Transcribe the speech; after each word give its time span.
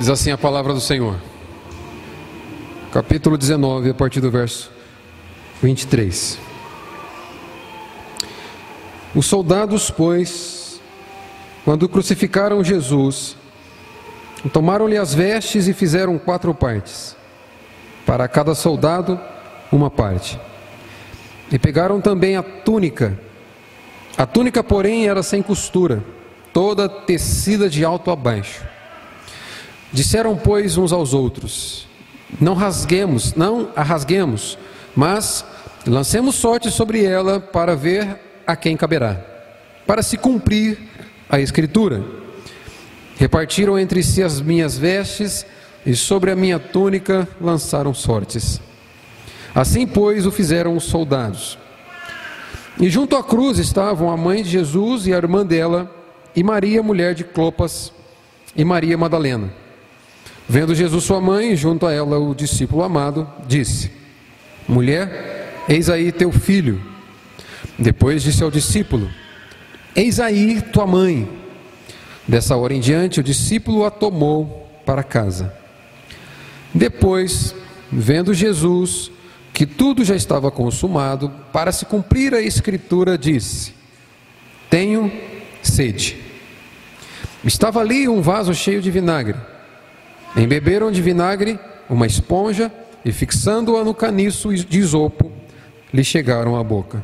Diz 0.00 0.08
assim 0.08 0.30
a 0.30 0.38
palavra 0.38 0.72
do 0.72 0.80
Senhor. 0.80 1.14
Capítulo 2.90 3.36
19, 3.36 3.90
a 3.90 3.94
partir 3.94 4.22
do 4.22 4.30
verso 4.30 4.70
23. 5.62 6.38
Os 9.14 9.26
soldados, 9.26 9.90
pois, 9.90 10.80
quando 11.66 11.86
crucificaram 11.86 12.64
Jesus, 12.64 13.36
tomaram-lhe 14.54 14.96
as 14.96 15.12
vestes 15.12 15.68
e 15.68 15.74
fizeram 15.74 16.18
quatro 16.18 16.54
partes, 16.54 17.14
para 18.06 18.26
cada 18.26 18.54
soldado 18.54 19.20
uma 19.70 19.90
parte. 19.90 20.40
E 21.52 21.58
pegaram 21.58 22.00
também 22.00 22.38
a 22.38 22.42
túnica. 22.42 23.20
A 24.16 24.24
túnica, 24.24 24.64
porém, 24.64 25.06
era 25.06 25.22
sem 25.22 25.42
costura, 25.42 26.02
toda 26.54 26.88
tecida 26.88 27.68
de 27.68 27.84
alto 27.84 28.10
a 28.10 28.16
baixo. 28.16 28.79
Disseram, 29.92 30.36
pois, 30.36 30.76
uns 30.76 30.92
aos 30.92 31.12
outros: 31.12 31.86
Não 32.40 32.54
rasguemos, 32.54 33.34
não 33.34 33.70
a 33.74 33.82
rasguemos, 33.82 34.56
mas 34.94 35.44
lancemos 35.86 36.34
sorte 36.36 36.70
sobre 36.70 37.04
ela 37.04 37.40
para 37.40 37.74
ver 37.74 38.16
a 38.46 38.54
quem 38.54 38.76
caberá, 38.76 39.20
para 39.86 40.02
se 40.02 40.16
cumprir 40.16 40.78
a 41.28 41.40
Escritura. 41.40 42.02
Repartiram 43.16 43.78
entre 43.78 44.02
si 44.02 44.22
as 44.22 44.40
minhas 44.40 44.78
vestes 44.78 45.44
e 45.84 45.94
sobre 45.94 46.30
a 46.30 46.36
minha 46.36 46.58
túnica 46.58 47.28
lançaram 47.40 47.92
sortes. 47.92 48.60
Assim, 49.54 49.86
pois, 49.86 50.24
o 50.24 50.30
fizeram 50.30 50.76
os 50.76 50.84
soldados. 50.84 51.58
E 52.80 52.88
junto 52.88 53.16
à 53.16 53.22
cruz 53.22 53.58
estavam 53.58 54.10
a 54.10 54.16
mãe 54.16 54.42
de 54.42 54.50
Jesus 54.50 55.06
e 55.06 55.12
a 55.12 55.16
irmã 55.16 55.44
dela, 55.44 55.90
e 56.34 56.42
Maria, 56.42 56.82
mulher 56.82 57.14
de 57.14 57.24
Clopas, 57.24 57.92
e 58.56 58.64
Maria 58.64 58.96
Madalena. 58.96 59.52
Vendo 60.52 60.74
Jesus 60.74 61.04
sua 61.04 61.20
mãe, 61.20 61.54
junto 61.54 61.86
a 61.86 61.92
ela 61.92 62.18
o 62.18 62.34
discípulo 62.34 62.82
amado, 62.82 63.24
disse: 63.46 63.88
Mulher, 64.66 65.64
eis 65.68 65.88
aí 65.88 66.10
teu 66.10 66.32
filho. 66.32 66.82
Depois 67.78 68.20
disse 68.20 68.42
ao 68.42 68.50
discípulo: 68.50 69.08
Eis 69.94 70.18
aí 70.18 70.60
tua 70.60 70.88
mãe. 70.88 71.28
Dessa 72.26 72.56
hora 72.56 72.74
em 72.74 72.80
diante, 72.80 73.20
o 73.20 73.22
discípulo 73.22 73.84
a 73.84 73.92
tomou 73.92 74.68
para 74.84 75.04
casa. 75.04 75.54
Depois, 76.74 77.54
vendo 77.88 78.34
Jesus 78.34 79.12
que 79.54 79.64
tudo 79.64 80.04
já 80.04 80.16
estava 80.16 80.50
consumado, 80.50 81.30
para 81.52 81.70
se 81.70 81.86
cumprir 81.86 82.34
a 82.34 82.42
escritura, 82.42 83.16
disse: 83.16 83.72
Tenho 84.68 85.12
sede. 85.62 86.16
Estava 87.44 87.78
ali 87.78 88.08
um 88.08 88.20
vaso 88.20 88.52
cheio 88.52 88.82
de 88.82 88.90
vinagre. 88.90 89.36
Embeberam 90.36 90.92
de 90.92 91.02
vinagre 91.02 91.58
uma 91.88 92.06
esponja 92.06 92.72
e, 93.04 93.12
fixando-a 93.12 93.84
no 93.84 93.94
caniço 93.94 94.54
de 94.54 94.78
isopo, 94.78 95.30
lhe 95.92 96.04
chegaram 96.04 96.56
à 96.56 96.62
boca. 96.62 97.02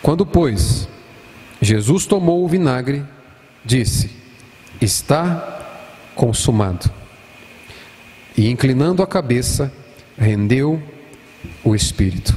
Quando, 0.00 0.24
pois, 0.24 0.88
Jesus 1.60 2.06
tomou 2.06 2.44
o 2.44 2.48
vinagre, 2.48 3.04
disse: 3.64 4.10
Está 4.80 5.66
consumado. 6.14 6.90
E, 8.36 8.48
inclinando 8.48 9.02
a 9.02 9.06
cabeça, 9.06 9.72
rendeu 10.16 10.82
o 11.62 11.74
Espírito. 11.74 12.36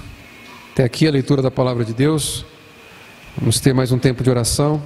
Até 0.73 0.83
aqui 0.83 1.07
a 1.07 1.11
leitura 1.11 1.41
da 1.41 1.51
palavra 1.51 1.85
de 1.85 1.93
Deus. 1.93 2.45
Vamos 3.37 3.59
ter 3.59 3.73
mais 3.73 3.91
um 3.91 3.97
tempo 3.97 4.23
de 4.23 4.29
oração, 4.29 4.81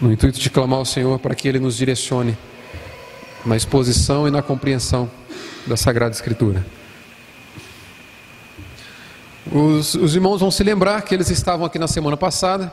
no 0.00 0.12
intuito 0.12 0.38
de 0.38 0.48
clamar 0.48 0.78
ao 0.78 0.84
Senhor 0.84 1.18
para 1.18 1.34
que 1.34 1.48
Ele 1.48 1.58
nos 1.58 1.76
direcione 1.76 2.36
na 3.44 3.56
exposição 3.56 4.26
e 4.28 4.30
na 4.30 4.42
compreensão 4.42 5.10
da 5.66 5.76
Sagrada 5.76 6.14
Escritura. 6.14 6.64
Os, 9.50 9.94
os, 9.94 10.14
irmãos 10.14 10.40
vão 10.40 10.50
se 10.50 10.62
lembrar 10.62 11.02
que 11.02 11.14
eles 11.14 11.28
estavam 11.28 11.66
aqui 11.66 11.78
na 11.78 11.88
semana 11.88 12.16
passada, 12.16 12.72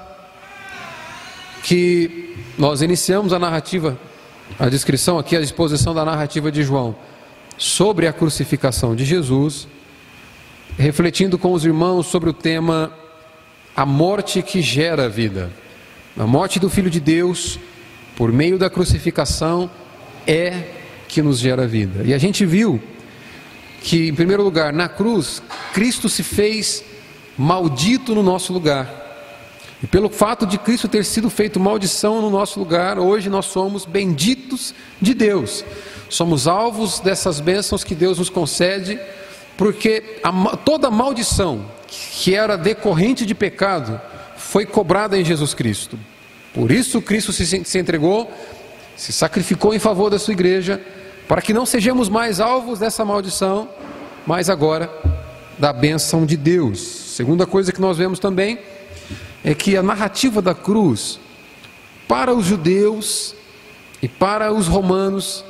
que 1.64 2.36
nós 2.58 2.82
iniciamos 2.82 3.34
a 3.34 3.40
narrativa, 3.40 3.98
a 4.58 4.70
descrição 4.70 5.18
aqui, 5.18 5.36
a 5.36 5.42
exposição 5.42 5.94
da 5.94 6.06
narrativa 6.06 6.52
de 6.52 6.64
João 6.64 6.96
sobre 7.58 8.08
a 8.08 8.14
crucificação 8.14 8.96
de 8.96 9.04
Jesus, 9.04 9.68
refletindo 10.78 11.38
com 11.38 11.52
os 11.52 11.66
irmãos 11.66 12.08
sobre 12.08 12.30
o 12.30 12.34
tema 12.34 12.92
a 13.76 13.86
morte 13.86 14.42
que 14.42 14.62
gera 14.62 15.06
a 15.06 15.10
vida. 15.10 15.52
A 16.18 16.28
morte 16.28 16.60
do 16.60 16.70
Filho 16.70 16.90
de 16.90 17.00
Deus, 17.00 17.60
por 18.16 18.32
meio 18.32 18.58
da 18.58 18.70
crucificação, 18.70 19.70
é 20.30 20.64
que 21.08 21.24
nos 21.24 21.40
gera 21.40 21.68
vida. 21.68 22.04
E 22.06 22.14
a 22.14 22.18
gente 22.20 22.46
viu 22.46 22.80
que, 23.82 24.10
em 24.10 24.14
primeiro 24.14 24.44
lugar, 24.44 24.72
na 24.72 24.88
cruz, 24.88 25.42
Cristo 25.74 26.08
se 26.08 26.22
fez 26.22 26.84
maldito 27.36 28.14
no 28.14 28.22
nosso 28.22 28.54
lugar. 28.54 29.00
E 29.82 29.88
pelo 29.88 30.10
fato 30.10 30.46
de 30.46 30.60
Cristo 30.60 30.88
ter 30.88 31.04
sido 31.04 31.30
feito 31.30 31.60
maldição 31.60 32.22
no 32.22 32.30
nosso 32.30 32.60
lugar, 32.60 33.00
hoje 33.00 33.30
nós 33.30 33.46
somos 33.46 33.86
benditos 33.86 34.76
de 35.02 35.16
Deus. 35.16 35.66
Somos 36.10 36.48
alvos 36.48 37.00
dessas 37.00 37.40
bênçãos 37.40 37.84
que 37.84 37.96
Deus 37.96 38.20
nos 38.20 38.30
concede, 38.30 39.00
porque 39.58 40.20
a, 40.22 40.58
toda 40.58 40.92
maldição 40.92 41.66
que 41.88 42.36
era 42.36 42.56
decorrente 42.56 43.26
de 43.26 43.34
pecado 43.34 44.00
foi 44.38 44.66
cobrada 44.66 45.18
em 45.18 45.26
Jesus 45.26 45.56
Cristo. 45.56 45.98
Por 46.54 46.72
isso 46.72 47.02
Cristo 47.02 47.32
se, 47.32 47.64
se 47.64 47.80
entregou, 47.80 48.32
se 49.00 49.14
sacrificou 49.14 49.74
em 49.74 49.80
favor 49.80 50.10
da 50.10 50.20
sua 50.20 50.34
igreja, 50.34 50.82
para 51.26 51.42
que 51.42 51.54
não 51.54 51.66
sejamos 51.66 52.10
mais 52.10 52.42
alvos 52.42 52.80
dessa 52.80 53.06
maldição, 53.06 53.70
mas 54.28 54.50
agora 54.50 54.92
da 55.58 55.72
bênção 55.72 56.26
de 56.26 56.36
Deus. 56.36 56.80
Segunda 56.82 57.46
coisa 57.46 57.72
que 57.72 57.80
nós 57.80 57.98
vemos 57.98 58.20
também 58.20 58.60
é 59.42 59.56
que 59.56 59.78
a 59.78 59.82
narrativa 59.82 60.42
da 60.42 60.54
cruz, 60.54 61.18
para 62.10 62.34
os 62.34 62.46
judeus 62.46 63.34
e 64.02 64.10
para 64.10 64.52
os 64.52 64.68
romanos, 64.68 65.46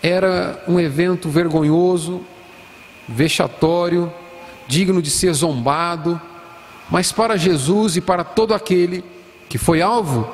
era 0.00 0.62
um 0.68 0.78
evento 0.78 1.28
vergonhoso, 1.28 2.24
vexatório, 3.08 4.12
digno 4.68 5.02
de 5.02 5.10
ser 5.10 5.32
zombado, 5.32 6.20
mas 6.88 7.10
para 7.10 7.36
Jesus 7.36 7.96
e 7.96 8.00
para 8.00 8.22
todo 8.22 8.54
aquele 8.54 9.04
que 9.48 9.58
foi 9.58 9.82
alvo 9.82 10.32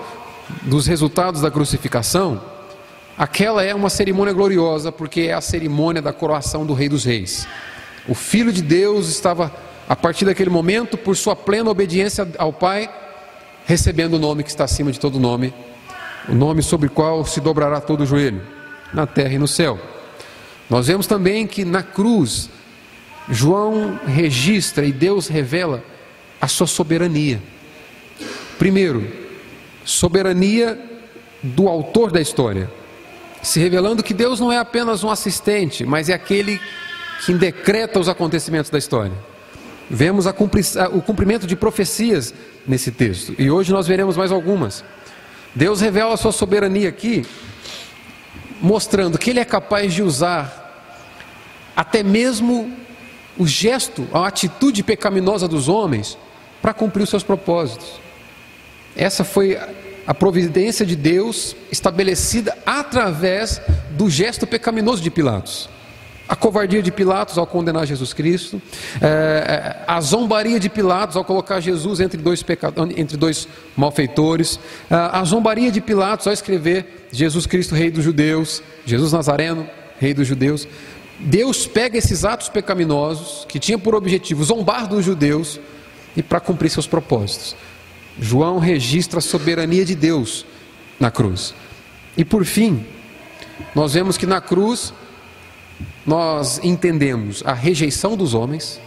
dos 0.63 0.87
resultados 0.87 1.41
da 1.41 1.51
crucificação, 1.51 2.50
Aquela 3.21 3.63
é 3.63 3.75
uma 3.75 3.91
cerimônia 3.91 4.33
gloriosa, 4.33 4.91
porque 4.91 5.21
é 5.29 5.35
a 5.35 5.43
cerimônia 5.43 6.01
da 6.01 6.11
coroação 6.11 6.65
do 6.65 6.73
Rei 6.73 6.89
dos 6.89 7.05
Reis. 7.05 7.47
O 8.09 8.15
Filho 8.15 8.51
de 8.51 8.63
Deus 8.63 9.11
estava, 9.11 9.55
a 9.87 9.95
partir 9.95 10.25
daquele 10.25 10.49
momento, 10.49 10.97
por 10.97 11.15
sua 11.15 11.37
plena 11.37 11.69
obediência 11.69 12.27
ao 12.39 12.51
Pai, 12.51 12.89
recebendo 13.67 14.15
o 14.15 14.19
nome 14.19 14.43
que 14.43 14.49
está 14.49 14.65
acima 14.65 14.91
de 14.91 14.99
todo 14.99 15.21
nome, 15.21 15.53
o 16.31 16.35
nome 16.35 16.63
sobre 16.63 16.87
o 16.87 16.91
qual 16.91 17.23
se 17.27 17.43
dobrará 17.43 17.79
todo 17.79 18.05
o 18.05 18.07
joelho, 18.07 18.41
na 18.91 19.07
terra 19.07 19.35
e 19.35 19.39
no 19.39 19.47
céu. 19.47 19.79
Nós 20.71 20.87
vemos 20.87 21.07
também 21.07 21.47
que 21.47 21.63
na 21.63 21.83
cruz, 21.83 22.49
João 23.29 24.01
registra 24.07 24.87
e 24.87 24.93
Deus 24.93 25.29
revela 25.29 25.85
a 26.41 26.49
sua 26.49 26.67
soberania. 26.67 27.39
Primeiro, 28.59 29.07
soberania 29.85 30.81
do 31.43 31.69
autor 31.69 32.11
da 32.11 32.19
história 32.19 32.80
se 33.43 33.59
revelando 33.59 34.03
que 34.03 34.15
Deus 34.15 34.39
não 34.41 34.53
é 34.53 34.59
apenas 34.59 35.03
um 35.03 35.11
assistente, 35.11 35.85
mas 35.85 36.09
é 36.09 36.15
aquele 36.15 36.61
que 37.25 37.33
decreta 37.33 37.99
os 37.99 38.09
acontecimentos 38.09 38.71
da 38.71 38.79
história. 38.79 39.13
Vemos 39.89 40.27
o 40.27 41.03
cumprimento 41.03 41.47
de 41.47 41.57
profecias 41.57 42.33
nesse 42.67 42.93
texto, 42.93 43.35
e 43.39 43.51
hoje 43.51 43.73
nós 43.73 43.87
veremos 43.87 44.17
mais 44.17 44.31
algumas. 44.31 44.85
Deus 45.55 45.81
revela 45.81 46.15
a 46.15 46.17
sua 46.17 46.33
soberania 46.33 46.89
aqui, 46.89 47.27
mostrando 48.61 49.19
que 49.19 49.31
Ele 49.31 49.41
é 49.41 49.45
capaz 49.45 49.93
de 49.93 50.03
usar 50.03 50.59
até 51.75 52.03
mesmo 52.03 52.77
o 53.39 53.47
gesto, 53.47 54.07
a 54.13 54.27
atitude 54.27 54.83
pecaminosa 54.83 55.49
dos 55.49 55.67
homens 55.67 56.19
para 56.61 56.75
cumprir 56.75 57.03
os 57.03 57.11
seus 57.11 57.23
propósitos. 57.23 58.01
Essa 58.95 59.25
foi 59.25 59.59
a 60.11 60.15
providência 60.15 60.85
de 60.85 60.97
Deus 60.97 61.55
estabelecida 61.71 62.59
através 62.67 63.63
do 63.93 64.11
gesto 64.11 64.45
pecaminoso 64.45 65.01
de 65.01 65.09
Pilatos. 65.09 65.69
A 66.29 66.35
covardia 66.35 66.83
de 66.83 66.91
Pilatos 66.91 67.39
ao 67.39 67.47
condenar 67.47 67.87
Jesus 67.87 68.13
Cristo, 68.13 68.61
é, 69.01 69.77
a 69.87 70.01
zombaria 70.01 70.59
de 70.59 70.69
Pilatos 70.69 71.17
ao 71.17 71.25
colocar 71.25 71.61
Jesus 71.61 72.01
entre 72.01 72.21
dois, 72.21 72.43
pecadores, 72.43 72.99
entre 72.99 73.17
dois 73.17 73.47
malfeitores, 73.77 74.59
é, 74.91 74.97
a 74.97 75.23
zombaria 75.23 75.71
de 75.71 75.81
Pilatos 75.81 76.27
ao 76.27 76.33
escrever 76.33 77.07
Jesus 77.13 77.47
Cristo, 77.47 77.77
Rei 77.77 77.89
dos 77.89 78.03
Judeus, 78.03 78.65
Jesus 78.85 79.13
Nazareno, 79.13 79.71
Rei 80.01 80.13
dos 80.13 80.27
Judeus. 80.27 80.67
Deus 81.21 81.69
pega 81.69 81.97
esses 81.97 82.25
atos 82.25 82.49
pecaminosos 82.49 83.47
que 83.49 83.61
tinham 83.61 83.79
por 83.79 83.95
objetivo 83.95 84.43
zombar 84.43 84.89
dos 84.89 85.05
judeus 85.05 85.61
e 86.17 86.23
para 86.23 86.41
cumprir 86.41 86.69
seus 86.69 86.89
propósitos. 86.89 87.55
João 88.19 88.59
registra 88.59 89.19
a 89.19 89.23
soberania 89.23 89.85
de 89.85 89.95
Deus 89.95 90.47
na 90.99 91.11
cruz. 91.11 91.55
E 92.17 92.25
por 92.25 92.45
fim, 92.45 92.85
nós 93.75 93.95
vemos 93.95 94.17
que 94.17 94.27
na 94.27 94.41
cruz 94.41 94.93
nós 96.05 96.61
entendemos 96.63 97.43
a 97.45 97.53
rejeição 97.53 98.17
dos 98.17 98.35
homens 98.35 98.81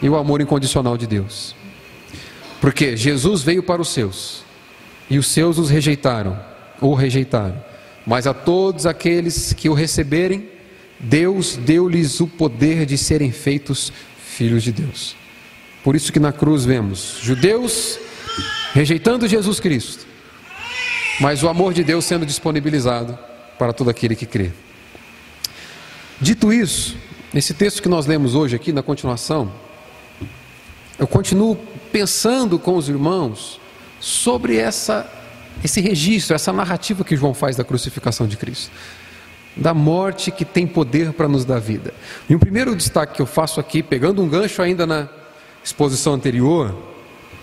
e 0.00 0.08
o 0.08 0.16
amor 0.16 0.40
incondicional 0.40 0.96
de 0.96 1.06
Deus. 1.06 1.54
Porque 2.60 2.96
Jesus 2.96 3.42
veio 3.42 3.62
para 3.62 3.82
os 3.82 3.88
seus 3.88 4.44
e 5.10 5.18
os 5.18 5.26
seus 5.26 5.58
os 5.58 5.68
rejeitaram, 5.68 6.38
ou 6.80 6.94
rejeitaram. 6.94 7.62
Mas 8.06 8.26
a 8.26 8.34
todos 8.34 8.86
aqueles 8.86 9.52
que 9.52 9.68
o 9.68 9.74
receberem, 9.74 10.48
Deus 10.98 11.56
deu-lhes 11.56 12.20
o 12.20 12.26
poder 12.26 12.86
de 12.86 12.96
serem 12.96 13.30
feitos 13.30 13.92
filhos 14.16 14.62
de 14.62 14.72
Deus. 14.72 15.16
Por 15.82 15.96
isso 15.96 16.12
que 16.12 16.20
na 16.20 16.32
cruz 16.32 16.64
vemos 16.64 17.18
judeus 17.20 17.98
rejeitando 18.72 19.26
Jesus 19.28 19.58
Cristo, 19.60 20.06
mas 21.20 21.42
o 21.42 21.48
amor 21.48 21.74
de 21.74 21.82
Deus 21.82 22.04
sendo 22.04 22.24
disponibilizado 22.24 23.18
para 23.58 23.72
todo 23.72 23.90
aquele 23.90 24.14
que 24.14 24.26
crê. 24.26 24.50
Dito 26.20 26.52
isso, 26.52 26.96
nesse 27.32 27.52
texto 27.52 27.82
que 27.82 27.88
nós 27.88 28.06
lemos 28.06 28.34
hoje 28.34 28.54
aqui, 28.54 28.72
na 28.72 28.82
continuação, 28.82 29.52
eu 30.98 31.06
continuo 31.06 31.56
pensando 31.90 32.58
com 32.58 32.76
os 32.76 32.88
irmãos 32.88 33.60
sobre 33.98 34.56
essa, 34.56 35.10
esse 35.64 35.80
registro, 35.80 36.34
essa 36.34 36.52
narrativa 36.52 37.04
que 37.04 37.16
João 37.16 37.34
faz 37.34 37.56
da 37.56 37.64
crucificação 37.64 38.26
de 38.26 38.36
Cristo, 38.36 38.70
da 39.56 39.74
morte 39.74 40.30
que 40.30 40.44
tem 40.44 40.66
poder 40.66 41.12
para 41.12 41.28
nos 41.28 41.44
dar 41.44 41.58
vida. 41.58 41.92
E 42.28 42.34
o 42.34 42.38
primeiro 42.38 42.74
destaque 42.74 43.16
que 43.16 43.22
eu 43.22 43.26
faço 43.26 43.58
aqui, 43.58 43.82
pegando 43.82 44.22
um 44.22 44.28
gancho 44.28 44.62
ainda 44.62 44.86
na 44.86 45.08
exposição 45.64 46.14
anterior, 46.14 46.74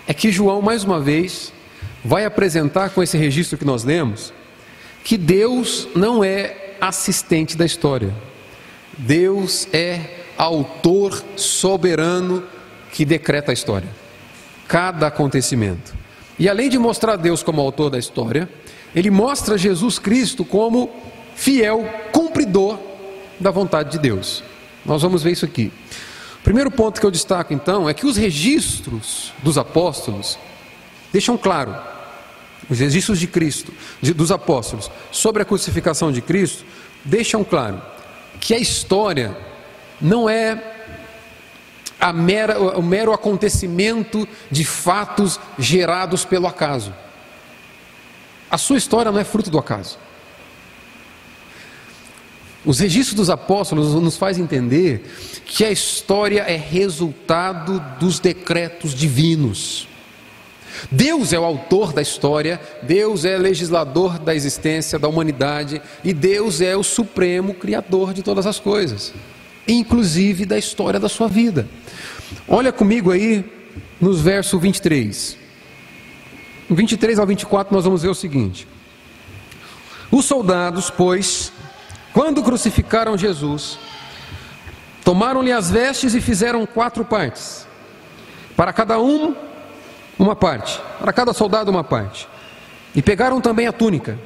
é 0.06 0.14
que 0.14 0.30
João, 0.30 0.60
mais 0.60 0.84
uma 0.84 1.00
vez, 1.00 1.52
vai 2.04 2.24
apresentar 2.24 2.90
com 2.90 3.02
esse 3.02 3.16
registro 3.16 3.58
que 3.58 3.64
nós 3.64 3.84
lemos, 3.84 4.32
que 5.04 5.16
Deus 5.16 5.88
não 5.94 6.22
é 6.22 6.74
assistente 6.80 7.56
da 7.56 7.64
história. 7.64 8.14
Deus 8.96 9.68
é 9.72 10.18
autor 10.36 11.22
soberano 11.36 12.42
que 12.92 13.04
decreta 13.04 13.52
a 13.52 13.54
história, 13.54 13.88
cada 14.66 15.06
acontecimento. 15.06 15.94
E 16.38 16.48
além 16.48 16.68
de 16.68 16.78
mostrar 16.78 17.16
Deus 17.16 17.42
como 17.42 17.60
autor 17.60 17.90
da 17.90 17.98
história, 17.98 18.48
ele 18.94 19.10
mostra 19.10 19.58
Jesus 19.58 19.98
Cristo 19.98 20.44
como 20.44 20.90
fiel 21.34 21.88
cumpridor 22.12 22.78
da 23.38 23.50
vontade 23.50 23.92
de 23.92 23.98
Deus. 23.98 24.42
Nós 24.84 25.02
vamos 25.02 25.22
ver 25.22 25.32
isso 25.32 25.44
aqui. 25.44 25.70
Primeiro 26.42 26.70
ponto 26.70 27.00
que 27.00 27.06
eu 27.06 27.10
destaco 27.10 27.52
então 27.52 27.88
é 27.88 27.94
que 27.94 28.06
os 28.06 28.16
registros 28.16 29.32
dos 29.42 29.58
apóstolos 29.58 30.38
deixam 31.12 31.36
claro, 31.36 31.76
os 32.68 32.78
registros 32.78 33.18
de 33.18 33.26
Cristo, 33.26 33.72
de, 34.00 34.14
dos 34.14 34.30
apóstolos, 34.30 34.90
sobre 35.10 35.42
a 35.42 35.44
crucificação 35.44 36.10
de 36.10 36.22
Cristo, 36.22 36.64
deixam 37.04 37.44
claro 37.44 37.82
que 38.40 38.54
a 38.54 38.58
história 38.58 39.36
não 40.00 40.28
é 40.28 40.70
mera, 42.14 42.58
o 42.58 42.82
mero 42.82 43.12
acontecimento 43.12 44.26
de 44.50 44.64
fatos 44.64 45.38
gerados 45.58 46.24
pelo 46.24 46.46
acaso. 46.46 46.94
A 48.50 48.56
sua 48.56 48.78
história 48.78 49.12
não 49.12 49.20
é 49.20 49.24
fruto 49.24 49.50
do 49.50 49.58
acaso. 49.58 49.98
Os 52.64 52.78
registros 52.78 53.14
dos 53.14 53.30
apóstolos 53.30 53.94
nos 53.94 54.16
faz 54.16 54.38
entender 54.38 55.02
que 55.46 55.64
a 55.64 55.70
história 55.70 56.42
é 56.42 56.56
resultado 56.56 57.82
dos 57.98 58.18
decretos 58.18 58.94
divinos. 58.94 59.88
Deus 60.90 61.32
é 61.32 61.38
o 61.38 61.44
autor 61.44 61.92
da 61.92 62.02
história, 62.02 62.60
Deus 62.82 63.24
é 63.24 63.36
legislador 63.36 64.18
da 64.18 64.34
existência 64.34 64.98
da 64.98 65.08
humanidade 65.08 65.80
e 66.04 66.12
Deus 66.12 66.60
é 66.60 66.76
o 66.76 66.82
supremo 66.82 67.54
criador 67.54 68.14
de 68.14 68.22
todas 68.22 68.46
as 68.46 68.58
coisas, 68.58 69.12
inclusive 69.66 70.46
da 70.46 70.58
história 70.58 71.00
da 71.00 71.08
sua 71.08 71.28
vida. 71.28 71.68
Olha 72.46 72.72
comigo 72.72 73.10
aí 73.10 73.44
nos 74.00 74.20
versos 74.20 74.60
23. 74.60 75.36
23 76.68 77.18
ao 77.18 77.26
24 77.26 77.74
nós 77.74 77.84
vamos 77.84 78.02
ver 78.02 78.08
o 78.08 78.14
seguinte: 78.14 78.66
Os 80.10 80.24
soldados, 80.24 80.88
pois, 80.88 81.52
quando 82.12 82.42
crucificaram 82.42 83.16
Jesus, 83.16 83.78
tomaram-lhe 85.04 85.52
as 85.52 85.70
vestes 85.70 86.14
e 86.14 86.20
fizeram 86.20 86.66
quatro 86.66 87.04
partes, 87.04 87.66
para 88.56 88.72
cada 88.72 88.98
um 88.98 89.34
uma 90.18 90.36
parte, 90.36 90.80
para 91.00 91.12
cada 91.12 91.32
soldado 91.32 91.70
uma 91.70 91.82
parte. 91.84 92.28
E 92.94 93.00
pegaram 93.00 93.40
também 93.40 93.66
a 93.66 93.72
túnica. 93.72 94.18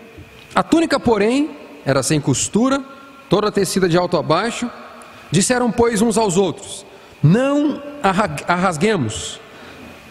A 0.54 0.62
túnica, 0.62 0.98
porém, 0.98 1.56
era 1.84 2.02
sem 2.02 2.20
costura, 2.20 2.82
toda 3.28 3.52
tecida 3.52 3.88
de 3.88 3.96
alto 3.96 4.16
a 4.16 4.22
baixo. 4.22 4.70
Disseram, 5.30 5.70
pois, 5.70 6.00
uns 6.00 6.16
aos 6.16 6.36
outros: 6.36 6.84
Não 7.22 7.82
a 8.02 8.54
rasguemos, 8.54 9.40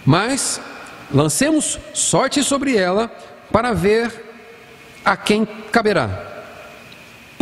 mas 0.06 0.62
lancemos 1.12 1.80
sorte 1.94 2.44
sobre 2.44 2.78
ela 2.78 3.12
para 3.52 3.74
ver 3.74 4.24
a 5.04 5.18
quem 5.18 5.46
caberá, 5.46 6.08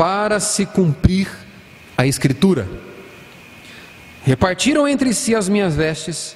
para 0.01 0.39
se 0.39 0.65
cumprir 0.65 1.30
a 1.95 2.07
Escritura. 2.07 2.68
Repartiram 4.24 4.88
entre 4.88 5.13
si 5.13 5.36
as 5.36 5.48
minhas 5.48 5.75
vestes 5.75 6.36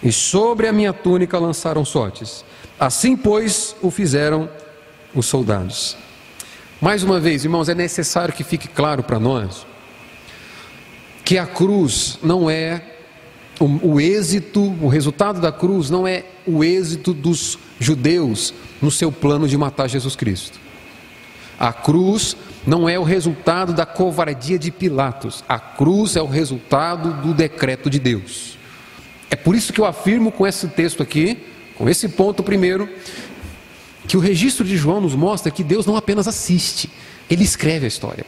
e 0.00 0.12
sobre 0.12 0.68
a 0.68 0.72
minha 0.72 0.92
túnica 0.92 1.36
lançaram 1.36 1.84
sortes. 1.84 2.44
Assim, 2.78 3.16
pois, 3.16 3.74
o 3.82 3.90
fizeram 3.90 4.48
os 5.12 5.26
soldados. 5.26 5.96
Mais 6.80 7.02
uma 7.02 7.18
vez, 7.18 7.42
irmãos, 7.42 7.68
é 7.68 7.74
necessário 7.74 8.32
que 8.32 8.44
fique 8.44 8.68
claro 8.68 9.02
para 9.02 9.18
nós 9.18 9.66
que 11.24 11.36
a 11.36 11.48
cruz 11.48 12.16
não 12.22 12.48
é 12.48 12.80
o, 13.58 13.94
o, 13.94 14.00
êxito, 14.00 14.60
o 14.80 14.86
resultado 14.86 15.40
da 15.40 15.50
cruz 15.50 15.90
não 15.90 16.06
é 16.06 16.26
o 16.46 16.62
êxito 16.62 17.12
dos 17.12 17.58
judeus 17.80 18.54
no 18.80 18.88
seu 18.88 19.10
plano 19.10 19.48
de 19.48 19.58
matar 19.58 19.88
Jesus 19.88 20.14
Cristo. 20.14 20.60
A 21.58 21.72
cruz 21.72 22.36
não 22.66 22.88
é 22.88 22.98
o 22.98 23.02
resultado 23.02 23.72
da 23.72 23.86
covardia 23.86 24.58
de 24.58 24.70
Pilatos. 24.70 25.42
A 25.48 25.58
cruz 25.58 26.16
é 26.16 26.22
o 26.22 26.26
resultado 26.26 27.12
do 27.22 27.32
decreto 27.32 27.88
de 27.88 27.98
Deus. 27.98 28.58
É 29.30 29.36
por 29.36 29.54
isso 29.54 29.72
que 29.72 29.80
eu 29.80 29.86
afirmo 29.86 30.30
com 30.30 30.46
esse 30.46 30.68
texto 30.68 31.02
aqui, 31.02 31.38
com 31.76 31.88
esse 31.88 32.08
ponto 32.08 32.42
primeiro, 32.42 32.88
que 34.06 34.16
o 34.16 34.20
registro 34.20 34.64
de 34.64 34.76
João 34.76 35.00
nos 35.00 35.14
mostra 35.14 35.52
que 35.52 35.62
Deus 35.62 35.86
não 35.86 35.96
apenas 35.96 36.26
assiste, 36.26 36.90
ele 37.30 37.44
escreve 37.44 37.84
a 37.84 37.88
história. 37.88 38.26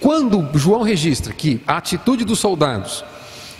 Quando 0.00 0.48
João 0.58 0.82
registra 0.82 1.32
que 1.32 1.60
a 1.66 1.76
atitude 1.76 2.24
dos 2.24 2.38
soldados 2.38 3.04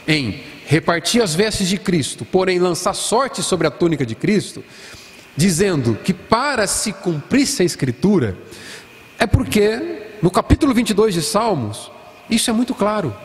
em 0.07 0.43
repartir 0.67 1.23
as 1.23 1.35
vestes 1.35 1.69
de 1.69 1.77
Cristo, 1.77 2.25
porém 2.25 2.59
lançar 2.59 2.95
sorte 2.95 3.43
sobre 3.43 3.67
a 3.67 3.71
túnica 3.71 4.07
de 4.07 4.15
Cristo, 4.15 4.65
dizendo 5.37 5.99
que 6.03 6.13
para 6.13 6.67
se 6.67 6.93
cumprisse 6.93 7.63
a 7.63 7.65
Escritura, 7.65 8.37
é 9.23 9.27
porque 9.27 10.17
no 10.21 10.33
capítulo 10.33 10.75
22 10.75 11.15
de 11.15 11.23
Salmos, 11.23 11.93
isso 12.29 12.51
é 12.51 12.53
muito 12.53 12.75
claro. 12.75 13.17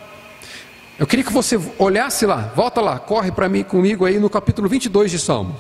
Eu 1.00 1.08
queria 1.08 1.26
que 1.26 1.34
você 1.34 1.60
olhasse 1.80 2.24
lá, 2.24 2.54
volta 2.56 2.80
lá, 2.82 3.00
corre 3.00 3.32
para 3.32 3.50
mim 3.50 3.64
comigo 3.64 4.06
aí 4.06 4.20
no 4.20 4.30
capítulo 4.30 4.70
22 4.70 5.10
de 5.10 5.18
Salmo. 5.18 5.60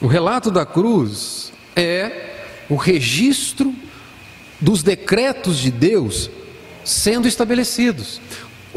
O 0.00 0.08
relato 0.08 0.50
da 0.50 0.66
cruz 0.66 1.52
é 1.76 2.34
o 2.68 2.74
registro 2.74 3.72
dos 4.60 4.82
decretos 4.82 5.58
de 5.58 5.70
Deus 5.70 6.28
sendo 6.84 7.28
estabelecidos. 7.28 8.20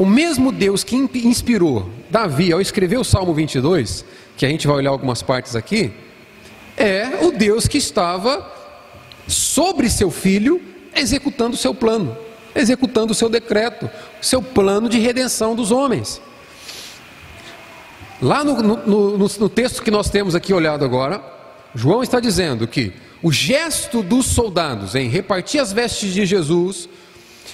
O 0.00 0.06
mesmo 0.06 0.50
Deus 0.50 0.82
que 0.82 0.96
inspirou 0.96 1.90
Davi 2.08 2.50
ao 2.54 2.58
escrever 2.58 2.96
o 2.96 3.04
Salmo 3.04 3.34
22 3.34 4.02
que 4.34 4.46
a 4.46 4.48
gente 4.48 4.66
vai 4.66 4.76
olhar 4.76 4.88
algumas 4.88 5.20
partes 5.20 5.54
aqui, 5.54 5.92
é 6.74 7.22
o 7.22 7.30
Deus 7.30 7.68
que 7.68 7.76
estava 7.76 8.50
sobre 9.28 9.90
seu 9.90 10.10
filho, 10.10 10.58
executando 10.96 11.54
o 11.54 11.58
seu 11.58 11.74
plano, 11.74 12.16
executando 12.54 13.12
o 13.12 13.14
seu 13.14 13.28
decreto, 13.28 13.90
seu 14.22 14.40
plano 14.40 14.88
de 14.88 14.98
redenção 14.98 15.54
dos 15.54 15.70
homens. 15.70 16.18
Lá 18.22 18.42
no, 18.42 18.62
no, 18.62 18.76
no, 18.86 19.18
no 19.18 19.48
texto 19.50 19.82
que 19.82 19.90
nós 19.90 20.08
temos 20.08 20.34
aqui 20.34 20.54
olhado 20.54 20.82
agora, 20.82 21.22
João 21.74 22.02
está 22.02 22.18
dizendo 22.20 22.66
que 22.66 22.94
o 23.22 23.30
gesto 23.30 24.02
dos 24.02 24.24
soldados 24.24 24.94
em 24.94 25.10
repartir 25.10 25.60
as 25.60 25.74
vestes 25.74 26.14
de 26.14 26.24
Jesus, 26.24 26.88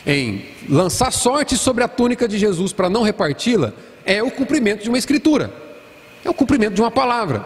em 0.07 0.45
lançar 0.69 1.13
sorte 1.13 1.57
sobre 1.57 1.83
a 1.83 1.89
túnica 1.89 2.29
de 2.29 2.39
Jesus 2.39 2.73
para 2.73 2.89
não 2.89 3.03
reparti-la, 3.03 3.73
é 4.05 4.23
o 4.23 4.31
cumprimento 4.31 4.83
de 4.83 4.89
uma 4.89 4.99
escritura 4.99 5.67
é 6.27 6.31
o 6.31 6.35
cumprimento 6.35 6.75
de 6.75 6.81
uma 6.81 6.91
palavra. 6.91 7.45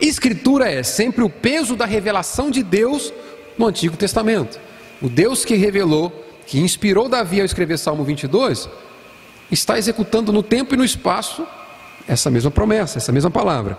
Escritura 0.00 0.70
é 0.70 0.82
sempre 0.82 1.24
o 1.24 1.30
peso 1.30 1.74
da 1.74 1.86
revelação 1.86 2.50
de 2.50 2.62
Deus 2.62 3.12
no 3.56 3.66
Antigo 3.66 3.96
Testamento. 3.96 4.60
O 5.00 5.08
Deus 5.08 5.44
que 5.44 5.56
revelou, 5.56 6.12
que 6.46 6.60
inspirou 6.60 7.08
Davi 7.08 7.40
ao 7.40 7.46
escrever 7.46 7.78
Salmo 7.78 8.04
22, 8.04 8.68
está 9.50 9.78
executando 9.78 10.32
no 10.32 10.42
tempo 10.42 10.74
e 10.74 10.76
no 10.76 10.84
espaço 10.84 11.46
essa 12.06 12.30
mesma 12.30 12.50
promessa, 12.50 12.98
essa 12.98 13.12
mesma 13.12 13.30
palavra. 13.30 13.78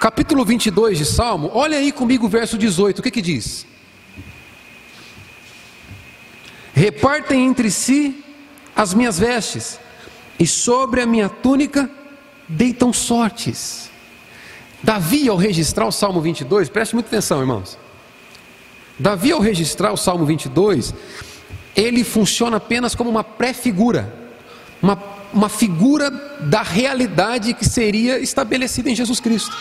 Capítulo 0.00 0.44
22 0.44 0.98
de 0.98 1.04
Salmo, 1.04 1.50
olha 1.52 1.78
aí 1.78 1.92
comigo 1.92 2.26
o 2.26 2.28
verso 2.28 2.58
18, 2.58 2.98
o 2.98 3.02
que 3.02 3.10
que 3.10 3.22
diz? 3.22 3.66
Repartem 6.82 7.46
entre 7.46 7.70
si 7.70 8.24
as 8.74 8.92
minhas 8.92 9.16
vestes, 9.16 9.78
e 10.36 10.44
sobre 10.44 11.00
a 11.00 11.06
minha 11.06 11.28
túnica 11.28 11.88
deitam 12.48 12.92
sortes. 12.92 13.88
Davi, 14.82 15.28
ao 15.28 15.36
registrar 15.36 15.86
o 15.86 15.92
Salmo 15.92 16.20
22, 16.20 16.68
preste 16.68 16.94
muita 16.94 17.08
atenção, 17.08 17.38
irmãos. 17.38 17.78
Davi, 18.98 19.30
ao 19.30 19.38
registrar 19.38 19.92
o 19.92 19.96
Salmo 19.96 20.26
22, 20.26 20.92
ele 21.76 22.02
funciona 22.02 22.56
apenas 22.56 22.96
como 22.96 23.08
uma 23.08 23.22
pré-figura, 23.22 24.12
uma, 24.82 25.00
uma 25.32 25.48
figura 25.48 26.10
da 26.40 26.62
realidade 26.62 27.54
que 27.54 27.64
seria 27.64 28.18
estabelecida 28.18 28.90
em 28.90 28.96
Jesus 28.96 29.20
Cristo. 29.20 29.56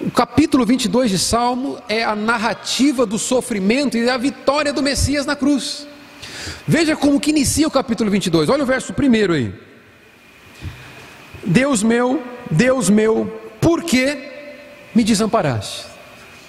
O 0.00 0.12
capítulo 0.12 0.64
22 0.64 1.10
de 1.10 1.18
Salmo 1.18 1.82
é 1.88 2.04
a 2.04 2.14
narrativa 2.14 3.04
do 3.04 3.18
sofrimento 3.18 3.98
e 3.98 4.06
da 4.06 4.16
vitória 4.16 4.72
do 4.72 4.80
Messias 4.80 5.26
na 5.26 5.34
cruz. 5.34 5.89
Veja 6.66 6.96
como 6.96 7.20
que 7.20 7.30
inicia 7.30 7.66
o 7.66 7.70
capítulo 7.70 8.10
22. 8.10 8.48
Olha 8.48 8.62
o 8.62 8.66
verso 8.66 8.92
primeiro 8.92 9.32
aí. 9.32 9.52
Deus 11.44 11.82
meu, 11.82 12.22
Deus 12.50 12.90
meu, 12.90 13.26
por 13.60 13.82
que 13.82 14.16
me 14.94 15.02
desamparaste? 15.02 15.86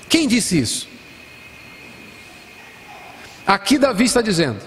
Quem 0.09 0.27
disse 0.27 0.59
isso? 0.59 0.87
Aqui 3.47 3.77
Davi 3.77 4.05
está 4.05 4.21
dizendo: 4.21 4.59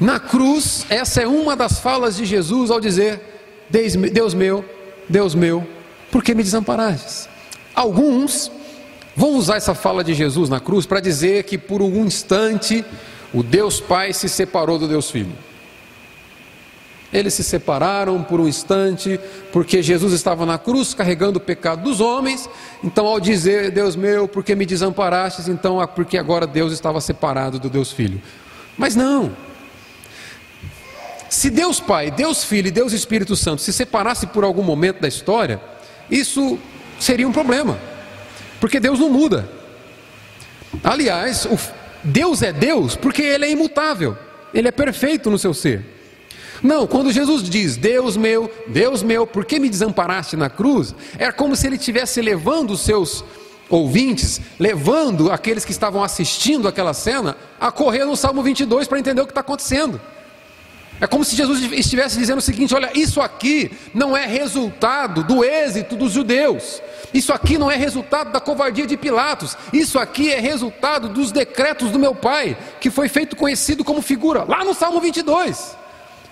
na 0.00 0.18
cruz, 0.18 0.84
essa 0.88 1.22
é 1.22 1.26
uma 1.26 1.54
das 1.54 1.78
falas 1.78 2.16
de 2.16 2.24
Jesus 2.24 2.70
ao 2.70 2.80
dizer: 2.80 3.20
Deus 3.70 4.34
meu, 4.34 4.64
Deus 5.08 5.34
meu, 5.34 5.66
por 6.10 6.22
que 6.22 6.34
me 6.34 6.42
desamparastes? 6.42 7.28
Alguns 7.74 8.50
vão 9.14 9.36
usar 9.36 9.56
essa 9.56 9.74
fala 9.74 10.02
de 10.02 10.14
Jesus 10.14 10.48
na 10.48 10.58
cruz 10.58 10.86
para 10.86 11.00
dizer 11.00 11.44
que 11.44 11.56
por 11.56 11.82
um 11.82 12.04
instante 12.04 12.84
o 13.32 13.42
Deus 13.42 13.80
Pai 13.80 14.12
se 14.12 14.28
separou 14.28 14.78
do 14.78 14.86
Deus 14.86 15.10
Filho. 15.10 15.32
Eles 17.12 17.34
se 17.34 17.44
separaram 17.44 18.22
por 18.22 18.40
um 18.40 18.48
instante, 18.48 19.20
porque 19.52 19.82
Jesus 19.82 20.14
estava 20.14 20.46
na 20.46 20.56
cruz 20.56 20.94
carregando 20.94 21.38
o 21.38 21.42
pecado 21.42 21.82
dos 21.82 22.00
homens. 22.00 22.48
Então, 22.82 23.06
ao 23.06 23.20
dizer, 23.20 23.70
Deus 23.70 23.94
meu, 23.94 24.26
por 24.26 24.42
que 24.42 24.54
me 24.54 24.64
desamparastes? 24.64 25.46
Então, 25.46 25.86
porque 25.94 26.16
agora 26.16 26.46
Deus 26.46 26.72
estava 26.72 27.00
separado 27.02 27.58
do 27.58 27.68
Deus 27.68 27.92
Filho. 27.92 28.20
Mas 28.78 28.96
não. 28.96 29.36
Se 31.28 31.50
Deus 31.50 31.80
Pai, 31.80 32.10
Deus 32.10 32.44
Filho 32.44 32.68
e 32.68 32.70
Deus 32.70 32.94
Espírito 32.94 33.36
Santo 33.36 33.60
se 33.60 33.72
separasse 33.72 34.26
por 34.26 34.42
algum 34.42 34.62
momento 34.62 35.00
da 35.00 35.08
história, 35.08 35.60
isso 36.10 36.58
seria 36.98 37.28
um 37.28 37.32
problema, 37.32 37.78
porque 38.60 38.78
Deus 38.80 38.98
não 38.98 39.10
muda. 39.10 39.48
Aliás, 40.82 41.46
Deus 42.04 42.42
é 42.42 42.52
Deus 42.52 42.96
porque 42.96 43.22
Ele 43.22 43.44
é 43.46 43.50
imutável, 43.50 44.16
Ele 44.52 44.68
é 44.68 44.72
perfeito 44.72 45.30
no 45.30 45.38
seu 45.38 45.54
ser. 45.54 45.84
Não, 46.62 46.86
quando 46.86 47.10
Jesus 47.10 47.42
diz, 47.42 47.76
Deus 47.76 48.16
meu, 48.16 48.50
Deus 48.68 49.02
meu, 49.02 49.26
por 49.26 49.44
que 49.44 49.58
me 49.58 49.68
desamparaste 49.68 50.36
na 50.36 50.48
cruz? 50.48 50.94
É 51.18 51.32
como 51.32 51.56
se 51.56 51.66
ele 51.66 51.74
estivesse 51.74 52.20
levando 52.20 52.70
os 52.70 52.82
seus 52.82 53.24
ouvintes, 53.68 54.40
levando 54.60 55.32
aqueles 55.32 55.64
que 55.64 55.72
estavam 55.72 56.04
assistindo 56.04 56.68
aquela 56.68 56.94
cena, 56.94 57.36
a 57.58 57.72
correr 57.72 58.04
no 58.04 58.16
Salmo 58.16 58.42
22 58.42 58.86
para 58.86 58.98
entender 58.98 59.22
o 59.22 59.26
que 59.26 59.32
está 59.32 59.40
acontecendo. 59.40 60.00
É 61.02 61.06
como 61.08 61.24
se 61.24 61.34
Jesus 61.34 61.60
estivesse 61.72 62.16
dizendo 62.16 62.38
o 62.38 62.40
seguinte: 62.40 62.72
olha, 62.76 62.92
isso 62.94 63.20
aqui 63.20 63.72
não 63.92 64.16
é 64.16 64.24
resultado 64.24 65.24
do 65.24 65.42
êxito 65.42 65.96
dos 65.96 66.12
judeus, 66.12 66.80
isso 67.12 67.32
aqui 67.32 67.58
não 67.58 67.68
é 67.68 67.74
resultado 67.74 68.30
da 68.30 68.38
covardia 68.38 68.86
de 68.86 68.96
Pilatos, 68.96 69.56
isso 69.72 69.98
aqui 69.98 70.32
é 70.32 70.38
resultado 70.38 71.08
dos 71.08 71.32
decretos 71.32 71.90
do 71.90 71.98
meu 71.98 72.14
pai, 72.14 72.56
que 72.80 72.88
foi 72.88 73.08
feito 73.08 73.34
conhecido 73.34 73.82
como 73.82 74.00
figura, 74.00 74.44
lá 74.44 74.64
no 74.64 74.72
Salmo 74.72 75.00
22. 75.00 75.76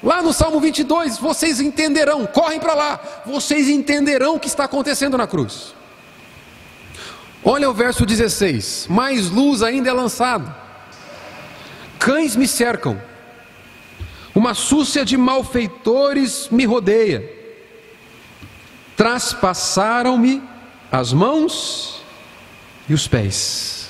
Lá 0.05 0.23
no 0.23 0.33
Salmo 0.33 0.61
22, 0.61 1.19
vocês 1.19 1.61
entenderão, 1.61 2.25
correm 2.25 2.61
para 2.61 2.73
lá, 2.73 3.01
vocês 3.27 3.69
entenderão 3.69 4.37
o 4.37 4.41
que 4.41 4.47
está 4.47 4.65
acontecendo 4.65 5.19
na 5.19 5.27
cruz. 5.27 5.75
Olha 7.45 7.69
o 7.69 7.75
verso 7.75 8.07
16: 8.07 8.87
mais 8.89 9.31
luz 9.31 9.65
ainda 9.65 9.91
é 9.91 9.93
lançado, 9.93 10.55
cães 11.99 12.37
me 12.37 12.47
cercam, 12.47 13.10
uma 14.35 14.55
súcia 14.55 15.05
de 15.05 15.17
malfeitores 15.17 16.49
me 16.51 16.65
rodeia, 16.65 17.29
traspassaram-me 18.97 20.43
as 20.91 21.13
mãos 21.13 22.03
e 22.89 22.95
os 22.95 23.07
pés. 23.09 23.89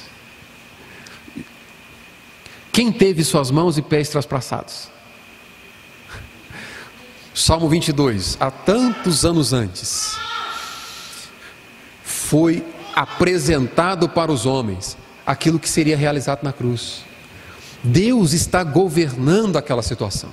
Quem 2.72 2.92
teve 2.92 3.24
suas 3.24 3.50
mãos 3.50 3.76
e 3.76 3.82
pés 3.82 4.08
traspassados? 4.08 4.88
Salmo 7.34 7.68
22, 7.68 8.36
há 8.40 8.50
tantos 8.50 9.24
anos 9.24 9.52
antes, 9.52 10.16
foi 12.04 12.64
apresentado 12.94 14.08
para 14.08 14.30
os 14.30 14.46
homens 14.46 14.96
aquilo 15.26 15.58
que 15.58 15.68
seria 15.68 15.96
realizado 15.96 16.42
na 16.42 16.52
cruz. 16.52 17.04
Deus 17.82 18.32
está 18.32 18.62
governando 18.62 19.56
aquela 19.56 19.82
situação. 19.82 20.30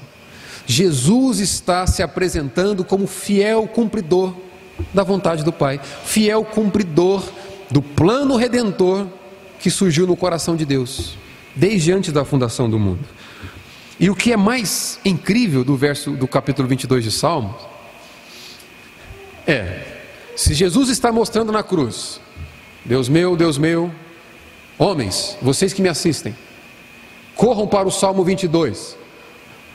Jesus 0.65 1.39
está 1.39 1.87
se 1.87 2.03
apresentando 2.03 2.83
como 2.83 3.07
fiel 3.07 3.67
cumpridor 3.67 4.33
da 4.93 5.03
vontade 5.03 5.43
do 5.43 5.53
Pai, 5.53 5.79
fiel 6.03 6.43
cumpridor 6.43 7.23
do 7.71 7.81
plano 7.81 8.35
redentor 8.35 9.07
que 9.59 9.69
surgiu 9.69 10.05
no 10.05 10.15
coração 10.15 10.55
de 10.55 10.65
Deus, 10.65 11.17
desde 11.55 11.91
antes 11.91 12.11
da 12.11 12.25
fundação 12.25 12.69
do 12.69 12.77
mundo. 12.77 13.05
E 13.99 14.09
o 14.09 14.15
que 14.15 14.31
é 14.31 14.37
mais 14.37 14.99
incrível 15.03 15.63
do 15.63 15.75
verso 15.75 16.11
do 16.11 16.27
capítulo 16.27 16.67
22 16.67 17.03
de 17.03 17.11
Salmos 17.11 17.55
é: 19.47 19.83
se 20.35 20.53
Jesus 20.53 20.89
está 20.89 21.11
mostrando 21.11 21.51
na 21.51 21.63
cruz, 21.63 22.19
Deus 22.85 23.09
meu, 23.09 23.35
Deus 23.35 23.57
meu, 23.57 23.91
homens, 24.77 25.37
vocês 25.41 25.73
que 25.73 25.81
me 25.81 25.89
assistem, 25.89 26.35
corram 27.37 27.67
para 27.67 27.87
o 27.87 27.91
Salmo 27.91 28.23
22. 28.23 28.97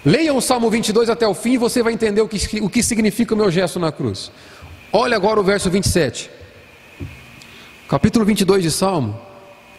Leiam 0.04 0.36
o 0.36 0.42
Salmo 0.42 0.68
22 0.68 1.08
até 1.08 1.26
o 1.26 1.32
fim 1.32 1.52
e 1.52 1.58
você 1.58 1.82
vai 1.82 1.92
entender 1.92 2.20
o 2.20 2.28
que, 2.28 2.60
o 2.60 2.68
que 2.68 2.82
significa 2.82 3.34
o 3.34 3.36
meu 3.36 3.50
gesto 3.50 3.78
na 3.78 3.92
cruz. 3.92 4.32
Olha 4.92 5.16
agora 5.16 5.40
o 5.40 5.44
verso 5.44 5.70
27. 5.70 6.28
Capítulo 7.88 8.24
22 8.24 8.62
de 8.62 8.70
Salmo, 8.70 9.18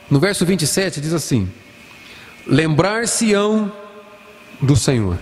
no 0.10 0.20
verso 0.20 0.46
27 0.46 1.02
diz 1.02 1.13
assim: 1.13 1.52
Lembrar-se-ão 2.48 3.72
do 4.62 4.75
Senhor. 4.75 5.18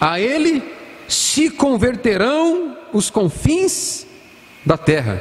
A 0.00 0.20
Ele 0.20 0.62
se 1.08 1.50
converterão 1.50 2.76
os 2.92 3.10
confins 3.10 4.06
da 4.64 4.76
terra. 4.76 5.20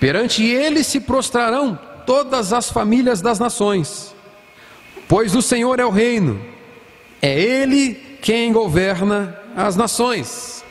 Perante 0.00 0.44
Ele 0.44 0.82
se 0.82 1.00
prostrarão 1.00 1.78
todas 2.06 2.52
as 2.52 2.70
famílias 2.70 3.20
das 3.20 3.38
nações, 3.38 4.14
pois 5.12 5.34
o 5.34 5.42
Senhor 5.42 5.78
é 5.78 5.84
o 5.84 5.90
reino, 5.90 6.42
é 7.20 7.38
Ele 7.38 7.96
quem 8.22 8.50
governa 8.50 9.38
as 9.54 9.76
nações. 9.76 10.64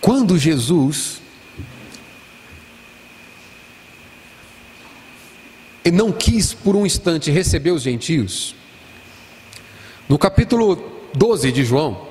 Quando 0.00 0.38
Jesus 0.38 1.20
e 5.84 5.90
não 5.90 6.10
quis 6.10 6.54
por 6.54 6.74
um 6.74 6.86
instante 6.86 7.30
receber 7.30 7.72
os 7.72 7.82
gentios, 7.82 8.54
no 10.08 10.18
capítulo 10.18 11.10
12 11.12 11.52
de 11.52 11.62
João, 11.62 12.08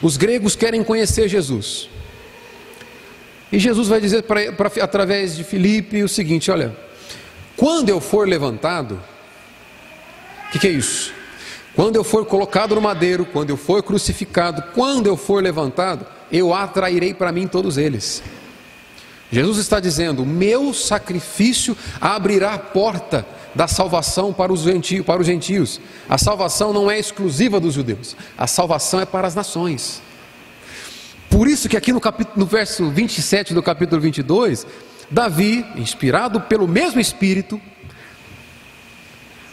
os 0.00 0.16
gregos 0.16 0.54
querem 0.54 0.84
conhecer 0.84 1.26
Jesus. 1.26 1.90
E 3.50 3.58
Jesus 3.58 3.88
vai 3.88 4.00
dizer 4.00 4.22
pra, 4.24 4.52
pra, 4.52 4.70
através 4.82 5.36
de 5.36 5.44
Filipe 5.44 6.02
o 6.02 6.08
seguinte: 6.08 6.50
olha, 6.50 6.76
quando 7.56 7.88
eu 7.88 8.00
for 8.00 8.28
levantado, 8.28 9.00
o 10.48 10.50
que, 10.50 10.58
que 10.58 10.68
é 10.68 10.70
isso? 10.70 11.12
Quando 11.74 11.96
eu 11.96 12.04
for 12.04 12.26
colocado 12.26 12.74
no 12.74 12.80
madeiro, 12.80 13.24
quando 13.24 13.50
eu 13.50 13.56
for 13.56 13.82
crucificado, 13.82 14.62
quando 14.74 15.06
eu 15.06 15.16
for 15.16 15.42
levantado, 15.42 16.06
eu 16.30 16.52
atrairei 16.52 17.14
para 17.14 17.32
mim 17.32 17.46
todos 17.46 17.78
eles. 17.78 18.22
Jesus 19.30 19.58
está 19.58 19.80
dizendo: 19.80 20.26
meu 20.26 20.74
sacrifício 20.74 21.76
abrirá 22.00 22.54
a 22.54 22.58
porta 22.58 23.26
da 23.54 23.66
salvação 23.66 24.32
para 24.32 24.52
os, 24.52 24.60
gentios, 24.60 25.04
para 25.04 25.20
os 25.20 25.26
gentios. 25.26 25.80
A 26.08 26.18
salvação 26.18 26.72
não 26.72 26.90
é 26.90 26.98
exclusiva 26.98 27.60
dos 27.60 27.74
judeus, 27.74 28.16
a 28.36 28.46
salvação 28.46 29.00
é 29.00 29.06
para 29.06 29.26
as 29.26 29.34
nações. 29.34 30.02
Por 31.30 31.46
isso 31.46 31.68
que 31.68 31.76
aqui 31.76 31.92
no, 31.92 32.00
capítulo, 32.00 32.38
no 32.38 32.46
verso 32.46 32.88
27 32.90 33.52
do 33.52 33.62
capítulo 33.62 34.00
22, 34.00 34.66
Davi, 35.10 35.64
inspirado 35.76 36.40
pelo 36.40 36.66
mesmo 36.66 37.00
Espírito, 37.00 37.60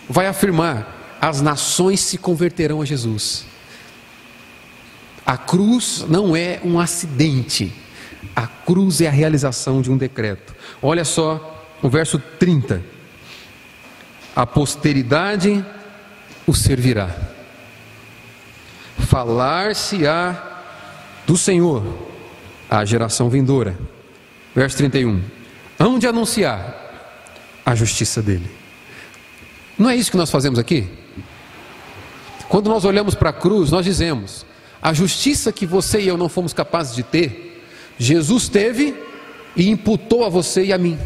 vai 0.10 0.28
afirmar: 0.28 1.18
as 1.22 1.42
nações 1.42 2.00
se 2.00 2.18
converterão 2.18 2.82
a 2.82 2.86
Jesus. 2.86 3.46
A 5.26 5.38
cruz 5.38 6.06
não 6.08 6.36
é 6.36 6.60
um 6.64 6.80
acidente, 6.80 7.74
a 8.36 8.46
cruz 8.48 9.02
é 9.02 9.08
a 9.08 9.12
realização 9.12 9.82
de 9.82 9.92
um 9.92 9.98
decreto. 9.98 10.56
Olha 10.82 11.04
só 11.04 11.66
o 11.82 11.90
verso 11.90 12.20
30. 12.40 12.82
A 14.36 14.46
posteridade 14.46 15.66
o 16.46 16.54
servirá. 16.54 17.10
Falar-se-á 19.00 20.55
do 21.26 21.38
Senhor 21.38 21.84
à 22.70 22.84
geração 22.86 23.30
vindoura. 23.30 23.78
Verso 24.56 24.78
31. 24.78 25.22
Hão 25.80 26.00
de 26.00 26.08
anunciar 26.08 26.76
a 27.66 27.76
justiça 27.76 28.22
dele. 28.22 28.50
Não 29.78 29.90
é 29.90 29.96
isso 29.96 30.12
que 30.12 30.18
nós 30.18 30.32
fazemos 30.32 30.58
aqui? 30.58 30.88
Quando 32.48 32.70
nós 32.70 32.86
olhamos 32.86 33.16
para 33.16 33.32
a 33.32 33.34
cruz, 33.34 33.72
nós 33.72 33.84
dizemos: 33.84 34.46
a 34.82 34.94
justiça 34.94 35.52
que 35.52 35.66
você 35.66 36.00
e 36.00 36.08
eu 36.08 36.18
não 36.18 36.30
fomos 36.30 36.54
capazes 36.54 36.96
de 36.96 37.04
ter, 37.04 37.64
Jesus 37.98 38.48
teve 38.48 38.96
e 39.56 39.70
imputou 39.70 40.24
a 40.24 40.30
você 40.30 40.66
e 40.66 40.74
a 40.74 40.78
mim. 40.78 40.98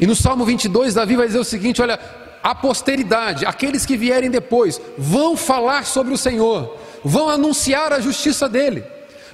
E 0.00 0.06
no 0.06 0.16
Salmo 0.16 0.44
22, 0.44 0.94
Davi 0.94 1.16
vai 1.16 1.26
dizer 1.26 1.38
o 1.38 1.44
seguinte: 1.44 1.80
olha, 1.80 1.98
a 2.42 2.54
posteridade, 2.54 3.46
aqueles 3.46 3.86
que 3.86 3.96
vierem 3.96 4.30
depois, 4.30 4.80
vão 4.98 5.36
falar 5.36 5.86
sobre 5.86 6.12
o 6.12 6.18
Senhor, 6.18 6.76
vão 7.04 7.28
anunciar 7.28 7.92
a 7.92 8.00
justiça 8.00 8.48
dele. 8.48 8.84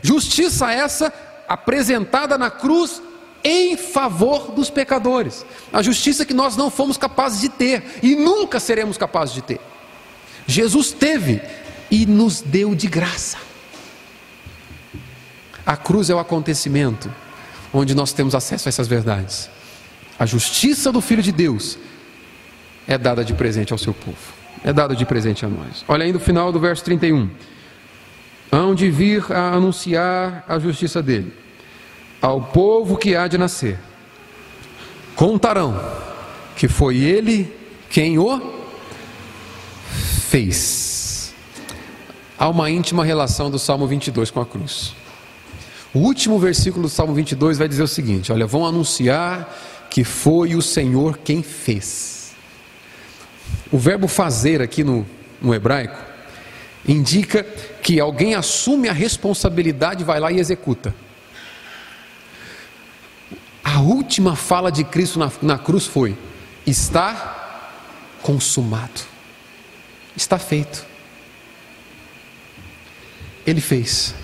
Justiça 0.02 0.70
essa 0.72 1.12
apresentada 1.48 2.36
na 2.36 2.50
cruz 2.50 3.02
em 3.42 3.76
favor 3.76 4.52
dos 4.52 4.70
pecadores. 4.70 5.44
A 5.72 5.82
justiça 5.82 6.24
que 6.24 6.34
nós 6.34 6.56
não 6.56 6.70
fomos 6.70 6.96
capazes 6.96 7.40
de 7.40 7.48
ter 7.48 7.82
e 8.02 8.14
nunca 8.16 8.60
seremos 8.60 8.96
capazes 8.96 9.34
de 9.34 9.42
ter. 9.42 9.60
Jesus 10.46 10.92
teve 10.92 11.42
e 11.90 12.06
nos 12.06 12.40
deu 12.40 12.74
de 12.74 12.86
graça. 12.86 13.38
A 15.64 15.76
cruz 15.76 16.08
é 16.10 16.14
o 16.14 16.18
acontecimento 16.18 17.12
onde 17.72 17.94
nós 17.94 18.12
temos 18.12 18.34
acesso 18.34 18.68
a 18.68 18.70
essas 18.70 18.88
verdades. 18.88 19.50
A 20.18 20.26
justiça 20.26 20.90
do 20.90 21.00
Filho 21.00 21.22
de 21.22 21.30
Deus 21.30 21.78
é 22.86 22.96
dada 22.96 23.24
de 23.24 23.34
presente 23.34 23.72
ao 23.72 23.78
seu 23.78 23.92
povo, 23.92 24.16
é 24.64 24.72
dada 24.72 24.96
de 24.96 25.04
presente 25.04 25.44
a 25.44 25.48
nós. 25.48 25.84
Olha 25.86 26.04
aí 26.04 26.12
no 26.12 26.18
final 26.18 26.50
do 26.50 26.58
verso 26.58 26.82
31. 26.84 27.30
Hão 28.50 28.74
de 28.74 28.90
vir 28.90 29.24
a 29.30 29.52
anunciar 29.52 30.44
a 30.48 30.58
justiça 30.58 31.02
dele 31.02 31.32
ao 32.20 32.40
povo 32.40 32.96
que 32.96 33.14
há 33.14 33.28
de 33.28 33.38
nascer. 33.38 33.78
Contarão 35.14 35.80
que 36.56 36.66
foi 36.66 36.96
ele 36.98 37.52
quem 37.90 38.18
o 38.18 38.40
fez 40.28 40.88
há 42.38 42.48
uma 42.48 42.70
íntima 42.70 43.04
relação 43.04 43.50
do 43.50 43.58
Salmo 43.58 43.86
22 43.86 44.30
com 44.30 44.40
a 44.40 44.46
cruz. 44.46 44.94
O 45.92 45.98
último 45.98 46.38
versículo 46.38 46.82
do 46.82 46.88
Salmo 46.88 47.12
22 47.14 47.58
vai 47.58 47.66
dizer 47.66 47.82
o 47.82 47.88
seguinte: 47.88 48.30
Olha, 48.30 48.46
vão 48.46 48.64
anunciar 48.64 49.52
que 49.90 50.04
foi 50.04 50.54
o 50.54 50.62
Senhor 50.62 51.18
quem 51.18 51.42
fez. 51.42 52.32
O 53.72 53.78
verbo 53.78 54.06
fazer 54.06 54.62
aqui 54.62 54.84
no, 54.84 55.04
no 55.40 55.54
hebraico 55.54 56.07
indica 56.86 57.42
que 57.82 58.00
alguém 58.00 58.34
assume 58.34 58.88
a 58.88 58.92
responsabilidade, 58.92 60.04
vai 60.04 60.20
lá 60.20 60.30
e 60.30 60.38
executa. 60.38 60.94
A 63.62 63.80
última 63.80 64.34
fala 64.34 64.72
de 64.72 64.84
Cristo 64.84 65.18
na, 65.18 65.30
na 65.42 65.58
cruz 65.58 65.86
foi: 65.86 66.16
está 66.66 67.68
consumado, 68.22 69.02
está 70.16 70.38
feito. 70.38 70.86
Ele 73.46 73.60
fez. 73.60 74.14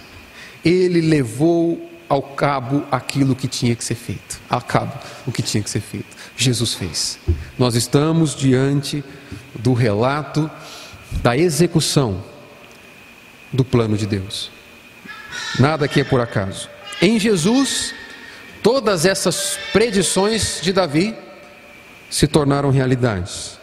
Ele 0.65 1.01
levou 1.01 1.91
ao 2.09 2.23
cabo 2.23 2.85
aquilo 2.91 3.35
que 3.35 3.49
tinha 3.49 3.75
que 3.75 3.85
ser 3.85 3.95
feito. 3.95 4.41
A 4.49 4.61
cabo 4.61 4.93
o 5.27 5.33
que 5.33 5.43
tinha 5.43 5.63
que 5.63 5.71
ser 5.71 5.81
feito. 5.81 6.17
Jesus 6.37 6.75
fez. 6.75 7.19
Nós 7.59 7.75
estamos 7.75 8.35
diante 8.35 9.05
do 9.55 9.73
relato 9.73 10.51
da 11.23 11.37
execução 11.37 12.23
do 13.55 13.65
plano 13.65 13.97
de 13.97 14.07
Deus. 14.07 14.51
Nada 15.59 15.85
aqui 15.85 16.01
é 16.01 16.05
por 16.05 16.21
acaso. 16.21 16.69
Em 17.01 17.19
Jesus, 17.19 17.95
todas 18.63 19.07
essas 19.07 19.59
predições 19.73 20.61
de 20.61 20.73
Davi 20.73 21.15
se 22.11 22.27
tornaram 22.27 22.71
realidades, 22.71 23.59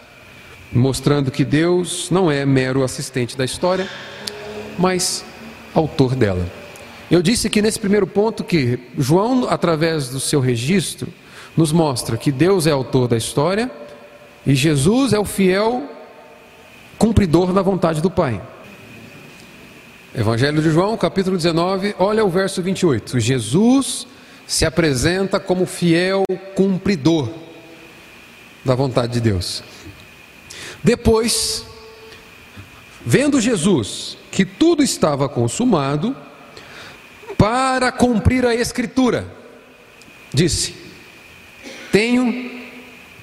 mostrando 0.71 1.31
que 1.31 1.45
Deus 1.45 2.09
não 2.09 2.31
é 2.31 2.45
mero 2.45 2.83
assistente 2.83 3.37
da 3.37 3.45
história, 3.45 3.87
mas 4.77 5.23
autor 5.73 6.15
dela. 6.15 6.45
Eu 7.09 7.21
disse 7.21 7.49
que 7.49 7.61
nesse 7.61 7.79
primeiro 7.79 8.07
ponto 8.07 8.43
que 8.43 8.79
João, 8.97 9.47
através 9.49 10.09
do 10.09 10.19
seu 10.19 10.39
registro, 10.39 11.11
nos 11.55 11.71
mostra 11.71 12.15
que 12.15 12.31
Deus 12.31 12.65
é 12.65 12.71
autor 12.71 13.07
da 13.07 13.17
história 13.17 13.69
e 14.45 14.55
Jesus 14.55 15.11
é 15.11 15.19
o 15.19 15.25
fiel 15.25 15.83
cumpridor 16.97 17.51
da 17.51 17.61
vontade 17.61 18.01
do 18.01 18.09
Pai. 18.09 18.41
Evangelho 20.13 20.61
de 20.61 20.69
João, 20.69 20.97
capítulo 20.97 21.37
19, 21.37 21.95
olha 21.97 22.25
o 22.25 22.29
verso 22.29 22.61
28. 22.61 23.17
Jesus 23.17 24.05
se 24.45 24.65
apresenta 24.65 25.39
como 25.39 25.65
fiel 25.65 26.25
cumpridor 26.53 27.29
da 28.65 28.75
vontade 28.75 29.13
de 29.13 29.21
Deus. 29.21 29.63
Depois, 30.83 31.65
vendo 33.05 33.39
Jesus 33.39 34.17
que 34.29 34.43
tudo 34.43 34.83
estava 34.83 35.29
consumado 35.29 36.13
para 37.37 37.89
cumprir 37.89 38.45
a 38.45 38.53
Escritura. 38.53 39.25
Disse: 40.33 40.75
Tenho 41.89 42.51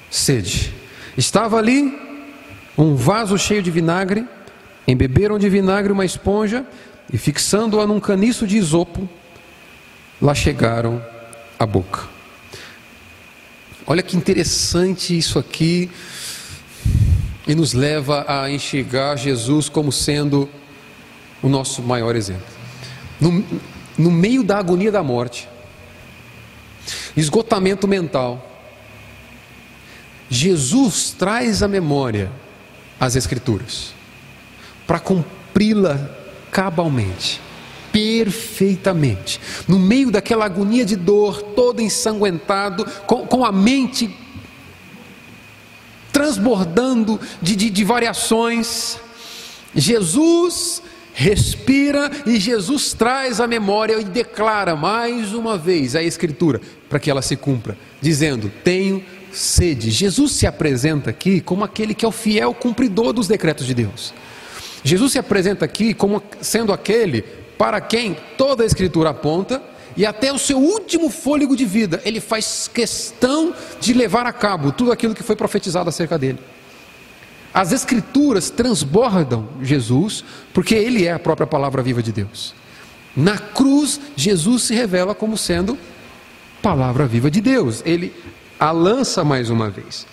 sede. 0.09 0.73
Estava 1.15 1.57
ali 1.59 1.99
um 2.75 2.95
vaso 2.95 3.37
cheio 3.37 3.61
de 3.61 3.69
vinagre, 3.69 4.25
embeberam 4.89 5.37
de 5.37 5.47
vinagre 5.49 5.91
uma 5.91 6.05
esponja 6.05 6.65
e, 7.11 7.17
fixando-a 7.17 7.85
num 7.85 7.99
caniço 7.99 8.47
de 8.47 8.57
isopo, 8.57 9.07
lá 10.21 10.33
chegaram 10.33 11.03
à 11.57 11.65
boca. 11.65 12.07
Olha 13.85 14.01
que 14.01 14.15
interessante 14.15 15.17
isso 15.17 15.39
aqui, 15.39 15.89
e 17.47 17.55
nos 17.55 17.73
leva 17.73 18.25
a 18.27 18.49
enxergar 18.49 19.15
Jesus 19.15 19.69
como 19.69 19.91
sendo 19.91 20.47
o 21.41 21.49
nosso 21.49 21.81
maior 21.81 22.15
exemplo. 22.15 22.45
No, 23.19 23.43
no 23.97 24.11
meio 24.11 24.43
da 24.43 24.59
agonia 24.59 24.91
da 24.91 25.01
morte, 25.01 25.49
esgotamento 27.17 27.87
mental, 27.87 28.45
Jesus 30.29 31.15
traz 31.17 31.63
à 31.63 31.67
memória 31.67 32.31
as 32.99 33.15
Escrituras 33.15 33.98
para 34.89 34.99
cumpri-la 34.99 36.09
cabalmente, 36.49 37.39
perfeitamente, 37.91 39.39
no 39.67 39.77
meio 39.77 40.09
daquela 40.09 40.45
agonia 40.45 40.83
de 40.83 40.95
dor, 40.95 41.43
todo 41.43 41.79
ensanguentado, 41.79 42.83
com, 43.05 43.27
com 43.27 43.45
a 43.45 43.51
mente 43.51 44.09
transbordando 46.11 47.19
de, 47.39 47.55
de, 47.55 47.69
de 47.69 47.83
variações. 47.83 48.97
Jesus 49.75 50.81
respira 51.13 52.09
e 52.25 52.39
Jesus 52.39 52.91
traz 52.91 53.39
a 53.39 53.45
memória 53.45 54.01
e 54.01 54.03
declara 54.03 54.75
mais 54.75 55.35
uma 55.35 55.55
vez 55.55 55.95
a 55.95 56.01
Escritura 56.01 56.59
para 56.89 56.97
que 56.97 57.11
ela 57.11 57.21
se 57.21 57.35
cumpra, 57.35 57.77
dizendo: 58.01 58.51
Tenho 58.63 59.05
sede. 59.31 59.91
Jesus 59.91 60.31
se 60.31 60.47
apresenta 60.47 61.11
aqui 61.11 61.41
como 61.41 61.63
aquele 61.63 61.93
que 61.93 62.03
é 62.03 62.07
o 62.07 62.11
fiel 62.11 62.55
cumpridor 62.55 63.13
dos 63.13 63.27
decretos 63.27 63.67
de 63.67 63.75
Deus. 63.75 64.15
Jesus 64.83 65.11
se 65.11 65.19
apresenta 65.19 65.65
aqui 65.65 65.93
como 65.93 66.21
sendo 66.41 66.71
aquele 66.71 67.21
para 67.57 67.81
quem 67.81 68.15
toda 68.37 68.63
a 68.63 68.65
Escritura 68.65 69.09
aponta 69.09 69.61
e 69.97 70.05
até 70.05 70.31
o 70.31 70.37
seu 70.37 70.57
último 70.57 71.09
fôlego 71.09 71.57
de 71.57 71.65
vida, 71.65 72.01
ele 72.05 72.21
faz 72.21 72.69
questão 72.73 73.53
de 73.81 73.93
levar 73.93 74.25
a 74.25 74.31
cabo 74.31 74.71
tudo 74.71 74.91
aquilo 74.91 75.13
que 75.13 75.23
foi 75.23 75.35
profetizado 75.35 75.89
acerca 75.89 76.17
dele. 76.17 76.39
As 77.53 77.71
Escrituras 77.71 78.49
transbordam 78.49 79.49
Jesus, 79.61 80.23
porque 80.53 80.75
Ele 80.75 81.05
é 81.05 81.13
a 81.13 81.19
própria 81.19 81.47
palavra 81.47 81.81
viva 81.81 82.01
de 82.01 82.11
Deus. 82.11 82.53
Na 83.15 83.37
cruz, 83.37 83.99
Jesus 84.15 84.63
se 84.63 84.75
revela 84.75 85.15
como 85.15 85.35
sendo 85.35 85.77
palavra 86.61 87.07
viva 87.07 87.29
de 87.29 87.41
Deus. 87.41 87.81
Ele 87.85 88.13
a 88.59 88.71
lança 88.71 89.23
mais 89.23 89.49
uma 89.49 89.69
vez. 89.69 90.05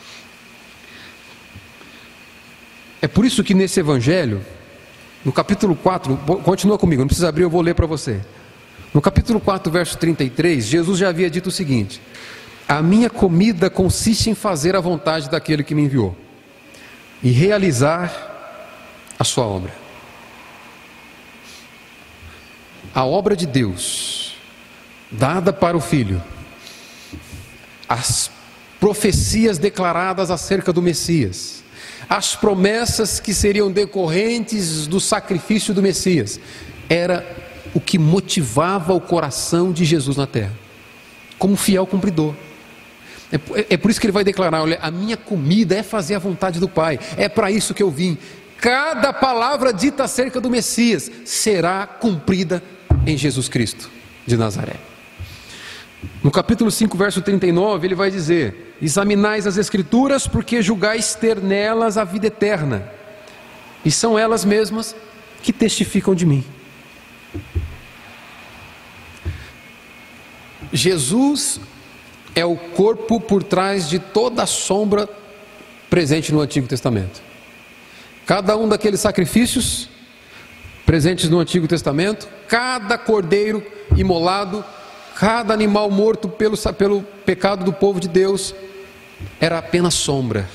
É 3.02 3.06
por 3.06 3.24
isso 3.24 3.44
que 3.44 3.54
nesse 3.54 3.80
Evangelho, 3.80 4.40
no 5.26 5.32
capítulo 5.32 5.74
4, 5.74 6.16
continua 6.44 6.78
comigo, 6.78 7.02
não 7.02 7.08
precisa 7.08 7.30
abrir, 7.30 7.42
eu 7.42 7.50
vou 7.50 7.60
ler 7.60 7.74
para 7.74 7.84
você. 7.84 8.20
No 8.94 9.00
capítulo 9.00 9.40
4, 9.40 9.72
verso 9.72 9.98
33, 9.98 10.64
Jesus 10.64 11.00
já 11.00 11.08
havia 11.08 11.28
dito 11.28 11.48
o 11.48 11.50
seguinte: 11.50 12.00
A 12.68 12.80
minha 12.80 13.10
comida 13.10 13.68
consiste 13.68 14.30
em 14.30 14.36
fazer 14.36 14.76
a 14.76 14.80
vontade 14.80 15.28
daquele 15.28 15.64
que 15.64 15.74
me 15.74 15.82
enviou 15.82 16.16
e 17.20 17.32
realizar 17.32 19.10
a 19.18 19.24
sua 19.24 19.44
obra. 19.44 19.74
A 22.94 23.04
obra 23.04 23.34
de 23.34 23.46
Deus, 23.46 24.36
dada 25.10 25.52
para 25.52 25.76
o 25.76 25.80
Filho, 25.80 26.22
as 27.88 28.30
profecias 28.78 29.58
declaradas 29.58 30.30
acerca 30.30 30.72
do 30.72 30.80
Messias, 30.80 31.64
as 32.08 32.36
promessas 32.36 33.18
que 33.20 33.34
seriam 33.34 33.70
decorrentes 33.70 34.86
do 34.86 35.00
sacrifício 35.00 35.74
do 35.74 35.82
Messias, 35.82 36.40
era 36.88 37.26
o 37.74 37.80
que 37.80 37.98
motivava 37.98 38.94
o 38.94 39.00
coração 39.00 39.72
de 39.72 39.84
Jesus 39.84 40.16
na 40.16 40.26
terra, 40.26 40.52
como 41.38 41.56
fiel 41.56 41.86
cumpridor. 41.86 42.34
É, 43.32 43.74
é, 43.74 43.76
por 43.76 43.90
isso 43.90 44.00
que 44.00 44.06
ele 44.06 44.12
vai 44.12 44.24
declarar: 44.24 44.62
olha, 44.62 44.78
a 44.80 44.90
minha 44.90 45.16
comida 45.16 45.74
é 45.74 45.82
fazer 45.82 46.14
a 46.14 46.18
vontade 46.18 46.60
do 46.60 46.68
Pai, 46.68 46.98
é 47.16 47.28
para 47.28 47.50
isso 47.50 47.74
que 47.74 47.82
eu 47.82 47.90
vim. 47.90 48.16
Cada 48.58 49.12
palavra 49.12 49.72
dita 49.72 50.04
acerca 50.04 50.40
do 50.40 50.48
Messias 50.48 51.10
será 51.24 51.86
cumprida 51.86 52.62
em 53.06 53.16
Jesus 53.16 53.48
Cristo 53.48 53.90
de 54.26 54.36
Nazaré. 54.36 54.95
No 56.22 56.30
capítulo 56.30 56.70
5, 56.70 56.96
verso 56.96 57.22
39, 57.22 57.86
ele 57.86 57.94
vai 57.94 58.10
dizer: 58.10 58.76
Examinais 58.80 59.46
as 59.46 59.56
Escrituras, 59.56 60.26
porque 60.26 60.62
julgais 60.62 61.14
ter 61.14 61.40
nelas 61.40 61.96
a 61.96 62.04
vida 62.04 62.26
eterna, 62.26 62.90
e 63.84 63.90
são 63.90 64.18
elas 64.18 64.44
mesmas 64.44 64.94
que 65.42 65.52
testificam 65.52 66.14
de 66.14 66.26
mim. 66.26 66.44
Jesus 70.72 71.60
é 72.34 72.44
o 72.44 72.56
corpo 72.56 73.20
por 73.20 73.42
trás 73.42 73.88
de 73.88 73.98
toda 73.98 74.42
a 74.42 74.46
sombra 74.46 75.08
presente 75.88 76.32
no 76.32 76.40
Antigo 76.40 76.66
Testamento. 76.66 77.22
Cada 78.26 78.56
um 78.56 78.68
daqueles 78.68 79.00
sacrifícios 79.00 79.88
presentes 80.84 81.30
no 81.30 81.38
Antigo 81.38 81.66
Testamento, 81.66 82.28
cada 82.48 82.98
cordeiro 82.98 83.64
imolado, 83.96 84.64
cada 85.16 85.54
animal 85.54 85.90
morto 85.90 86.28
pelo, 86.28 86.56
pelo 86.74 87.02
pecado 87.24 87.64
do 87.64 87.72
povo 87.72 87.98
de 87.98 88.06
Deus, 88.06 88.54
era 89.40 89.58
apenas 89.58 89.94
sombra 89.94 90.46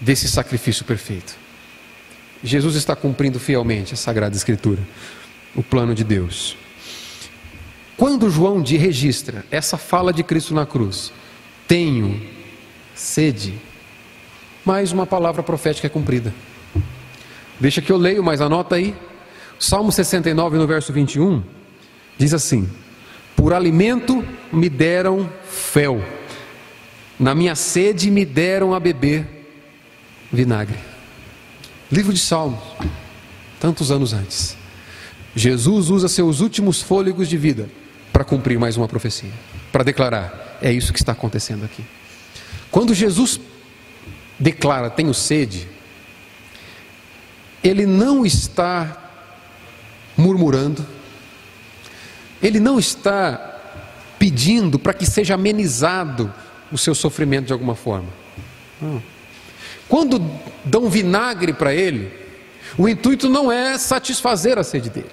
desse 0.00 0.28
sacrifício 0.28 0.84
perfeito. 0.84 1.36
Jesus 2.42 2.74
está 2.74 2.96
cumprindo 2.96 3.38
fielmente 3.38 3.94
a 3.94 3.96
Sagrada 3.96 4.36
Escritura, 4.36 4.82
o 5.54 5.62
plano 5.62 5.94
de 5.94 6.02
Deus. 6.02 6.56
Quando 7.96 8.28
João 8.28 8.60
de 8.60 8.76
registra 8.76 9.44
essa 9.52 9.78
fala 9.78 10.12
de 10.12 10.24
Cristo 10.24 10.52
na 10.52 10.66
cruz, 10.66 11.12
tenho 11.68 12.20
sede, 12.92 13.54
mais 14.64 14.90
uma 14.90 15.06
palavra 15.06 15.44
profética 15.44 15.86
é 15.86 15.90
cumprida. 15.90 16.34
Deixa 17.60 17.80
que 17.80 17.92
eu 17.92 17.96
leio, 17.96 18.22
mas 18.22 18.40
anota 18.40 18.74
aí. 18.74 18.96
Salmo 19.60 19.92
69, 19.92 20.58
no 20.58 20.66
verso 20.66 20.92
21, 20.92 21.40
diz 22.18 22.34
assim: 22.34 22.68
Por 23.36 23.52
alimento 23.52 24.24
me 24.52 24.68
deram 24.68 25.30
fel, 25.44 26.02
na 27.18 27.34
minha 27.34 27.54
sede 27.54 28.10
me 28.10 28.24
deram 28.24 28.74
a 28.74 28.80
beber 28.80 29.26
vinagre. 30.32 30.78
Livro 31.90 32.12
de 32.12 32.18
Salmos, 32.18 32.60
tantos 33.60 33.90
anos 33.90 34.12
antes. 34.12 34.56
Jesus 35.36 35.90
usa 35.90 36.08
seus 36.08 36.40
últimos 36.40 36.80
fôlegos 36.80 37.28
de 37.28 37.36
vida 37.36 37.68
para 38.12 38.24
cumprir 38.24 38.58
mais 38.58 38.76
uma 38.76 38.86
profecia, 38.86 39.32
para 39.72 39.82
declarar: 39.82 40.58
é 40.62 40.72
isso 40.72 40.92
que 40.92 40.98
está 40.98 41.12
acontecendo 41.12 41.64
aqui. 41.64 41.84
Quando 42.70 42.94
Jesus 42.94 43.40
declara: 44.38 44.90
tenho 44.90 45.12
sede, 45.12 45.68
ele 47.62 47.86
não 47.86 48.24
está 48.24 49.10
murmurando, 50.16 50.86
ele 52.46 52.60
não 52.60 52.78
está 52.78 53.58
pedindo 54.18 54.78
para 54.78 54.94
que 54.94 55.06
seja 55.06 55.34
amenizado 55.34 56.32
o 56.70 56.78
seu 56.78 56.94
sofrimento 56.94 57.46
de 57.46 57.52
alguma 57.52 57.74
forma. 57.74 58.08
Não. 58.80 59.02
Quando 59.88 60.20
dão 60.64 60.88
vinagre 60.88 61.52
para 61.52 61.74
ele, 61.74 62.12
o 62.78 62.88
intuito 62.88 63.28
não 63.28 63.50
é 63.50 63.76
satisfazer 63.78 64.58
a 64.58 64.64
sede 64.64 64.90
dele. 64.90 65.10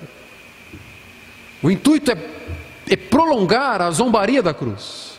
O 1.64 1.70
intuito 1.70 2.12
é 2.12 2.16
é 2.94 2.98
prolongar 2.98 3.82
a 3.82 3.90
zombaria 3.90 4.44
da 4.44 4.54
cruz. 4.54 5.14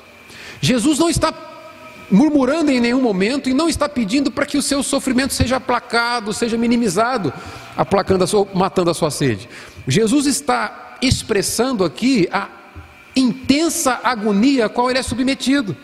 Jesus 0.61 0.99
não 0.99 1.09
está 1.09 1.33
murmurando 2.11 2.71
em 2.71 2.79
nenhum 2.79 3.01
momento 3.01 3.49
e 3.49 3.55
não 3.55 3.67
está 3.67 3.89
pedindo 3.89 4.31
para 4.31 4.45
que 4.45 4.59
o 4.59 4.63
seu 4.63 4.83
sofrimento 4.83 5.33
seja 5.33 5.57
aplacado, 5.57 6.35
seja 6.35 6.59
minimizado, 6.59 7.33
aplacando 7.75 8.25
a 8.25 8.27
sua, 8.27 8.47
matando 8.53 8.91
a 8.91 8.95
sua 8.95 9.11
sede. 9.11 9.49
Jesus 9.89 10.27
está 10.27 10.82
expressando 11.03 11.85
aqui 11.85 12.29
a 12.33 12.49
intensa 13.15 14.01
agonia 14.03 14.67
a 14.67 14.69
qual 14.69 14.89
ele 14.89 14.99
é 14.99 15.03
submetido. 15.03 15.77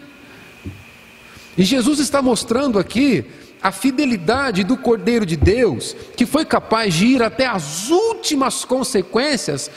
E 1.57 1.64
Jesus 1.64 1.98
está 1.98 2.22
mostrando 2.22 2.78
aqui 2.78 3.24
a 3.61 3.72
fidelidade 3.72 4.62
do 4.62 4.76
Cordeiro 4.76 5.26
de 5.26 5.37
Deus, 5.37 5.96
que 6.16 6.24
foi 6.24 6.44
capaz 6.44 6.94
de 6.94 7.07
ir 7.07 7.22
até 7.22 7.46
as 7.46 7.90
últimas 7.90 8.64
consequências 8.64 9.68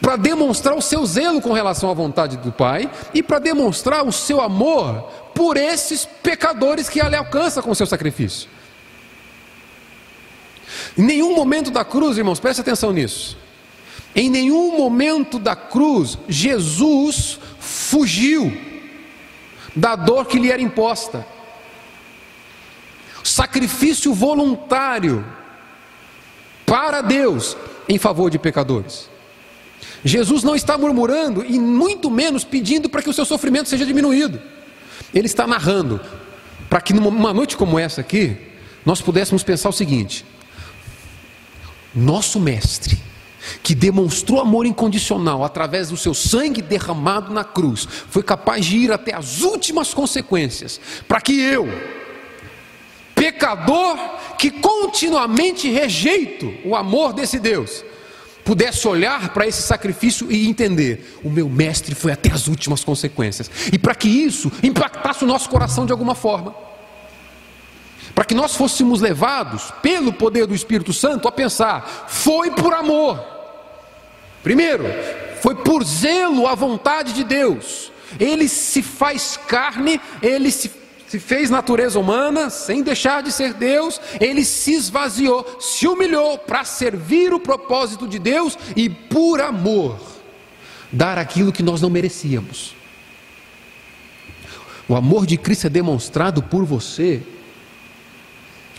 para 0.00 0.16
demonstrar 0.16 0.76
o 0.76 0.82
seu 0.82 1.04
zelo 1.04 1.40
com 1.40 1.52
relação 1.52 1.90
à 1.90 1.94
vontade 1.94 2.36
do 2.36 2.52
Pai 2.52 2.88
e 3.12 3.22
para 3.22 3.40
demonstrar 3.40 4.06
o 4.06 4.12
seu 4.12 4.40
amor 4.40 5.02
por 5.34 5.56
esses 5.56 6.04
pecadores 6.04 6.88
que 6.88 7.00
ele 7.00 7.16
alcança 7.16 7.60
com 7.60 7.70
o 7.70 7.74
seu 7.74 7.86
sacrifício. 7.86 8.48
Em 10.96 11.02
nenhum 11.02 11.34
momento 11.34 11.70
da 11.70 11.84
cruz, 11.84 12.16
irmãos, 12.16 12.38
preste 12.38 12.60
atenção 12.60 12.92
nisso. 12.92 13.36
Em 14.16 14.30
nenhum 14.30 14.78
momento 14.78 15.38
da 15.38 15.54
cruz, 15.54 16.16
Jesus 16.26 17.38
fugiu 17.60 18.50
da 19.76 19.94
dor 19.94 20.24
que 20.24 20.38
lhe 20.38 20.50
era 20.50 20.62
imposta. 20.62 21.26
Sacrifício 23.22 24.14
voluntário 24.14 25.22
para 26.64 27.02
Deus 27.02 27.58
em 27.86 27.98
favor 27.98 28.30
de 28.30 28.38
pecadores. 28.38 29.10
Jesus 30.02 30.42
não 30.42 30.56
está 30.56 30.78
murmurando 30.78 31.44
e 31.44 31.58
muito 31.58 32.10
menos 32.10 32.42
pedindo 32.42 32.88
para 32.88 33.02
que 33.02 33.10
o 33.10 33.12
seu 33.12 33.26
sofrimento 33.26 33.68
seja 33.68 33.84
diminuído. 33.84 34.40
Ele 35.12 35.26
está 35.26 35.46
narrando 35.46 36.00
para 36.70 36.80
que 36.80 36.94
numa 36.94 37.34
noite 37.34 37.54
como 37.54 37.78
essa 37.78 38.00
aqui, 38.00 38.34
nós 38.84 39.02
pudéssemos 39.02 39.42
pensar 39.42 39.68
o 39.68 39.72
seguinte: 39.72 40.24
nosso 41.94 42.40
mestre, 42.40 42.98
que 43.66 43.74
demonstrou 43.74 44.40
amor 44.40 44.64
incondicional 44.64 45.42
através 45.42 45.88
do 45.88 45.96
seu 45.96 46.14
sangue 46.14 46.62
derramado 46.62 47.34
na 47.34 47.42
cruz, 47.42 47.84
foi 48.08 48.22
capaz 48.22 48.64
de 48.64 48.76
ir 48.76 48.92
até 48.92 49.12
as 49.12 49.40
últimas 49.40 49.92
consequências, 49.92 50.80
para 51.08 51.20
que 51.20 51.40
eu, 51.40 51.66
pecador 53.12 53.98
que 54.38 54.52
continuamente 54.52 55.68
rejeito 55.68 56.54
o 56.64 56.76
amor 56.76 57.12
desse 57.12 57.40
Deus, 57.40 57.84
pudesse 58.44 58.86
olhar 58.86 59.30
para 59.30 59.48
esse 59.48 59.62
sacrifício 59.62 60.30
e 60.30 60.46
entender: 60.46 61.18
o 61.24 61.28
meu 61.28 61.48
mestre 61.48 61.92
foi 61.92 62.12
até 62.12 62.30
as 62.30 62.46
últimas 62.46 62.84
consequências. 62.84 63.50
E 63.72 63.76
para 63.80 63.96
que 63.96 64.06
isso 64.06 64.48
impactasse 64.62 65.24
o 65.24 65.26
nosso 65.26 65.50
coração 65.50 65.84
de 65.84 65.90
alguma 65.90 66.14
forma. 66.14 66.54
Para 68.14 68.24
que 68.24 68.34
nós 68.34 68.54
fôssemos 68.54 69.00
levados 69.00 69.72
pelo 69.82 70.12
poder 70.12 70.46
do 70.46 70.54
Espírito 70.54 70.92
Santo 70.92 71.26
a 71.26 71.32
pensar: 71.32 72.06
foi 72.06 72.52
por 72.52 72.72
amor. 72.72 73.34
Primeiro, 74.46 74.84
foi 75.42 75.56
por 75.56 75.82
zelo 75.82 76.46
à 76.46 76.54
vontade 76.54 77.12
de 77.12 77.24
Deus. 77.24 77.90
Ele 78.20 78.46
se 78.46 78.80
faz 78.80 79.36
carne, 79.36 80.00
ele 80.22 80.52
se 80.52 80.70
se 81.08 81.18
fez 81.20 81.50
natureza 81.50 81.98
humana, 81.98 82.50
sem 82.50 82.82
deixar 82.82 83.22
de 83.22 83.32
ser 83.32 83.54
Deus, 83.54 84.00
ele 84.20 84.44
se 84.44 84.72
esvaziou, 84.74 85.58
se 85.60 85.86
humilhou 85.86 86.36
para 86.36 86.64
servir 86.64 87.32
o 87.32 87.38
propósito 87.38 88.08
de 88.08 88.18
Deus 88.18 88.58
e, 88.74 88.88
por 88.88 89.40
amor, 89.40 90.00
dar 90.92 91.16
aquilo 91.16 91.52
que 91.52 91.62
nós 91.62 91.80
não 91.80 91.90
merecíamos. 91.90 92.74
O 94.88 94.96
amor 94.96 95.26
de 95.26 95.36
Cristo 95.36 95.68
é 95.68 95.70
demonstrado 95.70 96.42
por 96.42 96.64
você, 96.64 97.22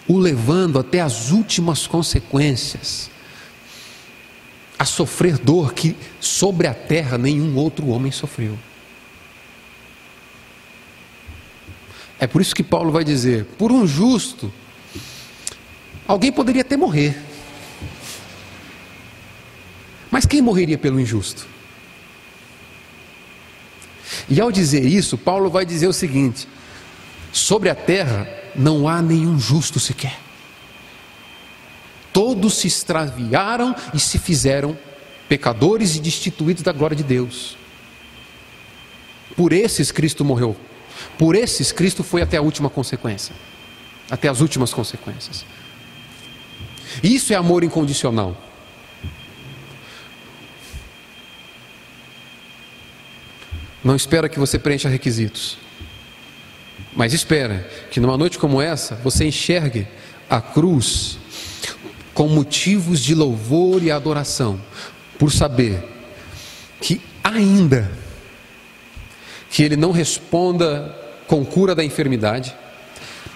o 0.05 0.17
levando 0.17 0.79
até 0.79 0.99
as 0.99 1.31
últimas 1.31 1.87
consequências, 1.87 3.09
a 4.77 4.85
sofrer 4.85 5.37
dor 5.37 5.73
que 5.73 5.95
sobre 6.19 6.67
a 6.67 6.73
terra 6.73 7.17
nenhum 7.17 7.55
outro 7.55 7.87
homem 7.87 8.11
sofreu. 8.11 8.57
É 12.19 12.27
por 12.27 12.41
isso 12.41 12.55
que 12.55 12.63
Paulo 12.63 12.91
vai 12.91 13.03
dizer: 13.03 13.45
por 13.57 13.71
um 13.71 13.87
justo, 13.87 14.51
alguém 16.07 16.31
poderia 16.31 16.61
até 16.61 16.75
morrer. 16.75 17.17
Mas 20.09 20.25
quem 20.25 20.41
morreria 20.41 20.77
pelo 20.77 20.99
injusto? 20.99 21.47
E 24.29 24.41
ao 24.41 24.51
dizer 24.51 24.85
isso, 24.85 25.17
Paulo 25.17 25.49
vai 25.49 25.65
dizer 25.65 25.87
o 25.87 25.93
seguinte: 25.93 26.47
sobre 27.31 27.69
a 27.69 27.75
terra 27.75 28.27
não 28.55 28.87
há 28.87 29.01
nenhum 29.01 29.39
justo 29.39 29.79
sequer. 29.79 30.26
Todos 32.17 32.55
se 32.55 32.65
extraviaram 32.65 33.75
e 33.93 33.99
se 33.99 34.17
fizeram 34.17 34.75
pecadores 35.29 35.95
e 35.95 35.99
destituídos 35.99 36.63
da 36.63 36.71
glória 36.71 36.97
de 36.97 37.03
Deus. 37.03 37.55
Por 39.35 39.53
esses 39.53 39.91
Cristo 39.91 40.25
morreu. 40.25 40.57
Por 41.15 41.35
esses 41.35 41.71
Cristo 41.71 42.03
foi 42.03 42.23
até 42.23 42.37
a 42.37 42.41
última 42.41 42.71
consequência. 42.71 43.35
Até 44.09 44.27
as 44.29 44.41
últimas 44.41 44.73
consequências. 44.73 45.45
Isso 47.03 47.33
é 47.33 47.35
amor 47.35 47.63
incondicional. 47.63 48.35
Não 53.83 53.95
espera 53.95 54.27
que 54.27 54.39
você 54.39 54.57
preencha 54.57 54.89
requisitos. 54.89 55.59
Mas 56.95 57.13
espera 57.13 57.69
que 57.91 57.99
numa 57.99 58.17
noite 58.17 58.39
como 58.39 58.59
essa 58.59 58.95
você 58.95 59.23
enxergue 59.23 59.87
a 60.27 60.41
cruz 60.41 61.19
com 62.17 62.27
motivos 62.27 62.99
de 62.99 63.13
louvor 63.13 63.83
e 63.83 63.91
adoração, 63.91 64.59
por 65.19 65.31
saber 65.31 65.87
que 66.81 66.99
ainda 67.23 67.91
que 69.51 69.61
ele 69.61 69.75
não 69.75 69.91
responda 69.91 70.95
com 71.27 71.45
cura 71.45 71.75
da 71.75 71.83
enfermidade, 71.83 72.55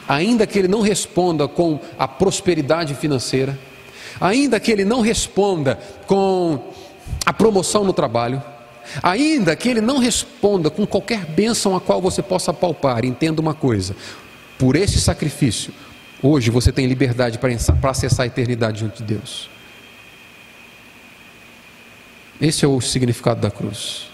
ainda 0.07 0.47
que 0.47 0.57
ele 0.57 0.67
não 0.67 0.81
responda 0.81 1.47
com 1.47 1.79
a 1.95 2.07
prosperidade 2.07 2.95
financeira, 2.95 3.55
ainda 4.19 4.59
que 4.59 4.71
ele 4.71 4.83
não 4.83 5.01
responda 5.01 5.79
com 6.07 6.73
a 7.23 7.31
promoção 7.31 7.83
no 7.83 7.93
trabalho, 7.93 8.41
ainda 9.03 9.55
que 9.55 9.69
ele 9.69 9.81
não 9.81 9.99
responda 9.99 10.71
com 10.71 10.87
qualquer 10.87 11.23
bênção 11.27 11.75
a 11.75 11.79
qual 11.79 12.01
você 12.01 12.23
possa 12.23 12.51
palpar, 12.51 13.05
entenda 13.05 13.41
uma 13.41 13.53
coisa: 13.53 13.95
por 14.57 14.75
esse 14.75 14.99
sacrifício, 14.99 15.71
hoje 16.21 16.49
você 16.49 16.71
tem 16.71 16.87
liberdade 16.87 17.39
para 17.39 17.89
acessar 17.89 18.23
a 18.23 18.27
eternidade 18.27 18.79
junto 18.79 18.97
de 18.97 19.03
Deus. 19.03 19.49
Esse 22.39 22.65
é 22.65 22.67
o 22.67 22.81
significado 22.81 23.39
da 23.39 23.51
cruz. 23.51 24.07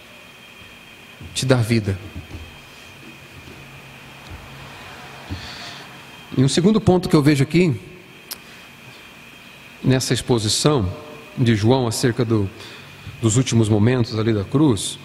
Te 1.33 1.45
dar 1.45 1.63
vida. 1.63 1.97
E 6.37 6.43
um 6.43 6.49
segundo 6.49 6.79
ponto 6.79 7.09
que 7.09 7.15
eu 7.15 7.23
vejo 7.23 7.41
aqui, 7.41 7.73
nessa 9.83 10.13
exposição 10.13 10.91
de 11.37 11.55
João 11.55 11.87
acerca 11.87 12.25
do, 12.25 12.49
dos 13.21 13.37
últimos 13.37 13.69
momentos 13.69 14.19
ali 14.19 14.33
da 14.33 14.43
cruz, 14.43 14.99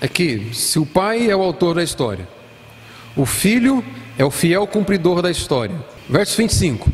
é 0.00 0.08
que 0.08 0.52
se 0.52 0.78
o 0.78 0.84
pai 0.84 1.30
é 1.30 1.36
o 1.36 1.40
autor 1.40 1.76
da 1.76 1.82
história, 1.82 2.28
o 3.16 3.24
filho 3.24 3.82
é 4.18 4.24
o 4.24 4.30
fiel 4.30 4.66
cumpridor 4.66 5.22
da 5.22 5.30
história. 5.30 5.74
Verso 6.08 6.36
25. 6.36 6.90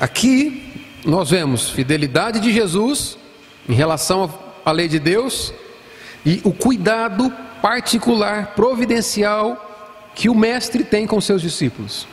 Aqui 0.00 0.84
nós 1.04 1.30
vemos 1.30 1.70
fidelidade 1.70 2.40
de 2.40 2.52
Jesus 2.52 3.18
em 3.68 3.74
relação 3.74 4.32
à 4.64 4.72
lei 4.72 4.88
de 4.88 4.98
Deus 4.98 5.52
e 6.24 6.40
o 6.44 6.52
cuidado 6.52 7.32
particular, 7.60 8.54
providencial 8.54 9.64
que 10.14 10.28
o 10.28 10.34
mestre 10.34 10.84
tem 10.84 11.06
com 11.06 11.20
seus 11.20 11.42
discípulos. 11.42 12.06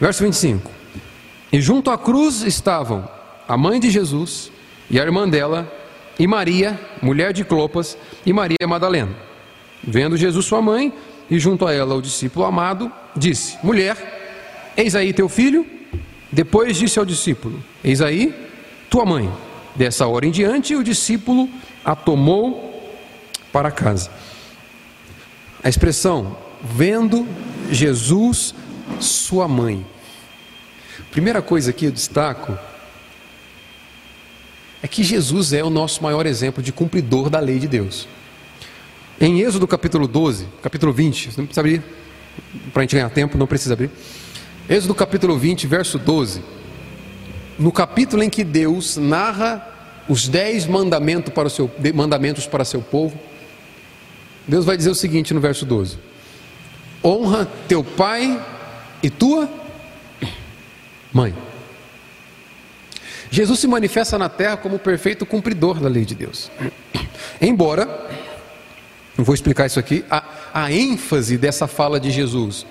Verso 0.00 0.22
25: 0.22 0.70
E 1.52 1.60
junto 1.60 1.90
à 1.90 1.98
cruz 1.98 2.42
estavam 2.42 3.08
a 3.46 3.56
mãe 3.56 3.80
de 3.80 3.90
Jesus 3.90 4.50
e 4.90 4.98
a 5.00 5.02
irmã 5.02 5.28
dela, 5.28 5.70
e 6.18 6.26
Maria, 6.26 6.78
mulher 7.02 7.32
de 7.32 7.44
Clopas, 7.44 7.96
e 8.24 8.32
Maria 8.32 8.66
Madalena. 8.66 9.14
Vendo 9.82 10.16
Jesus 10.16 10.46
sua 10.46 10.60
mãe 10.60 10.92
e 11.30 11.38
junto 11.38 11.66
a 11.66 11.72
ela 11.72 11.94
o 11.94 12.02
discípulo 12.02 12.44
amado, 12.44 12.90
disse: 13.16 13.58
Mulher, 13.62 14.72
eis 14.76 14.94
aí 14.94 15.12
teu 15.12 15.28
filho. 15.28 15.66
Depois 16.30 16.76
disse 16.76 16.98
ao 16.98 17.04
discípulo: 17.04 17.62
Eis 17.82 18.00
aí 18.00 18.34
tua 18.88 19.04
mãe. 19.04 19.30
Dessa 19.74 20.06
hora 20.06 20.26
em 20.26 20.30
diante, 20.30 20.74
o 20.74 20.82
discípulo 20.82 21.48
a 21.84 21.94
tomou 21.94 22.92
para 23.52 23.70
casa. 23.70 24.10
A 25.62 25.68
expressão 25.68 26.36
vendo 26.62 27.26
Jesus, 27.70 28.54
sua 29.00 29.46
mãe. 29.46 29.86
Primeira 31.10 31.40
coisa 31.40 31.72
que 31.72 31.84
eu 31.86 31.92
destaco 31.92 32.58
é 34.82 34.88
que 34.88 35.02
Jesus 35.02 35.52
é 35.52 35.62
o 35.62 35.70
nosso 35.70 36.02
maior 36.02 36.26
exemplo 36.26 36.62
de 36.62 36.72
cumpridor 36.72 37.30
da 37.30 37.40
lei 37.40 37.58
de 37.58 37.68
Deus. 37.68 38.08
Em 39.20 39.40
Êxodo 39.40 39.66
capítulo 39.66 40.06
12, 40.06 40.46
capítulo 40.62 40.92
20, 40.92 41.38
não 41.38 41.44
precisa 41.44 41.60
abrir, 41.60 41.82
para 42.72 42.82
a 42.82 42.84
gente 42.84 42.94
ganhar 42.94 43.10
tempo, 43.10 43.36
não 43.36 43.46
precisa 43.46 43.74
abrir. 43.74 43.90
Êxodo 44.68 44.94
capítulo 44.94 45.36
20, 45.36 45.66
verso 45.66 45.98
12 45.98 46.58
no 47.58 47.72
capítulo 47.72 48.22
em 48.22 48.30
que 48.30 48.44
Deus 48.44 48.96
narra 48.96 49.66
os 50.08 50.28
dez 50.28 50.64
mandamentos 50.64 51.32
para, 51.32 51.48
o 51.48 51.50
seu, 51.50 51.70
mandamentos 51.92 52.46
para 52.46 52.64
seu 52.64 52.80
povo, 52.80 53.18
Deus 54.46 54.64
vai 54.64 54.76
dizer 54.76 54.90
o 54.90 54.94
seguinte 54.94 55.34
no 55.34 55.40
verso 55.40 55.66
12: 55.66 55.98
Honra 57.04 57.46
teu 57.66 57.82
pai 57.82 58.40
e 59.02 59.10
tua 59.10 59.50
mãe. 61.12 61.34
Jesus 63.30 63.58
se 63.58 63.66
manifesta 63.66 64.16
na 64.16 64.28
terra 64.28 64.56
como 64.56 64.76
o 64.76 64.78
perfeito 64.78 65.26
cumpridor 65.26 65.80
da 65.80 65.88
lei 65.88 66.04
de 66.04 66.14
Deus. 66.14 66.50
Embora, 67.40 68.08
não 69.18 69.24
vou 69.24 69.34
explicar 69.34 69.66
isso 69.66 69.80
aqui, 69.80 70.04
a, 70.08 70.22
a 70.54 70.72
ênfase 70.72 71.36
dessa 71.36 71.66
fala 71.66 71.98
de 71.98 72.08
Jesus 72.08 72.64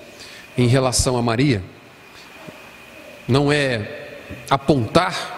em 0.56 0.66
relação 0.66 1.18
a 1.18 1.22
Maria 1.22 1.62
não 3.28 3.52
é 3.52 4.16
apontar 4.48 5.36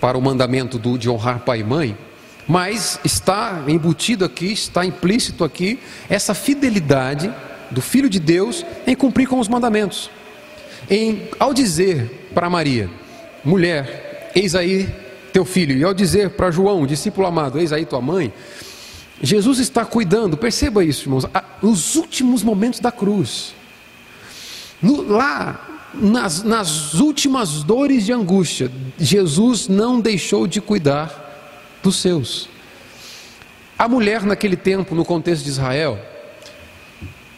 para 0.00 0.16
o 0.16 0.22
mandamento 0.22 0.78
do, 0.78 0.96
de 0.96 1.10
honrar 1.10 1.40
pai 1.40 1.58
e 1.58 1.64
mãe, 1.64 1.98
mas 2.46 3.00
está 3.04 3.64
embutido 3.66 4.24
aqui, 4.24 4.52
está 4.52 4.86
implícito 4.86 5.42
aqui, 5.42 5.80
essa 6.08 6.34
fidelidade 6.34 7.34
do 7.72 7.82
Filho 7.82 8.08
de 8.08 8.20
Deus 8.20 8.64
em 8.86 8.94
cumprir 8.94 9.26
com 9.26 9.40
os 9.40 9.48
mandamentos. 9.48 10.08
Em, 10.88 11.28
ao 11.40 11.52
dizer 11.52 12.30
para 12.32 12.48
Maria, 12.48 12.88
mulher, 13.44 14.30
eis 14.36 14.54
aí 14.54 14.88
teu 15.32 15.44
filho, 15.44 15.76
e 15.76 15.82
ao 15.82 15.92
dizer 15.92 16.30
para 16.30 16.52
João, 16.52 16.86
discípulo 16.86 17.26
amado, 17.26 17.58
eis 17.58 17.72
aí 17.72 17.84
tua 17.84 18.00
mãe, 18.00 18.32
Jesus 19.22 19.58
está 19.58 19.84
cuidando, 19.84 20.36
perceba 20.36 20.84
isso, 20.84 21.04
irmãos, 21.04 21.24
nos 21.62 21.96
últimos 21.96 22.42
momentos 22.42 22.80
da 22.80 22.92
cruz. 22.92 23.54
No, 24.82 25.02
lá, 25.02 25.88
nas, 25.94 26.42
nas 26.42 26.94
últimas 26.94 27.62
dores 27.62 28.04
de 28.04 28.12
angústia, 28.12 28.70
Jesus 28.98 29.68
não 29.68 30.00
deixou 30.00 30.46
de 30.46 30.60
cuidar 30.60 31.78
dos 31.82 31.96
seus. 31.96 32.48
A 33.78 33.88
mulher, 33.88 34.22
naquele 34.22 34.56
tempo, 34.56 34.94
no 34.94 35.04
contexto 35.04 35.44
de 35.44 35.50
Israel, 35.50 35.98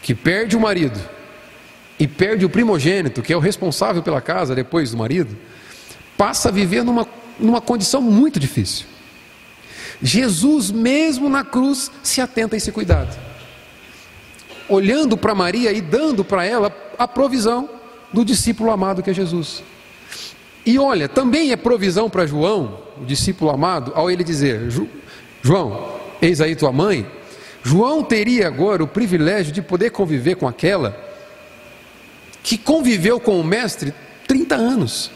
que 0.02 0.14
perde 0.14 0.56
o 0.56 0.60
marido 0.60 0.98
e 1.98 2.06
perde 2.06 2.44
o 2.44 2.50
primogênito, 2.50 3.22
que 3.22 3.32
é 3.32 3.36
o 3.36 3.40
responsável 3.40 4.02
pela 4.02 4.20
casa 4.20 4.54
depois 4.54 4.90
do 4.90 4.96
marido, 4.96 5.36
passa 6.16 6.48
a 6.48 6.52
viver 6.52 6.84
numa, 6.84 7.06
numa 7.38 7.60
condição 7.60 8.00
muito 8.00 8.40
difícil. 8.40 8.86
Jesus, 10.02 10.70
mesmo 10.70 11.28
na 11.28 11.44
cruz, 11.44 11.90
se 12.02 12.20
atenta 12.20 12.54
a 12.54 12.58
esse 12.58 12.70
cuidado, 12.70 13.18
olhando 14.68 15.16
para 15.16 15.34
Maria 15.34 15.72
e 15.72 15.80
dando 15.80 16.24
para 16.24 16.44
ela 16.44 16.74
a 16.98 17.08
provisão 17.08 17.68
do 18.12 18.24
discípulo 18.24 18.70
amado 18.70 19.02
que 19.02 19.10
é 19.10 19.14
Jesus. 19.14 19.62
E 20.64 20.78
olha, 20.78 21.08
também 21.08 21.50
é 21.50 21.56
provisão 21.56 22.10
para 22.10 22.26
João, 22.26 22.78
o 23.00 23.04
discípulo 23.04 23.50
amado, 23.50 23.92
ao 23.94 24.10
ele 24.10 24.22
dizer: 24.22 24.70
João, 25.42 25.94
eis 26.20 26.40
aí 26.40 26.54
tua 26.54 26.72
mãe. 26.72 27.06
João 27.62 28.02
teria 28.02 28.46
agora 28.46 28.82
o 28.82 28.88
privilégio 28.88 29.52
de 29.52 29.60
poder 29.60 29.90
conviver 29.90 30.36
com 30.36 30.46
aquela 30.46 30.96
que 32.42 32.56
conviveu 32.56 33.18
com 33.20 33.38
o 33.38 33.44
mestre 33.44 33.92
30 34.26 34.54
anos. 34.54 35.10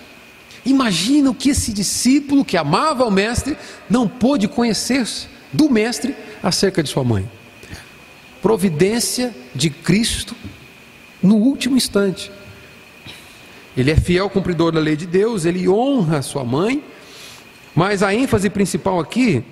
Imagina 0.64 1.30
o 1.30 1.34
que 1.34 1.50
esse 1.50 1.72
discípulo 1.72 2.44
que 2.44 2.56
amava 2.56 3.04
o 3.04 3.10
mestre 3.10 3.56
não 3.90 4.08
pôde 4.08 4.46
conhecer 4.46 5.06
do 5.52 5.68
mestre 5.68 6.14
acerca 6.42 6.82
de 6.82 6.88
sua 6.88 7.02
mãe. 7.02 7.28
Providência 8.40 9.34
de 9.54 9.70
Cristo 9.70 10.36
no 11.22 11.36
último 11.36 11.76
instante. 11.76 12.30
Ele 13.76 13.90
é 13.90 13.96
fiel 13.96 14.28
cumpridor 14.28 14.70
da 14.72 14.80
lei 14.80 14.96
de 14.96 15.06
Deus, 15.06 15.44
ele 15.44 15.68
honra 15.68 16.22
sua 16.22 16.44
mãe, 16.44 16.84
mas 17.74 18.02
a 18.02 18.14
ênfase 18.14 18.50
principal 18.50 19.00
aqui 19.00 19.42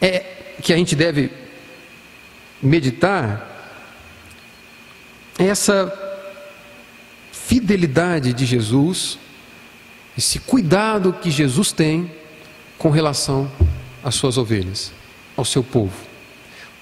é 0.00 0.24
que 0.62 0.72
a 0.72 0.76
gente 0.76 0.96
deve 0.96 1.30
meditar 2.62 3.54
essa 5.38 5.92
fidelidade 7.30 8.32
de 8.32 8.46
Jesus, 8.46 9.18
esse 10.16 10.38
cuidado 10.38 11.12
que 11.12 11.30
Jesus 11.30 11.72
tem 11.72 12.10
com 12.78 12.90
relação 12.90 13.50
às 14.02 14.14
suas 14.14 14.38
ovelhas, 14.38 14.92
ao 15.36 15.44
seu 15.44 15.62
povo. 15.62 15.94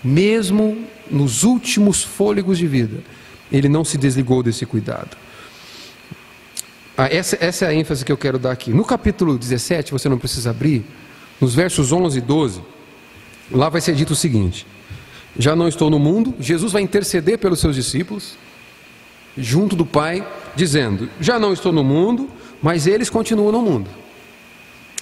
Mesmo 0.03 0.85
nos 1.11 1.43
últimos 1.43 2.03
fôlegos 2.03 2.59
de 2.59 2.67
vida, 2.67 3.03
ele 3.51 3.69
não 3.69 3.85
se 3.85 3.99
desligou 3.99 4.43
desse 4.43 4.65
cuidado. 4.67 5.17
Ah, 6.97 7.09
essa, 7.09 7.37
essa 7.41 7.65
é 7.65 7.69
a 7.69 7.75
ênfase 7.75 8.05
que 8.05 8.13
eu 8.13 8.17
quero 8.17 8.39
dar 8.39 8.53
aqui. 8.53 8.71
No 8.71 8.85
capítulo 8.85 9.37
17, 9.37 9.91
você 9.91 10.09
não 10.09 10.19
precisa 10.19 10.51
abrir, 10.51 10.85
nos 11.41 11.55
versos 11.55 11.91
11 11.91 12.19
e 12.19 12.21
12, 12.21 12.63
lá 13.51 13.69
vai 13.69 13.81
ser 13.81 13.95
dito 13.95 14.13
o 14.13 14.17
seguinte: 14.17 14.65
Já 15.37 15.57
não 15.57 15.67
estou 15.67 15.91
no 15.91 15.99
mundo, 15.99 16.35
Jesus 16.39 16.73
vai 16.73 16.83
interceder 16.83 17.39
pelos 17.39 17.59
seus 17.59 17.75
discípulos, 17.75 18.37
junto 19.37 19.75
do 19.75 19.85
Pai, 19.85 20.27
dizendo: 20.55 21.11
Já 21.21 21.39
não 21.39 21.53
estou 21.53 21.73
no 21.73 21.83
mundo, 21.83 22.31
mas 22.63 22.87
eles 22.87 23.11
continuam 23.11 23.53
no 23.53 23.63
mundo. 23.63 23.91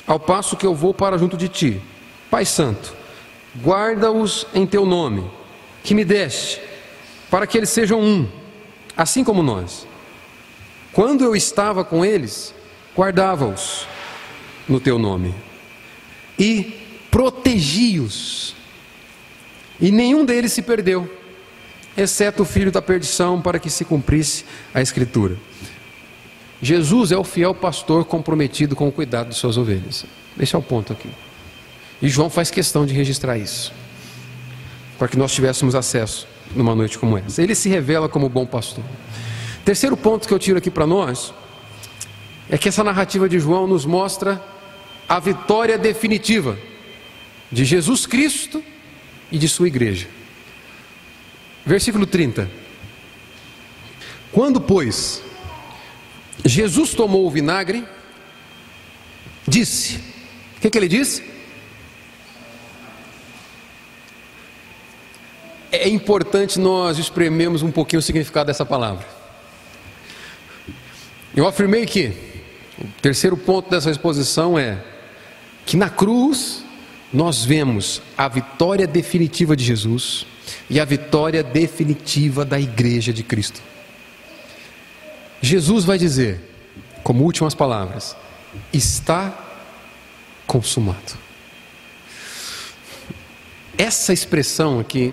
Ao 0.06 0.18
passo 0.18 0.56
que 0.56 0.66
eu 0.66 0.74
vou 0.74 0.92
para 0.92 1.18
junto 1.18 1.36
de 1.36 1.48
ti, 1.48 1.80
Pai 2.30 2.44
Santo, 2.44 2.94
guarda-os 3.62 4.46
em 4.54 4.66
teu 4.66 4.84
nome, 4.84 5.30
que 5.82 5.94
me 5.94 6.04
deste, 6.04 6.60
para 7.30 7.46
que 7.46 7.56
eles 7.56 7.70
sejam 7.70 8.00
um, 8.00 8.28
assim 8.96 9.22
como 9.22 9.42
nós. 9.42 9.86
Quando 10.92 11.24
eu 11.24 11.34
estava 11.34 11.84
com 11.84 12.04
eles, 12.04 12.54
guardava-os 12.96 13.86
no 14.68 14.80
teu 14.80 14.98
nome 14.98 15.34
e 16.38 17.06
protegi-os, 17.10 18.54
e 19.80 19.90
nenhum 19.90 20.24
deles 20.24 20.52
se 20.52 20.62
perdeu, 20.62 21.10
exceto 21.96 22.42
o 22.42 22.46
filho 22.46 22.72
da 22.72 22.80
perdição, 22.80 23.40
para 23.40 23.58
que 23.58 23.70
se 23.70 23.84
cumprisse 23.84 24.44
a 24.72 24.80
Escritura. 24.80 25.36
Jesus 26.62 27.10
é 27.10 27.18
o 27.18 27.24
fiel 27.24 27.52
pastor 27.52 28.04
comprometido 28.04 28.76
com 28.76 28.86
o 28.86 28.92
cuidado 28.92 29.30
de 29.30 29.34
suas 29.34 29.58
ovelhas. 29.58 30.06
Esse 30.38 30.54
é 30.54 30.58
o 30.58 30.62
ponto 30.62 30.92
aqui. 30.92 31.10
E 32.00 32.08
João 32.08 32.30
faz 32.30 32.52
questão 32.52 32.86
de 32.86 32.94
registrar 32.94 33.36
isso, 33.36 33.72
para 34.96 35.08
que 35.08 35.18
nós 35.18 35.32
tivéssemos 35.32 35.74
acesso 35.74 36.28
numa 36.54 36.72
noite 36.74 36.98
como 36.98 37.18
essa. 37.18 37.42
Ele 37.42 37.56
se 37.56 37.68
revela 37.68 38.08
como 38.08 38.28
bom 38.28 38.46
pastor. 38.46 38.84
Terceiro 39.64 39.96
ponto 39.96 40.28
que 40.28 40.32
eu 40.32 40.38
tiro 40.38 40.58
aqui 40.58 40.70
para 40.70 40.86
nós 40.86 41.34
é 42.48 42.56
que 42.56 42.68
essa 42.68 42.84
narrativa 42.84 43.28
de 43.28 43.40
João 43.40 43.66
nos 43.66 43.84
mostra 43.84 44.40
a 45.08 45.18
vitória 45.18 45.76
definitiva 45.76 46.56
de 47.50 47.64
Jesus 47.64 48.06
Cristo 48.06 48.62
e 49.32 49.38
de 49.38 49.48
sua 49.48 49.66
igreja. 49.66 50.06
Versículo 51.66 52.06
30. 52.06 52.48
Quando, 54.32 54.60
pois, 54.60 55.22
Jesus 56.44 56.94
tomou 56.94 57.26
o 57.26 57.30
vinagre, 57.30 57.84
disse: 59.46 59.96
O 60.56 60.60
que, 60.60 60.70
que 60.70 60.78
ele 60.78 60.88
disse? 60.88 61.22
É 65.70 65.88
importante 65.88 66.58
nós 66.58 66.98
espremermos 66.98 67.62
um 67.62 67.70
pouquinho 67.70 68.00
o 68.00 68.02
significado 68.02 68.48
dessa 68.48 68.66
palavra. 68.66 69.06
Eu 71.34 71.46
afirmei 71.46 71.86
que 71.86 72.12
o 72.78 72.86
terceiro 73.00 73.36
ponto 73.36 73.70
dessa 73.70 73.90
exposição 73.90 74.58
é 74.58 74.84
que 75.64 75.76
na 75.76 75.88
cruz 75.88 76.62
nós 77.12 77.44
vemos 77.44 78.02
a 78.16 78.28
vitória 78.28 78.86
definitiva 78.86 79.56
de 79.56 79.64
Jesus 79.64 80.26
e 80.68 80.80
a 80.80 80.84
vitória 80.84 81.42
definitiva 81.42 82.44
da 82.44 82.60
igreja 82.60 83.12
de 83.12 83.22
Cristo. 83.22 83.62
Jesus 85.42 85.84
vai 85.84 85.98
dizer, 85.98 86.40
como 87.02 87.24
últimas 87.24 87.52
palavras, 87.54 88.16
está 88.72 89.36
consumado. 90.46 91.18
Essa 93.76 94.12
expressão 94.12 94.78
aqui, 94.78 95.12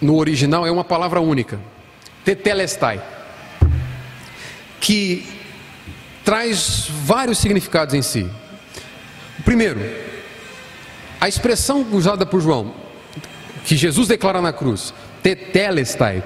no 0.00 0.16
original, 0.16 0.66
é 0.66 0.70
uma 0.70 0.84
palavra 0.84 1.20
única, 1.20 1.60
tetelestai 2.24 3.02
que 4.80 5.26
traz 6.24 6.86
vários 7.04 7.38
significados 7.38 7.94
em 7.94 8.00
si. 8.00 8.26
Primeiro, 9.44 9.80
a 11.20 11.28
expressão 11.28 11.86
usada 11.92 12.24
por 12.24 12.40
João, 12.40 12.74
que 13.64 13.76
Jesus 13.76 14.08
declara 14.08 14.40
na 14.40 14.52
cruz, 14.52 14.94
tetelestai, 15.22 16.22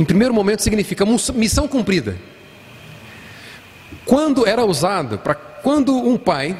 em 0.00 0.04
primeiro 0.04 0.32
momento 0.32 0.62
significa 0.62 1.04
missão 1.34 1.68
cumprida. 1.68 2.16
Quando 4.06 4.46
era 4.46 4.64
usada 4.64 5.18
para 5.18 5.34
quando 5.34 5.94
um 5.94 6.16
pai 6.16 6.58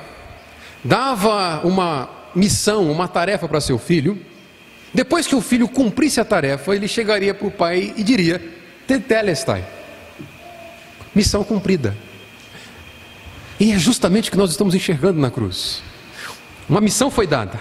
dava 0.85 1.66
uma 1.66 2.11
missão, 2.35 2.92
uma 2.92 3.09
tarefa 3.09 3.48
para 3.48 3.59
seu 3.59 3.79
filho, 3.79 4.20
depois 4.92 5.26
que 5.26 5.35
o 5.35 5.40
filho 5.40 5.66
cumprisse 5.66 6.20
a 6.20 6.24
tarefa, 6.24 6.76
ele 6.76 6.87
chegaria 6.87 7.33
para 7.33 7.46
o 7.46 7.50
pai 7.50 7.94
e 7.96 8.05
diria: 8.05 8.42
Tetelestai 8.87 9.64
missão 11.14 11.42
cumprida. 11.42 11.96
E 13.59 13.72
é 13.72 13.79
justamente 13.79 14.29
o 14.29 14.33
que 14.33 14.38
nós 14.38 14.50
estamos 14.50 14.74
enxergando 14.74 15.18
na 15.18 15.31
cruz. 15.31 15.83
Uma 16.68 16.81
missão 16.81 17.11
foi 17.11 17.26
dada. 17.26 17.59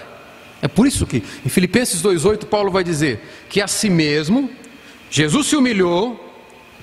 É 0.62 0.68
por 0.68 0.86
isso 0.86 1.08
que 1.08 1.24
em 1.46 1.50
Filipenses 1.50 2.02
2,8 2.02 2.46
Paulo 2.46 2.70
vai 2.70 2.84
dizer 2.84 3.22
que 3.48 3.62
a 3.62 3.68
si 3.68 3.90
mesmo 3.90 4.50
Jesus 5.10 5.48
se 5.48 5.56
humilhou, 5.56 6.20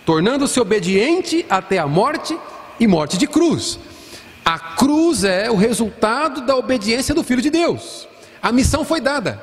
tornando-se 0.05 0.59
obediente 0.59 1.47
até 1.49 1.79
a 1.79 1.87
morte 1.87 2.37
e 2.79 2.87
morte 2.87 3.17
de 3.17 3.27
cruz. 3.27 3.79
A 4.45 4.59
cruz 4.59 5.25
é 5.25 5.51
o 5.51 5.57
resultado 5.57 6.43
da 6.43 6.57
obediência 6.57 7.15
do 7.15 7.25
Filho 7.25 7.43
de 7.43 7.51
Deus. 7.51 8.07
A 8.43 8.53
missão 8.53 8.85
foi 8.85 9.01
dada. 9.01 9.43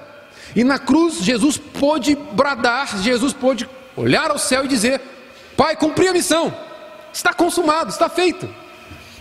E 0.55 0.63
na 0.63 0.77
cruz 0.79 1.17
Jesus 1.23 1.57
pôde 1.57 2.15
bradar, 2.15 3.01
Jesus 3.01 3.33
pôde 3.33 3.67
olhar 3.95 4.29
ao 4.29 4.37
céu 4.37 4.65
e 4.65 4.67
dizer: 4.67 5.01
Pai, 5.57 5.75
cumpri 5.75 6.07
a 6.07 6.13
missão. 6.13 6.53
Está 7.11 7.33
consumado, 7.33 7.89
está 7.89 8.09
feito. 8.09 8.47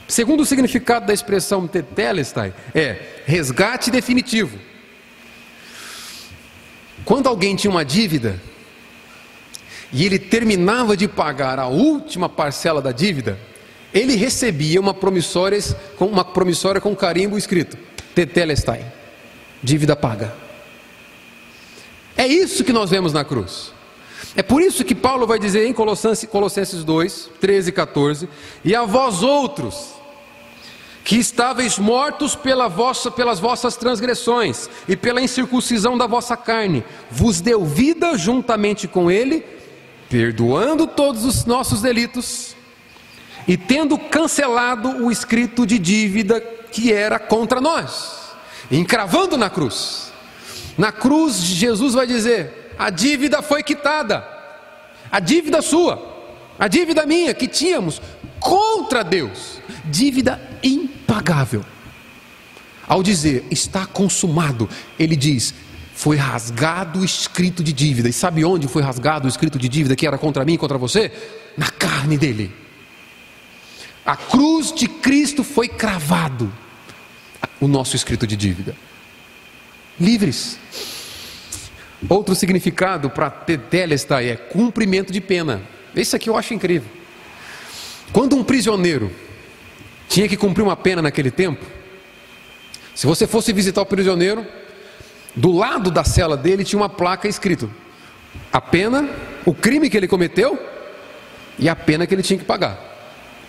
Segundo 0.07 0.43
o 0.43 0.47
significado 0.47 1.07
da 1.07 1.13
expressão 1.13 1.67
tetelestai, 1.67 2.53
é 2.75 3.23
resgate 3.25 3.91
definitivo. 3.91 4.59
Quando 7.05 7.29
alguém 7.29 7.57
tinha 7.57 7.71
uma 7.71 7.85
dívida 7.85 8.41
e 9.93 10.07
ele 10.07 10.19
terminava 10.19 10.97
de 10.97 11.07
pagar 11.07 11.59
a 11.59 11.67
última 11.67 12.29
parcela 12.29 12.81
da 12.81 12.93
dívida, 12.93 13.39
ele 13.93 14.17
recebia 14.17 14.81
uma 14.81 14.95
promissória 14.95 15.59
com 15.97 16.07
uma 16.07 16.25
promissória 16.25 16.81
com 16.81 16.97
carimbo 16.97 17.37
escrito: 17.37 17.77
tetelestai, 18.15 18.85
dívida 19.63 19.95
paga. 19.95 20.35
É 22.17 22.27
isso 22.27 22.65
que 22.65 22.73
nós 22.73 22.91
vemos 22.91 23.13
na 23.13 23.25
cruz. 23.25 23.73
É 24.35 24.43
por 24.43 24.63
isso 24.63 24.85
que 24.85 24.95
Paulo 24.95 25.27
vai 25.27 25.39
dizer 25.39 25.67
em 25.67 25.75
Colossenses 25.75 26.85
2, 26.85 27.31
13 27.39 27.69
e 27.69 27.73
14: 27.73 28.29
E 28.65 28.75
a 28.75 28.85
vós 28.85 29.23
outros, 29.23 29.91
que 31.05 31.17
estáveis 31.17 31.79
mortos 31.79 32.35
pela 32.35 32.69
vossa, 32.69 33.11
pelas 33.11 33.39
vossas 33.39 33.77
transgressões 33.77 34.71
e 34.89 34.97
pela 34.97 35.21
incircuncisão 35.21 35.99
da 35.99 36.07
vossa 36.07 36.35
carne, 36.35 36.83
vos 37.11 37.43
deu 37.43 37.65
vida 37.65 38.17
juntamente 38.17 38.89
com 38.89 39.11
Ele, 39.11 39.45
perdoando 40.13 40.87
todos 40.87 41.25
os 41.25 41.47
nossos 41.47 41.81
delitos 41.81 42.55
e 43.49 43.57
tendo 43.57 43.97
cancelado 43.97 45.03
o 45.03 45.11
escrito 45.11 45.67
de 45.67 45.79
dívida 45.79 46.39
que 46.39 46.93
era 46.93 47.19
contra 47.19 47.63
nós, 47.63 48.35
encravando 48.71 49.39
na 49.39 49.49
cruz. 49.49 50.13
Na 50.77 50.93
cruz, 50.93 51.37
Jesus 51.37 51.95
vai 51.95 52.07
dizer: 52.07 52.75
a 52.79 52.91
dívida 52.91 53.41
foi 53.41 53.63
quitada. 53.63 54.23
A 55.11 55.19
dívida 55.19 55.63
sua, 55.63 56.27
a 56.59 56.69
dívida 56.69 57.07
minha 57.07 57.33
que 57.33 57.49
tínhamos 57.49 58.01
contra 58.39 59.03
Deus, 59.03 59.63
dívida 59.87 60.39
impagável. 60.63 61.65
Ao 62.87 63.03
dizer 63.03 63.47
está 63.51 63.87
consumado, 63.87 64.69
ele 64.99 65.17
diz: 65.17 65.55
foi 66.03 66.17
rasgado 66.17 66.99
o 66.99 67.05
escrito 67.05 67.63
de 67.63 67.73
dívida. 67.73 68.09
E 68.09 68.13
sabe 68.13 68.45
onde 68.45 68.67
foi 68.67 68.83
rasgado 68.83 69.27
o 69.27 69.29
escrito 69.29 69.57
de 69.57 69.69
dívida 69.69 69.95
que 69.95 70.05
era 70.05 70.19
contra 70.19 70.45
mim 70.45 70.55
e 70.55 70.59
contra 70.59 70.77
você? 70.77 71.13
Na 71.57 71.71
carne 71.71 72.19
dele. 72.19 72.53
A 74.05 74.17
cruz 74.17 74.73
de 74.73 74.89
Cristo 74.89 75.45
foi 75.45 75.69
cravado 75.69 76.53
o 77.61 77.69
nosso 77.69 77.95
escrito 77.95 78.27
de 78.27 78.35
dívida. 78.35 78.75
Livres. 80.01 80.59
Outro 82.09 82.35
significado 82.35 83.09
para 83.09 83.31
tetelestai 83.31 84.31
é 84.31 84.35
cumprimento 84.35 85.13
de 85.13 85.21
pena. 85.21 85.63
Isso 85.95 86.17
aqui 86.17 86.29
eu 86.29 86.37
acho 86.37 86.53
incrível. 86.53 86.91
Quando 88.13 88.35
um 88.35 88.43
prisioneiro 88.43 89.13
tinha 90.09 90.27
que 90.27 90.37
cumprir 90.37 90.65
uma 90.65 90.75
pena 90.75 91.01
naquele 91.01 91.31
tempo, 91.31 91.65
se 92.93 93.07
você 93.07 93.25
fosse 93.25 93.53
visitar 93.53 93.83
o 93.83 93.87
prisioneiro, 93.87 94.45
do 95.35 95.53
lado 95.53 95.91
da 95.91 96.05
cela 96.05 96.37
dele 96.37 96.65
tinha 96.65 96.81
uma 96.81 96.89
placa 96.89 97.29
escrito: 97.29 97.71
a 98.53 98.61
pena, 98.61 99.09
o 99.45 99.55
crime 99.55 99.89
que 99.89 99.97
ele 99.97 100.09
cometeu 100.09 100.59
e 101.59 101.69
a 101.69 101.77
pena 101.77 102.07
que 102.07 102.15
ele 102.15 102.23
tinha 102.23 102.39
que 102.39 102.45
pagar. 102.45 102.79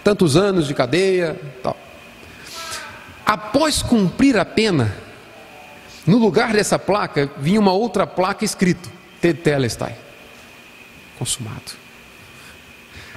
Tantos 0.04 0.36
anos 0.36 0.68
de 0.68 0.74
cadeia, 0.74 1.40
tal. 1.62 1.78
Após 3.26 3.82
cumprir 3.82 4.38
a 4.38 4.46
pena, 4.46 4.94
no 6.06 6.18
lugar 6.18 6.52
dessa 6.52 6.78
placa 6.78 7.32
vinha 7.38 7.60
uma 7.60 7.74
outra 7.74 8.06
placa 8.06 8.44
escrito: 8.44 8.90
Tetelestai. 9.22 9.96
Consumado. 11.18 11.84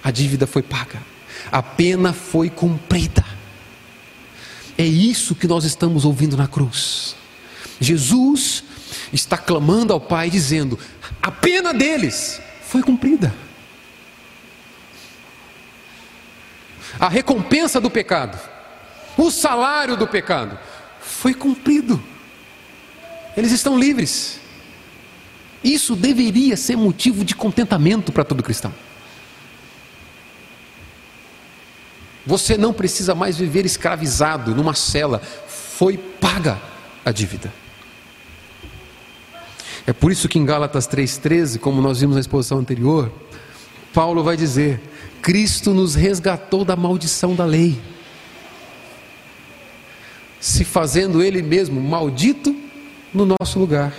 A 0.03 0.11
dívida 0.11 0.47
foi 0.47 0.62
paga. 0.62 1.01
A 1.51 1.62
pena 1.62 2.12
foi 2.12 2.49
cumprida. 2.49 3.25
É 4.79 4.85
isso 4.85 5.35
que 5.35 5.49
nós 5.49 5.64
estamos 5.64 6.05
ouvindo 6.05 6.37
na 6.37 6.47
cruz. 6.47 7.17
Jesus 7.81 8.64
está 9.12 9.37
clamando 9.37 9.93
ao 9.93 10.01
Pai, 10.01 10.31
dizendo: 10.31 10.79
a 11.22 11.31
pena 11.31 11.72
deles 11.72 12.41
foi 12.62 12.83
cumprida. 12.83 13.35
A 16.99 17.09
recompensa 17.09 17.81
do 17.81 17.91
pecado, 17.91 18.39
o 19.16 19.31
salário 19.31 19.97
do 19.97 20.07
pecado, 20.07 20.59
foi 21.01 21.35
cumprido. 21.35 22.03
Eles 23.37 23.53
estão 23.53 23.79
livres. 23.79 24.41
Isso 25.62 25.95
deveria 25.95 26.57
ser 26.57 26.77
motivo 26.77 27.24
de 27.24 27.35
contentamento 27.35 28.12
para 28.12 28.24
todo 28.24 28.43
cristão. 28.43 28.72
Você 32.24 32.57
não 32.57 32.72
precisa 32.72 33.14
mais 33.14 33.37
viver 33.37 33.64
escravizado 33.64 34.55
numa 34.55 34.74
cela, 34.74 35.20
foi 35.47 35.97
paga 35.97 36.61
a 37.05 37.12
dívida. 37.12 37.53
É 39.87 39.93
por 39.93 40.11
isso 40.11 40.28
que 40.28 40.39
em 40.39 40.45
Gálatas 40.45 40.89
3,13, 40.89 41.61
como 41.61 41.80
nós 41.80 42.01
vimos 42.01 42.16
na 42.16 42.20
exposição 42.20 42.59
anterior, 42.59 43.12
Paulo 43.95 44.24
vai 44.24 44.37
dizer: 44.37 44.80
Cristo 45.22 45.72
nos 45.72 45.95
resgatou 45.95 46.64
da 46.64 46.74
maldição 46.74 47.37
da 47.37 47.45
lei, 47.45 47.80
se 50.41 50.64
fazendo 50.64 51.22
Ele 51.22 51.41
mesmo 51.41 51.80
maldito 51.80 52.55
no 53.14 53.24
nosso 53.24 53.59
lugar. 53.61 53.95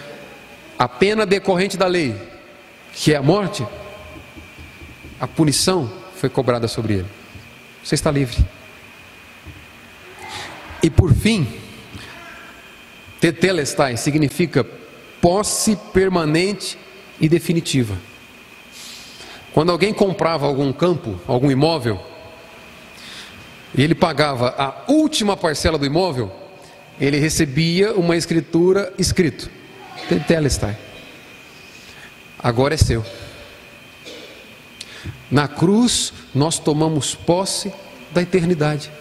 A 0.77 0.87
pena 0.87 1.25
decorrente 1.25 1.77
da 1.77 1.87
lei, 1.87 2.15
que 2.93 3.13
é 3.13 3.15
a 3.15 3.21
morte, 3.23 3.65
a 5.19 5.27
punição 5.27 5.91
foi 6.15 6.29
cobrada 6.29 6.67
sobre 6.67 6.95
Ele. 6.95 7.07
Você 7.83 7.95
está 7.95 8.11
livre. 8.11 8.45
E 10.83 10.89
por 10.89 11.13
fim, 11.13 11.47
tetelestai 13.19 13.97
significa 13.97 14.65
posse 15.21 15.75
permanente 15.93 16.77
e 17.19 17.27
definitiva. 17.27 17.97
Quando 19.53 19.71
alguém 19.71 19.93
comprava 19.93 20.45
algum 20.45 20.71
campo, 20.71 21.19
algum 21.27 21.49
imóvel, 21.49 21.99
e 23.75 23.81
ele 23.81 23.95
pagava 23.95 24.53
a 24.57 24.91
última 24.91 25.35
parcela 25.35 25.77
do 25.77 25.85
imóvel, 25.85 26.31
ele 26.99 27.17
recebia 27.17 27.93
uma 27.93 28.15
escritura 28.15 28.93
escrito: 28.97 29.49
Tetelestai. 30.07 30.77
Agora 32.39 32.73
é 32.73 32.77
seu. 32.77 33.03
Na 35.29 35.47
cruz, 35.47 36.13
nós 36.33 36.57
tomamos 36.59 37.13
posse 37.15 37.73
da 38.11 38.21
eternidade. 38.21 38.91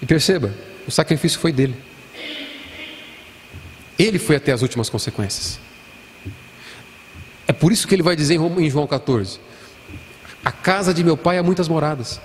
E 0.00 0.06
perceba, 0.06 0.52
o 0.86 0.90
sacrifício 0.90 1.38
foi 1.38 1.52
dele. 1.52 1.87
Ele 3.98 4.18
foi 4.18 4.36
até 4.36 4.52
as 4.52 4.62
últimas 4.62 4.88
consequências. 4.88 5.58
É 7.46 7.52
por 7.52 7.72
isso 7.72 7.88
que 7.88 7.94
ele 7.94 8.02
vai 8.02 8.14
dizer 8.14 8.34
em 8.34 8.70
João 8.70 8.86
14: 8.86 9.40
A 10.44 10.52
casa 10.52 10.94
de 10.94 11.02
meu 11.02 11.16
pai 11.16 11.38
há 11.38 11.42
muitas 11.42 11.66
moradas. 11.66 12.20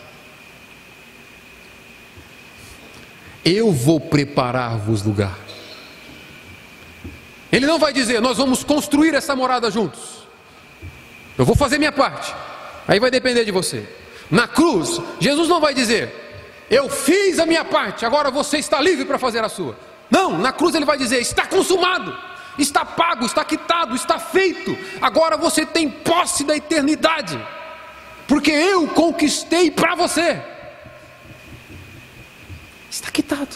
Eu 3.44 3.72
vou 3.72 4.00
preparar-vos 4.00 5.04
lugar. 5.04 5.38
Ele 7.52 7.66
não 7.66 7.78
vai 7.78 7.94
dizer, 7.94 8.20
nós 8.22 8.38
vamos 8.38 8.64
construir 8.64 9.14
essa 9.14 9.36
morada 9.36 9.70
juntos. 9.70 10.24
Eu 11.38 11.46
vou 11.46 11.56
fazer 11.56 11.78
minha 11.78 11.92
parte. 11.92 12.34
Aí 12.88 13.00
vai 13.00 13.12
depender 13.12 13.46
de 13.46 13.52
você. 13.52 13.88
Na 14.30 14.48
cruz, 14.48 15.00
Jesus 15.20 15.48
não 15.48 15.60
vai 15.60 15.74
dizer: 15.74 16.12
Eu 16.70 16.90
fiz 16.90 17.40
a 17.40 17.46
minha 17.46 17.64
parte, 17.64 18.06
agora 18.06 18.32
você 18.32 18.58
está 18.58 18.82
livre 18.82 19.06
para 19.06 19.20
fazer 19.20 19.44
a 19.44 19.50
sua. 19.50 19.78
Não, 20.10 20.38
na 20.38 20.52
cruz 20.52 20.76
ele 20.76 20.86
vai 20.86 20.98
dizer: 20.98 21.20
Está 21.20 21.46
consumado, 21.46 22.16
está 22.58 22.86
pago, 22.86 23.26
está 23.26 23.44
quitado, 23.44 23.96
está 23.96 24.20
feito. 24.20 24.78
Agora 25.02 25.38
você 25.38 25.66
tem 25.66 25.90
posse 25.90 26.44
da 26.44 26.56
eternidade, 26.56 27.40
porque 28.28 28.52
eu 28.52 28.88
conquistei 28.88 29.72
para 29.72 29.96
você. 29.96 30.42
Está 32.90 33.10
quitado. 33.10 33.56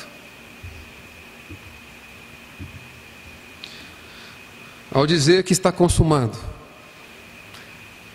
Ao 4.92 5.06
dizer 5.06 5.44
que 5.44 5.54
está 5.54 5.72
consumado, 5.72 6.36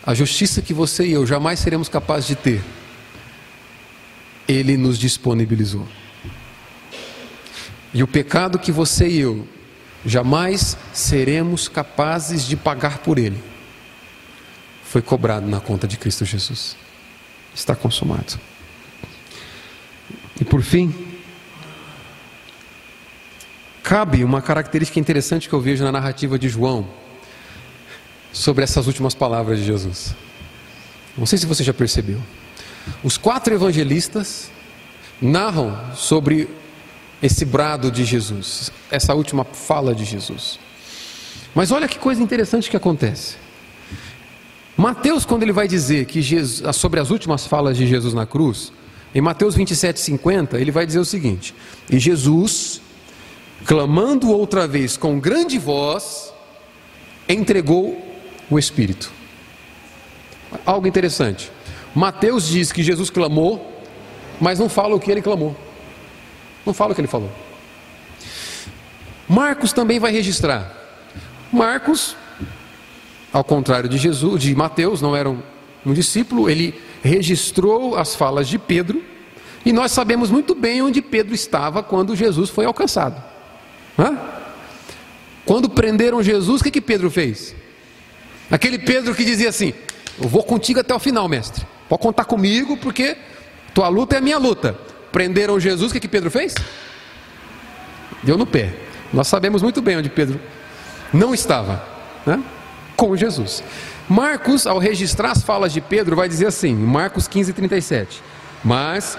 a 0.05 0.15
justiça 0.15 0.61
que 0.61 0.75
você 0.75 1.07
e 1.07 1.13
eu 1.13 1.25
jamais 1.25 1.61
seremos 1.61 1.89
capazes 1.89 2.27
de 2.27 2.35
ter, 2.35 2.65
Ele 4.49 4.77
nos 4.77 4.99
disponibilizou. 4.99 5.87
E 7.95 8.03
o 8.03 8.07
pecado 8.07 8.59
que 8.59 8.73
você 8.73 9.07
e 9.09 9.21
eu 9.21 9.47
jamais 10.05 10.77
seremos 10.93 11.69
capazes 11.69 12.47
de 12.47 12.57
pagar 12.57 12.99
por 12.99 13.19
Ele, 13.19 13.43
foi 14.85 15.01
cobrado 15.01 15.47
na 15.47 15.61
conta 15.61 15.87
de 15.87 15.97
Cristo 15.97 16.25
Jesus. 16.25 16.77
Está 17.55 17.75
consumado. 17.75 18.39
E 20.41 20.45
por 20.45 20.63
fim, 20.63 20.95
cabe 23.83 24.25
uma 24.25 24.43
característica 24.43 24.99
interessante 24.99 25.49
que 25.49 25.55
eu 25.55 25.61
vejo 25.61 25.85
na 25.85 25.93
narrativa 25.93 26.39
de 26.39 26.49
João 26.49 26.89
sobre 28.33 28.65
essas 28.65 28.87
últimas 28.87 29.15
palavras 29.15 29.59
de 29.59 29.65
Jesus. 29.67 30.15
Não 31.17 31.27
sei 31.27 31.39
se 31.39 31.47
você 31.47 31.63
já 31.63 31.75
percebeu. 31.75 32.21
Os 33.05 33.19
quatro 33.19 33.55
evangelistas 33.55 34.51
narram 35.21 35.95
sobre 35.95 36.49
esse 37.23 37.45
brado 37.45 37.91
de 37.91 38.05
Jesus, 38.05 38.73
essa 38.91 39.15
última 39.15 39.45
fala 39.45 39.95
de 39.95 40.05
Jesus. 40.05 40.59
Mas 41.55 41.71
olha 41.71 41.87
que 41.87 41.99
coisa 41.99 42.23
interessante 42.23 42.69
que 42.69 42.77
acontece. 42.77 43.37
Mateus, 44.77 45.25
quando 45.25 45.43
ele 45.43 45.53
vai 45.53 45.69
dizer 45.69 46.07
que 46.07 46.21
Jesus, 46.21 46.77
sobre 46.77 46.99
as 46.99 47.11
últimas 47.11 47.47
falas 47.47 47.77
de 47.77 47.87
Jesus 47.87 48.15
na 48.15 48.27
cruz, 48.27 48.73
em 49.15 49.21
Mateus 49.21 49.55
27, 49.55 50.01
50, 50.01 50.59
ele 50.59 50.71
vai 50.71 50.87
dizer 50.87 50.99
o 50.99 51.05
seguinte: 51.05 51.55
E 51.91 51.99
Jesus, 51.99 52.81
clamando 53.67 54.31
outra 54.31 54.67
vez 54.67 54.97
com 54.97 55.21
grande 55.21 55.59
voz, 55.59 56.33
entregou 57.29 58.03
o 58.51 58.59
Espírito. 58.59 59.13
Algo 60.65 60.87
interessante. 60.87 61.53
Mateus 61.95 62.49
diz 62.49 62.73
que 62.73 62.83
Jesus 62.83 63.11
clamou, 63.11 63.81
mas 64.41 64.59
não 64.59 64.69
fala 64.69 64.95
o 64.95 65.01
que 65.01 65.11
ele 65.11 65.23
clamou. 65.23 65.55
Não 66.65 66.73
fala 66.73 66.93
o 66.93 66.95
que 66.95 67.01
ele 67.01 67.09
falou. 67.09 67.31
Marcos 69.29 69.73
também 69.73 69.99
vai 69.99 70.13
registrar. 70.13 70.73
Marcos, 71.53 72.17
ao 73.33 73.45
contrário 73.45 73.89
de 73.89 73.99
Jesus, 73.99 74.43
de 74.43 74.55
Mateus, 74.55 75.01
não 75.01 75.17
era 75.17 75.29
um, 75.29 75.43
um 75.85 75.93
discípulo, 75.93 76.49
ele 76.49 76.81
registrou 77.03 77.97
as 77.97 78.15
falas 78.15 78.49
de 78.49 78.59
Pedro, 78.59 79.03
e 79.65 79.73
nós 79.73 79.93
sabemos 79.93 80.31
muito 80.31 80.55
bem 80.55 80.83
onde 80.83 81.01
Pedro 81.01 81.35
estava 81.35 81.83
quando 81.83 82.17
Jesus 82.17 82.51
foi 82.51 82.65
alcançado. 82.65 83.23
Hã? 83.99 84.19
Quando 85.45 85.69
prenderam 85.69 86.23
Jesus, 86.23 86.61
o 86.61 86.65
que, 86.65 86.71
que 86.71 86.81
Pedro 86.81 87.11
fez? 87.11 87.55
Aquele 88.51 88.79
Pedro 88.79 89.15
que 89.15 89.25
dizia 89.25 89.49
assim: 89.49 89.73
Eu 90.21 90.29
vou 90.29 90.43
contigo 90.43 90.81
até 90.81 90.95
o 90.95 90.99
final, 90.99 91.29
mestre. 91.29 91.65
Pode 91.89 92.03
contar 92.03 92.25
comigo, 92.25 92.77
porque 92.77 93.17
tua 93.75 93.89
luta 93.89 94.17
é 94.17 94.19
a 94.19 94.23
minha 94.23 94.39
luta. 94.39 94.77
Prenderam 95.13 95.61
Jesus, 95.61 95.91
o 95.91 95.95
que, 95.95 96.01
que 96.01 96.09
Pedro 96.09 96.31
fez? 96.31 96.55
Deu 98.23 98.37
no 98.37 98.47
pé. 98.47 98.75
Nós 99.13 99.29
sabemos 99.29 99.63
muito 99.63 99.81
bem 99.83 99.99
onde 99.99 100.09
Pedro 100.09 100.41
não 101.13 101.35
estava, 101.35 101.85
né? 102.27 102.43
com 102.97 103.15
Jesus. 103.17 103.63
Marcos, 104.09 104.67
ao 104.67 104.79
registrar 104.79 105.33
as 105.33 105.43
falas 105.43 105.73
de 105.73 105.81
Pedro, 105.81 106.17
vai 106.17 106.29
dizer 106.29 106.47
assim, 106.47 106.75
Marcos 106.75 107.29
15, 107.29 107.53
37. 107.53 108.23
Mas 108.65 109.19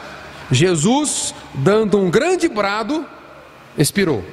Jesus, 0.52 1.34
dando 1.54 2.00
um 2.00 2.10
grande 2.10 2.50
brado, 2.50 3.06
expirou. 3.78 4.24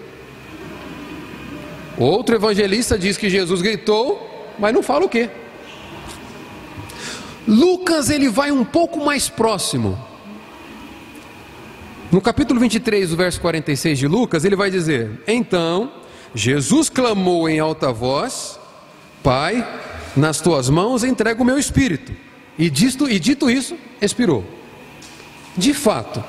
Outro 1.99 2.35
evangelista 2.35 2.99
diz 2.99 3.17
que 3.19 3.29
Jesus 3.29 3.61
gritou 3.61 4.31
mas 4.61 4.75
não 4.75 4.83
fala 4.83 5.07
o 5.07 5.09
quê. 5.09 5.31
Lucas 7.49 8.11
ele 8.11 8.29
vai 8.29 8.53
um 8.53 8.65
pouco 8.65 9.03
mais 9.05 9.29
próximo. 9.29 9.99
No 12.11 12.21
capítulo 12.21 12.59
23, 12.59 13.13
o 13.13 13.17
verso 13.17 13.41
46 13.41 13.99
de 13.99 14.09
Lucas, 14.09 14.45
ele 14.45 14.57
vai 14.57 14.69
dizer: 14.69 15.23
Então 15.29 15.93
Jesus 16.35 16.89
clamou 16.89 17.49
em 17.49 17.61
alta 17.61 17.93
voz: 17.93 18.59
Pai, 19.23 19.67
nas 20.17 20.41
tuas 20.41 20.69
mãos 20.69 21.05
entrego 21.05 21.43
o 21.43 21.47
meu 21.47 21.57
espírito. 21.57 22.13
E 22.59 22.69
dito, 22.69 23.09
e 23.09 23.19
dito 23.19 23.49
isso, 23.49 23.77
expirou. 24.03 24.45
De 25.57 25.73
fato, 25.73 26.23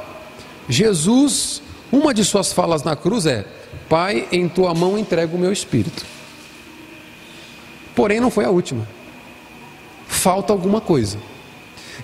Jesus, 0.69 1.63
uma 1.91 2.13
de 2.13 2.23
suas 2.23 2.53
falas 2.53 2.83
na 2.83 2.95
cruz 2.95 3.25
é: 3.25 3.45
Pai, 3.89 4.27
em 4.31 4.47
tua 4.47 4.75
mão 4.75 4.99
entrego 4.99 5.35
o 5.35 5.39
meu 5.39 5.51
espírito. 5.51 6.05
Porém, 7.95 8.19
não 8.19 8.29
foi 8.29 8.45
a 8.45 8.51
última. 8.51 8.87
Falta 10.07 10.53
alguma 10.53 10.79
coisa. 10.79 11.17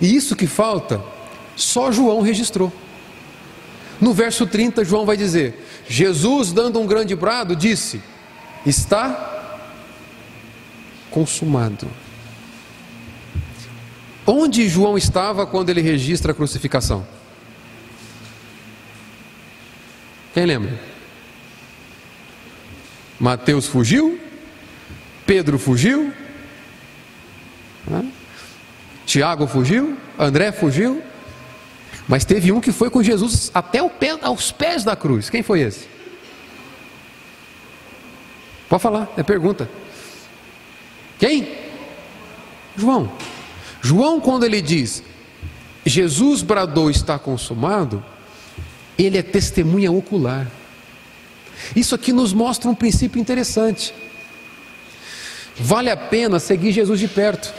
E 0.02 0.16
isso 0.16 0.36
que 0.36 0.48
falta, 0.48 1.00
só 1.56 1.92
João 1.92 2.22
registrou. 2.22 2.74
No 4.00 4.14
verso 4.14 4.46
30, 4.46 4.86
João 4.86 5.06
vai 5.06 5.18
dizer: 5.18 5.66
Jesus, 5.88 6.52
dando 6.52 6.80
um 6.80 6.88
grande 6.88 7.16
brado, 7.16 7.56
disse: 7.56 8.02
Está 8.66 9.60
consumado. 11.10 11.88
Onde 14.26 14.68
João 14.68 14.98
estava 14.98 15.48
quando 15.48 15.70
ele 15.70 15.82
registra 15.82 16.32
a 16.32 16.36
crucificação? 16.36 17.08
Quem 20.34 20.46
lembra? 20.46 20.80
Mateus 23.20 23.66
fugiu, 23.66 24.20
Pedro 25.26 25.58
fugiu, 25.58 26.14
né? 27.88 28.12
Tiago 29.06 29.48
fugiu, 29.48 29.98
André 30.20 30.52
fugiu, 30.52 31.02
mas 32.08 32.24
teve 32.24 32.52
um 32.52 32.62
que 32.62 32.72
foi 32.72 32.90
com 32.90 33.04
Jesus 33.04 33.52
até 33.54 33.88
pé, 33.90 34.18
aos 34.22 34.52
pés 34.52 34.84
da 34.84 34.96
cruz. 34.96 35.30
Quem 35.30 35.44
foi 35.44 35.62
esse? 35.62 35.88
Pode 38.70 38.82
falar, 38.82 39.12
é 39.18 39.24
pergunta. 39.24 39.70
Quem? 41.20 41.58
João. 42.76 43.12
João, 43.82 44.20
quando 44.20 44.46
ele 44.46 44.62
diz 44.62 45.04
Jesus 45.86 46.42
bradou 46.42 46.90
está 46.90 47.18
consumado, 47.18 48.04
ele 48.98 49.18
é 49.18 49.24
testemunha 49.24 49.92
ocular. 49.92 50.48
Isso 51.76 51.96
aqui 51.96 52.12
nos 52.12 52.34
mostra 52.34 52.70
um 52.70 52.76
princípio 52.76 53.20
interessante. 53.20 53.94
Vale 55.56 55.90
a 55.90 55.98
pena 55.98 56.40
seguir 56.40 56.72
Jesus 56.72 57.00
de 57.00 57.08
perto. 57.08 57.54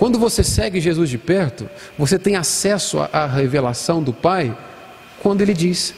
Quando 0.00 0.18
você 0.18 0.42
segue 0.42 0.80
Jesus 0.80 1.10
de 1.10 1.18
perto, 1.18 1.68
você 1.98 2.18
tem 2.18 2.34
acesso 2.34 3.00
à 3.12 3.26
revelação 3.26 4.02
do 4.02 4.14
Pai 4.14 4.56
quando 5.22 5.42
ele 5.42 5.52
diz. 5.52 5.92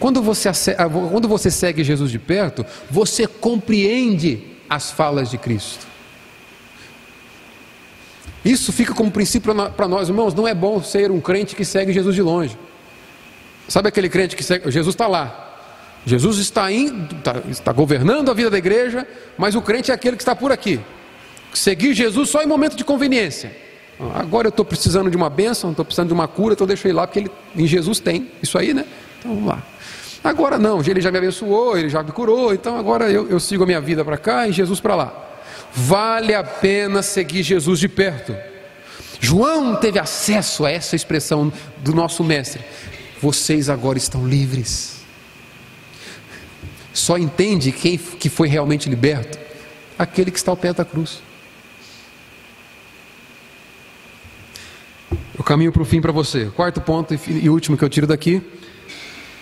Quando 0.00 0.22
você, 0.22 0.48
ah, 0.48 0.88
quando 0.88 1.28
você 1.28 1.50
segue 1.50 1.84
Jesus 1.84 2.10
de 2.10 2.18
perto, 2.18 2.64
você 2.90 3.26
compreende 3.26 4.42
as 4.70 4.90
falas 4.90 5.30
de 5.30 5.36
Cristo. 5.36 5.86
Isso 8.42 8.72
fica 8.72 8.94
como 8.94 9.10
princípio 9.10 9.54
para 9.76 9.86
nós, 9.86 10.08
irmãos. 10.08 10.32
Não 10.32 10.48
é 10.48 10.54
bom 10.54 10.82
ser 10.82 11.10
um 11.10 11.20
crente 11.20 11.54
que 11.54 11.62
segue 11.66 11.92
Jesus 11.92 12.14
de 12.14 12.22
longe. 12.22 12.56
Sabe 13.68 13.90
aquele 13.90 14.08
crente 14.08 14.34
que 14.34 14.42
segue, 14.42 14.70
Jesus 14.70 14.94
está 14.94 15.06
lá. 15.06 15.60
Jesus 16.06 16.38
está, 16.38 16.72
indo, 16.72 17.14
está, 17.16 17.42
está 17.50 17.70
governando 17.70 18.30
a 18.30 18.34
vida 18.34 18.48
da 18.48 18.56
igreja, 18.56 19.06
mas 19.36 19.54
o 19.54 19.60
crente 19.60 19.90
é 19.90 19.94
aquele 19.94 20.16
que 20.16 20.22
está 20.22 20.34
por 20.34 20.50
aqui. 20.50 20.80
Seguir 21.54 21.94
Jesus 21.94 22.28
só 22.28 22.42
em 22.42 22.46
momento 22.46 22.76
de 22.76 22.84
conveniência. 22.84 23.56
Agora 24.12 24.48
eu 24.48 24.50
estou 24.50 24.64
precisando 24.64 25.08
de 25.08 25.16
uma 25.16 25.30
bênção, 25.30 25.70
estou 25.70 25.84
precisando 25.84 26.08
de 26.08 26.14
uma 26.14 26.26
cura, 26.26 26.54
então 26.54 26.66
deixa 26.66 26.92
lá, 26.92 27.06
porque 27.06 27.20
ele, 27.20 27.30
em 27.56 27.66
Jesus 27.66 28.00
tem 28.00 28.28
isso 28.42 28.58
aí, 28.58 28.74
né? 28.74 28.84
Então 29.18 29.34
vamos 29.34 29.48
lá. 29.48 29.62
Agora 30.22 30.58
não, 30.58 30.80
ele 30.80 31.00
já 31.00 31.12
me 31.12 31.18
abençoou, 31.18 31.78
ele 31.78 31.88
já 31.88 32.02
me 32.02 32.10
curou, 32.10 32.52
então 32.52 32.76
agora 32.76 33.10
eu, 33.10 33.28
eu 33.28 33.38
sigo 33.38 33.62
a 33.62 33.66
minha 33.66 33.80
vida 33.80 34.04
para 34.04 34.16
cá 34.16 34.48
e 34.48 34.52
Jesus 34.52 34.80
para 34.80 34.94
lá. 34.94 35.24
Vale 35.72 36.34
a 36.34 36.42
pena 36.42 37.02
seguir 37.02 37.42
Jesus 37.42 37.78
de 37.78 37.88
perto. 37.88 38.34
João 39.20 39.76
teve 39.76 39.98
acesso 39.98 40.64
a 40.64 40.70
essa 40.70 40.96
expressão 40.96 41.52
do 41.78 41.94
nosso 41.94 42.24
mestre. 42.24 42.64
Vocês 43.20 43.68
agora 43.68 43.96
estão 43.96 44.26
livres. 44.26 45.02
Só 46.92 47.16
entende 47.16 47.72
quem 47.72 47.96
que 47.96 48.28
foi 48.28 48.48
realmente 48.48 48.88
liberto? 48.88 49.38
Aquele 49.98 50.30
que 50.30 50.38
está 50.38 50.50
ao 50.50 50.56
pé 50.56 50.72
da 50.72 50.84
cruz. 50.84 51.22
O 55.44 55.46
caminho 55.46 55.70
para 55.70 55.82
o 55.82 55.84
fim 55.84 56.00
para 56.00 56.10
você. 56.10 56.46
Quarto 56.46 56.80
ponto 56.80 57.14
e 57.28 57.50
último 57.50 57.76
que 57.76 57.84
eu 57.84 57.88
tiro 57.90 58.06
daqui 58.06 58.40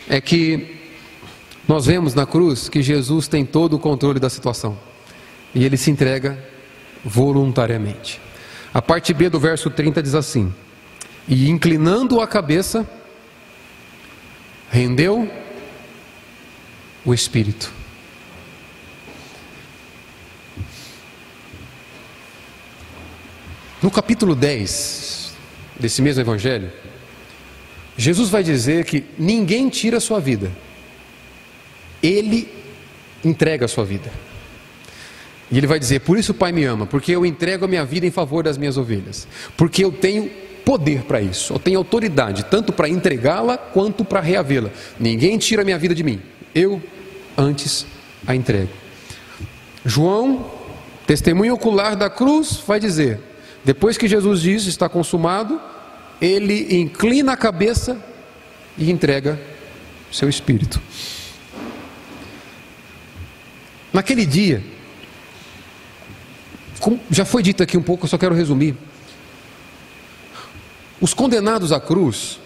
é 0.09 0.21
que 0.21 0.81
nós 1.69 1.87
vemos 1.87 2.13
na 2.13 2.27
cruz 2.27 2.69
que 2.69 2.83
Jesus 2.83 3.29
tem 3.29 3.45
todo 3.45 3.77
o 3.77 3.79
controle 3.79 4.19
da 4.19 4.29
situação 4.29 4.77
e 5.55 5.65
ele 5.65 5.77
se 5.77 5.93
entrega 5.93 6.37
voluntariamente. 7.05 8.21
A 8.75 8.83
parte 8.83 9.15
B 9.15 9.31
do 9.31 9.39
verso 9.39 9.71
30 9.71 10.03
diz 10.03 10.17
assim: 10.17 10.53
E 11.29 11.49
inclinando 11.49 12.21
a 12.21 12.27
cabeça, 12.27 12.85
rendeu 14.73 15.31
o 17.05 17.15
espírito. 17.15 17.73
No 23.81 23.89
capítulo 23.89 24.35
10, 24.35 25.22
desse 25.79 26.03
mesmo 26.03 26.23
evangelho, 26.23 26.71
Jesus 27.97 28.31
vai 28.31 28.43
dizer 28.43 28.85
que 28.85 29.05
ninguém 29.19 29.69
tira 29.69 29.99
a 29.99 30.01
sua 30.01 30.19
vida, 30.19 30.51
ele 32.03 32.49
entrega 33.25 33.65
a 33.67 33.69
sua 33.69 33.85
vida. 33.85 34.11
E 35.51 35.59
ele 35.59 35.67
vai 35.67 35.79
dizer: 35.79 36.01
Por 36.01 36.19
isso 36.19 36.33
o 36.33 36.35
Pai 36.35 36.51
me 36.51 36.65
ama, 36.65 36.87
porque 36.87 37.13
eu 37.13 37.27
entrego 37.27 37.67
a 37.67 37.69
minha 37.69 37.85
vida 37.85 38.07
em 38.07 38.11
favor 38.11 38.43
das 38.43 38.57
minhas 38.57 38.79
ovelhas, 38.79 39.29
porque 39.57 39.85
eu 39.85 39.93
tenho 39.93 40.31
poder 40.65 41.03
para 41.03 41.21
isso, 41.21 41.53
eu 41.53 41.59
tenho 41.59 41.79
autoridade, 41.79 42.45
tanto 42.45 42.73
para 42.73 42.89
entregá-la 42.89 43.59
quanto 43.59 44.05
para 44.05 44.21
reavê-la. 44.21 44.71
Ninguém 44.99 45.37
tira 45.37 45.63
a 45.63 45.65
minha 45.65 45.79
vida 45.79 45.95
de 45.95 46.03
mim, 46.03 46.21
eu 46.55 46.83
antes 47.37 47.87
a 48.27 48.35
entrego. 48.35 48.71
João, 49.85 50.51
testemunho 51.07 51.55
ocular 51.55 51.97
da 51.97 52.09
cruz, 52.09 52.63
vai 52.67 52.81
dizer: 52.81 53.21
depois 53.65 53.97
que 53.97 54.09
Jesus 54.09 54.41
diz 54.41 54.67
está 54.67 54.89
consumado, 54.89 55.61
ele 56.21 56.77
inclina 56.77 57.33
a 57.33 57.37
cabeça 57.37 58.03
e 58.77 58.91
entrega 58.91 59.41
seu 60.11 60.29
espírito. 60.29 60.81
Naquele 63.93 64.25
dia, 64.27 64.63
já 67.11 67.25
foi 67.25 67.43
dito 67.43 67.63
aqui 67.63 67.77
um 67.77 67.83
pouco, 67.83 68.05
eu 68.05 68.09
só 68.09 68.19
quero 68.19 68.35
resumir. 68.35 68.75
Os 71.01 71.13
condenados 71.13 71.73
à 71.73 71.81
cruz 71.81 72.41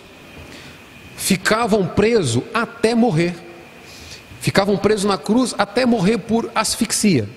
ficavam 1.17 1.87
presos 1.87 2.43
até 2.53 2.95
morrer. 2.95 3.35
Ficavam 4.41 4.77
presos 4.77 5.05
na 5.05 5.19
cruz 5.19 5.55
até 5.57 5.87
morrer 5.87 6.19
por 6.19 6.51
asfixia. 6.55 7.29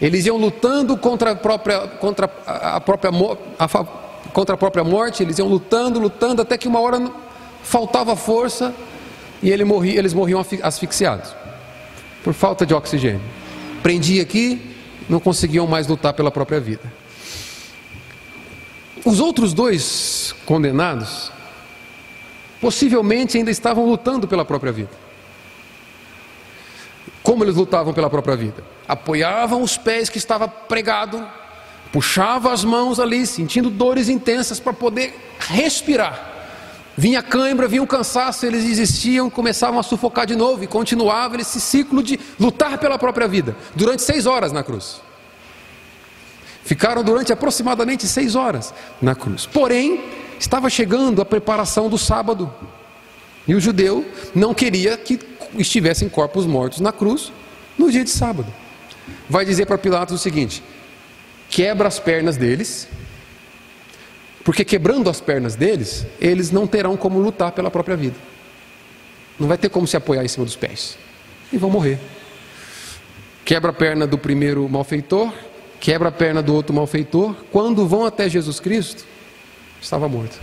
Eles 0.00 0.26
iam 0.26 0.36
lutando 0.36 0.96
contra 0.96 1.30
a 1.32 1.36
própria, 1.36 1.86
contra 1.88 2.30
a 2.46 2.80
própria 2.80 3.10
a, 3.58 3.84
contra 4.32 4.54
a 4.54 4.58
própria 4.58 4.84
morte, 4.84 5.22
eles 5.22 5.38
iam 5.38 5.48
lutando, 5.48 5.98
lutando, 5.98 6.42
até 6.42 6.58
que 6.58 6.68
uma 6.68 6.80
hora 6.80 7.10
faltava 7.62 8.14
força 8.14 8.74
e 9.42 9.50
ele 9.50 9.64
eles 9.96 10.12
morriam 10.12 10.44
asfixiados 10.62 11.34
por 12.22 12.34
falta 12.34 12.66
de 12.66 12.74
oxigênio. 12.74 13.22
Prendia 13.82 14.22
aqui, 14.22 14.60
não 15.08 15.20
conseguiam 15.20 15.66
mais 15.66 15.86
lutar 15.86 16.12
pela 16.12 16.30
própria 16.30 16.60
vida. 16.60 16.82
Os 19.04 19.20
outros 19.20 19.54
dois 19.54 20.34
condenados 20.44 21.30
possivelmente 22.60 23.38
ainda 23.38 23.50
estavam 23.50 23.86
lutando 23.86 24.26
pela 24.26 24.44
própria 24.44 24.72
vida. 24.72 25.05
Como 27.26 27.44
eles 27.44 27.56
lutavam 27.56 27.92
pela 27.92 28.08
própria 28.08 28.36
vida? 28.36 28.64
Apoiavam 28.88 29.60
os 29.60 29.76
pés 29.76 30.08
que 30.08 30.16
estava 30.18 30.48
pregado 30.48 31.22
puxava 31.96 32.52
as 32.52 32.62
mãos 32.62 33.00
ali, 33.00 33.26
sentindo 33.26 33.70
dores 33.70 34.10
intensas 34.10 34.60
para 34.60 34.74
poder 34.74 35.18
respirar. 35.38 36.34
Vinha 36.94 37.22
cãibra, 37.22 37.66
vinha 37.66 37.82
o 37.82 37.86
cansaço, 37.86 38.44
eles 38.44 38.64
desistiam, 38.64 39.30
começavam 39.30 39.80
a 39.80 39.82
sufocar 39.82 40.26
de 40.26 40.36
novo 40.36 40.62
e 40.62 40.66
continuava 40.66 41.40
esse 41.40 41.58
ciclo 41.58 42.02
de 42.02 42.20
lutar 42.38 42.76
pela 42.76 42.98
própria 42.98 43.26
vida, 43.26 43.56
durante 43.74 44.02
seis 44.02 44.26
horas 44.26 44.52
na 44.52 44.62
cruz. 44.62 45.00
Ficaram 46.64 47.02
durante 47.02 47.32
aproximadamente 47.32 48.06
seis 48.06 48.34
horas 48.34 48.74
na 49.00 49.14
cruz. 49.14 49.46
Porém, 49.46 50.04
estava 50.38 50.68
chegando 50.68 51.22
a 51.22 51.24
preparação 51.24 51.88
do 51.88 51.96
sábado. 51.96 52.52
E 53.48 53.54
o 53.54 53.60
judeu 53.60 54.04
não 54.34 54.52
queria 54.52 54.98
que 54.98 55.16
estivessem 55.56 56.08
corpos 56.08 56.46
mortos 56.46 56.80
na 56.80 56.92
cruz 56.92 57.32
no 57.78 57.90
dia 57.90 58.04
de 58.04 58.10
sábado. 58.10 58.52
Vai 59.28 59.44
dizer 59.44 59.66
para 59.66 59.78
Pilatos 59.78 60.14
o 60.14 60.18
seguinte: 60.18 60.62
quebra 61.48 61.88
as 61.88 61.98
pernas 61.98 62.36
deles, 62.36 62.88
porque 64.44 64.64
quebrando 64.64 65.10
as 65.10 65.20
pernas 65.20 65.54
deles, 65.54 66.06
eles 66.20 66.50
não 66.50 66.66
terão 66.66 66.96
como 66.96 67.18
lutar 67.18 67.52
pela 67.52 67.70
própria 67.70 67.96
vida. 67.96 68.16
Não 69.38 69.48
vai 69.48 69.58
ter 69.58 69.68
como 69.68 69.86
se 69.86 69.96
apoiar 69.96 70.24
em 70.24 70.28
cima 70.28 70.44
dos 70.44 70.56
pés. 70.56 70.96
E 71.52 71.58
vão 71.58 71.70
morrer. 71.70 71.98
Quebra 73.44 73.70
a 73.70 73.74
perna 73.74 74.06
do 74.06 74.18
primeiro 74.18 74.68
malfeitor, 74.68 75.32
quebra 75.78 76.08
a 76.08 76.12
perna 76.12 76.42
do 76.42 76.54
outro 76.54 76.74
malfeitor. 76.74 77.34
Quando 77.52 77.86
vão 77.86 78.04
até 78.04 78.28
Jesus 78.28 78.58
Cristo, 78.58 79.04
estava 79.80 80.08
morto. 80.08 80.40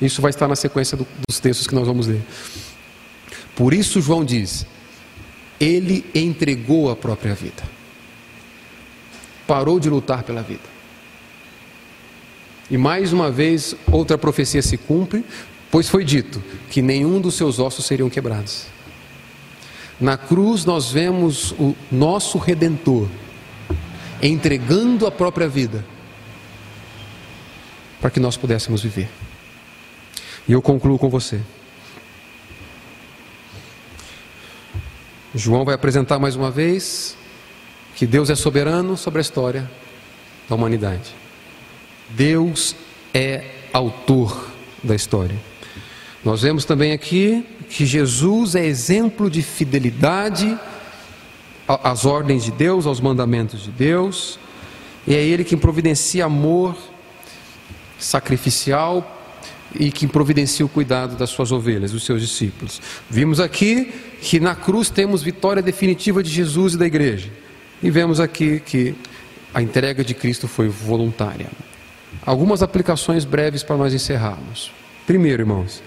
Isso 0.00 0.22
vai 0.22 0.30
estar 0.30 0.48
na 0.48 0.56
sequência 0.56 0.96
do, 0.96 1.06
dos 1.28 1.38
textos 1.38 1.66
que 1.66 1.74
nós 1.74 1.86
vamos 1.86 2.06
ler. 2.06 2.22
Por 3.54 3.74
isso, 3.74 4.00
João 4.00 4.24
diz: 4.24 4.66
Ele 5.58 6.04
entregou 6.14 6.90
a 6.90 6.96
própria 6.96 7.34
vida 7.34 7.80
parou 9.50 9.80
de 9.80 9.90
lutar 9.90 10.22
pela 10.22 10.42
vida. 10.42 10.62
E 12.70 12.78
mais 12.78 13.12
uma 13.12 13.32
vez, 13.32 13.74
outra 13.90 14.16
profecia 14.16 14.62
se 14.62 14.76
cumpre, 14.76 15.24
pois 15.72 15.88
foi 15.88 16.04
dito 16.04 16.40
que 16.70 16.80
nenhum 16.80 17.20
dos 17.20 17.34
seus 17.34 17.58
ossos 17.58 17.84
seriam 17.84 18.08
quebrados. 18.08 18.66
Na 20.00 20.16
cruz 20.16 20.64
nós 20.64 20.92
vemos 20.92 21.50
o 21.58 21.74
nosso 21.90 22.38
redentor 22.38 23.08
entregando 24.22 25.04
a 25.04 25.10
própria 25.10 25.48
vida 25.48 25.84
para 28.00 28.08
que 28.08 28.20
nós 28.20 28.36
pudéssemos 28.36 28.84
viver. 28.84 29.08
E 30.46 30.52
eu 30.52 30.62
concluo 30.62 30.96
com 30.96 31.10
você. 31.10 31.40
João 35.34 35.64
vai 35.64 35.76
apresentar 35.76 36.18
mais 36.18 36.34
uma 36.34 36.50
vez 36.50 37.16
que 37.94 38.04
Deus 38.04 38.30
é 38.30 38.34
soberano 38.34 38.96
sobre 38.96 39.18
a 39.18 39.22
história 39.22 39.70
da 40.48 40.56
humanidade. 40.56 41.14
Deus 42.08 42.74
é 43.14 43.44
autor 43.72 44.50
da 44.82 44.94
história. 44.94 45.36
Nós 46.24 46.42
vemos 46.42 46.64
também 46.64 46.92
aqui 46.92 47.46
que 47.68 47.86
Jesus 47.86 48.56
é 48.56 48.64
exemplo 48.64 49.30
de 49.30 49.40
fidelidade 49.40 50.58
às 51.68 52.04
ordens 52.04 52.42
de 52.42 52.50
Deus, 52.50 52.84
aos 52.84 53.00
mandamentos 53.00 53.62
de 53.62 53.70
Deus, 53.70 54.36
e 55.06 55.14
é 55.14 55.22
Ele 55.22 55.44
quem 55.44 55.56
providencia 55.56 56.24
amor 56.24 56.76
sacrificial 58.00 59.19
e 59.74 59.90
que 59.90 60.06
providencia 60.06 60.64
o 60.64 60.68
cuidado 60.68 61.16
das 61.16 61.30
suas 61.30 61.52
ovelhas, 61.52 61.92
dos 61.92 62.04
seus 62.04 62.20
discípulos. 62.20 62.80
Vimos 63.08 63.38
aqui 63.38 63.92
que 64.20 64.40
na 64.40 64.54
cruz 64.54 64.90
temos 64.90 65.22
vitória 65.22 65.62
definitiva 65.62 66.22
de 66.22 66.30
Jesus 66.30 66.74
e 66.74 66.78
da 66.78 66.86
igreja. 66.86 67.30
E 67.82 67.90
vemos 67.90 68.20
aqui 68.20 68.60
que 68.60 68.94
a 69.54 69.62
entrega 69.62 70.04
de 70.04 70.14
Cristo 70.14 70.46
foi 70.48 70.68
voluntária. 70.68 71.48
Algumas 72.24 72.62
aplicações 72.62 73.24
breves 73.24 73.62
para 73.62 73.76
nós 73.76 73.94
encerrarmos. 73.94 74.70
Primeiro, 75.06 75.42
irmãos, 75.42 75.82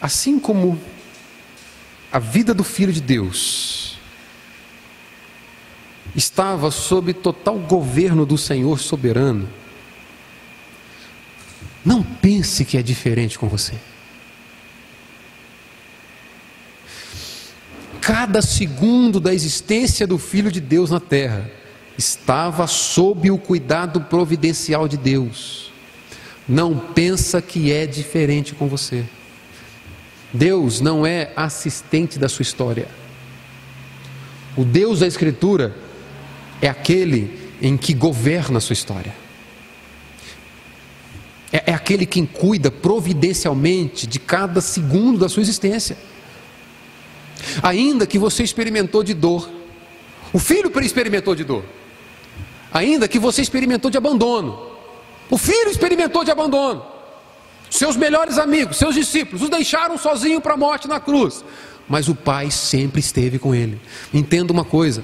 assim 0.00 0.38
como 0.38 0.78
a 2.10 2.18
vida 2.18 2.54
do 2.54 2.64
Filho 2.64 2.92
de 2.92 3.00
Deus 3.00 3.98
estava 6.16 6.70
sob 6.70 7.12
total 7.12 7.58
governo 7.58 8.24
do 8.24 8.38
Senhor 8.38 8.78
soberano, 8.78 9.48
não 11.84 12.02
pense 12.02 12.64
que 12.64 12.76
é 12.76 12.82
diferente 12.82 13.38
com 13.38 13.48
você. 13.48 13.74
Cada 18.00 18.40
segundo 18.40 19.20
da 19.20 19.34
existência 19.34 20.06
do 20.06 20.18
Filho 20.18 20.50
de 20.50 20.60
Deus 20.60 20.90
na 20.90 21.00
terra 21.00 21.50
estava 21.96 22.66
sob 22.66 23.30
o 23.30 23.38
cuidado 23.38 24.00
providencial 24.02 24.88
de 24.88 24.96
Deus. 24.96 25.72
Não 26.48 26.78
pensa 26.78 27.42
que 27.42 27.70
é 27.72 27.86
diferente 27.86 28.54
com 28.54 28.66
você. 28.66 29.04
Deus 30.32 30.80
não 30.80 31.06
é 31.06 31.32
assistente 31.36 32.18
da 32.18 32.28
sua 32.28 32.42
história. 32.42 32.88
O 34.56 34.64
Deus 34.64 35.00
da 35.00 35.06
Escritura 35.06 35.74
é 36.62 36.68
aquele 36.68 37.52
em 37.60 37.76
que 37.76 37.92
governa 37.92 38.58
a 38.58 38.60
sua 38.60 38.72
história. 38.72 39.27
É, 41.52 41.70
é 41.70 41.74
aquele 41.74 42.04
quem 42.04 42.26
cuida 42.26 42.70
providencialmente 42.70 44.06
de 44.06 44.18
cada 44.18 44.60
segundo 44.60 45.18
da 45.18 45.28
sua 45.28 45.42
existência. 45.42 45.96
Ainda 47.62 48.06
que 48.06 48.18
você 48.18 48.42
experimentou 48.42 49.02
de 49.02 49.14
dor, 49.14 49.48
o 50.32 50.38
filho 50.38 50.70
experimentou 50.80 51.34
de 51.34 51.44
dor. 51.44 51.64
Ainda 52.72 53.08
que 53.08 53.18
você 53.18 53.40
experimentou 53.40 53.90
de 53.90 53.96
abandono, 53.96 54.70
o 55.30 55.38
filho 55.38 55.70
experimentou 55.70 56.24
de 56.24 56.30
abandono. 56.30 56.84
Seus 57.70 57.96
melhores 57.96 58.38
amigos, 58.38 58.76
seus 58.76 58.94
discípulos, 58.94 59.42
os 59.42 59.50
deixaram 59.50 59.98
sozinho 59.98 60.40
para 60.40 60.54
a 60.54 60.56
morte 60.56 60.88
na 60.88 61.00
cruz. 61.00 61.44
Mas 61.88 62.08
o 62.08 62.14
Pai 62.14 62.50
sempre 62.50 63.00
esteve 63.00 63.38
com 63.38 63.54
ele. 63.54 63.80
Entenda 64.12 64.52
uma 64.52 64.64
coisa: 64.64 65.02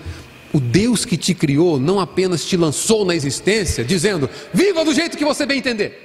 o 0.52 0.60
Deus 0.60 1.04
que 1.04 1.16
te 1.16 1.34
criou 1.34 1.78
não 1.78 1.98
apenas 1.98 2.44
te 2.44 2.56
lançou 2.56 3.04
na 3.04 3.14
existência, 3.14 3.84
dizendo, 3.84 4.28
viva 4.52 4.84
do 4.84 4.94
jeito 4.94 5.16
que 5.16 5.24
você 5.24 5.46
bem 5.46 5.58
entender. 5.58 6.03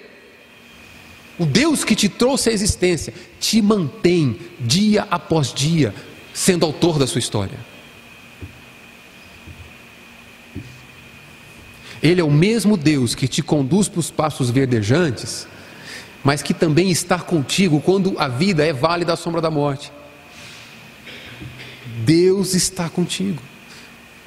O 1.39 1.45
Deus 1.45 1.83
que 1.83 1.95
te 1.95 2.09
trouxe 2.09 2.49
à 2.49 2.53
existência 2.53 3.13
te 3.39 3.61
mantém 3.61 4.37
dia 4.59 5.07
após 5.09 5.53
dia 5.53 5.95
sendo 6.33 6.65
autor 6.65 6.99
da 6.99 7.07
sua 7.07 7.19
história. 7.19 7.57
Ele 12.03 12.21
é 12.21 12.23
o 12.23 12.31
mesmo 12.31 12.77
Deus 12.77 13.15
que 13.15 13.27
te 13.27 13.41
conduz 13.41 13.87
para 13.87 13.99
os 13.99 14.11
passos 14.11 14.49
verdejantes 14.49 15.47
mas 16.23 16.41
que 16.41 16.53
também 16.53 16.91
está 16.91 17.19
contigo 17.19 17.79
quando 17.81 18.15
a 18.19 18.27
vida 18.27 18.65
é 18.65 18.73
vale 18.73 19.05
da 19.05 19.15
sombra 19.15 19.41
da 19.41 19.49
morte. 19.49 19.91
Deus 22.03 22.53
está 22.53 22.89
contigo. 22.89 23.41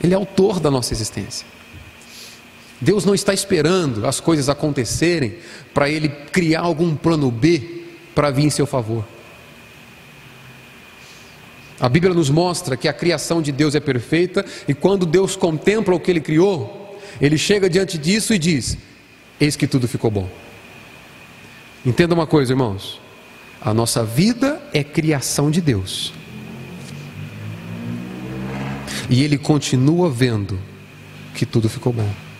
Ele 0.02 0.14
é 0.14 0.16
autor 0.16 0.58
da 0.58 0.70
nossa 0.70 0.92
existência. 0.92 1.46
Deus 2.82 3.04
não 3.04 3.14
está 3.14 3.32
esperando 3.32 4.04
as 4.08 4.18
coisas 4.18 4.48
acontecerem 4.48 5.36
para 5.72 5.88
ele 5.88 6.08
criar 6.08 6.62
algum 6.62 6.96
plano 6.96 7.30
B 7.30 7.84
para 8.12 8.28
vir 8.28 8.44
em 8.44 8.50
seu 8.50 8.66
favor. 8.66 9.04
A 11.78 11.88
Bíblia 11.88 12.12
nos 12.12 12.28
mostra 12.28 12.76
que 12.76 12.88
a 12.88 12.92
criação 12.92 13.40
de 13.40 13.52
Deus 13.52 13.76
é 13.76 13.80
perfeita 13.80 14.44
e 14.66 14.74
quando 14.74 15.06
Deus 15.06 15.36
contempla 15.36 15.94
o 15.94 16.00
que 16.00 16.10
ele 16.10 16.20
criou, 16.20 17.00
ele 17.20 17.38
chega 17.38 17.70
diante 17.70 17.96
disso 17.96 18.34
e 18.34 18.38
diz: 18.38 18.76
Eis 19.40 19.54
que 19.54 19.68
tudo 19.68 19.86
ficou 19.86 20.10
bom. 20.10 20.28
Entenda 21.86 22.14
uma 22.14 22.26
coisa, 22.26 22.52
irmãos: 22.52 23.00
a 23.60 23.72
nossa 23.72 24.04
vida 24.04 24.60
é 24.72 24.82
criação 24.82 25.52
de 25.52 25.60
Deus. 25.60 26.12
E 29.08 29.22
Ele 29.22 29.38
continua 29.38 30.10
vendo 30.10 30.58
que 31.32 31.46
tudo 31.46 31.68
ficou 31.68 31.92
bom. 31.92 32.31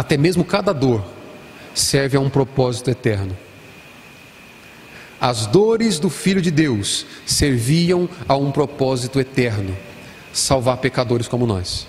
Até 0.00 0.16
mesmo 0.16 0.46
cada 0.46 0.72
dor 0.72 1.04
serve 1.74 2.16
a 2.16 2.20
um 2.20 2.30
propósito 2.30 2.88
eterno. 2.90 3.36
As 5.20 5.44
dores 5.44 5.98
do 5.98 6.08
Filho 6.08 6.40
de 6.40 6.50
Deus 6.50 7.04
serviam 7.26 8.08
a 8.26 8.34
um 8.34 8.50
propósito 8.50 9.20
eterno: 9.20 9.76
salvar 10.32 10.78
pecadores 10.78 11.28
como 11.28 11.46
nós. 11.46 11.86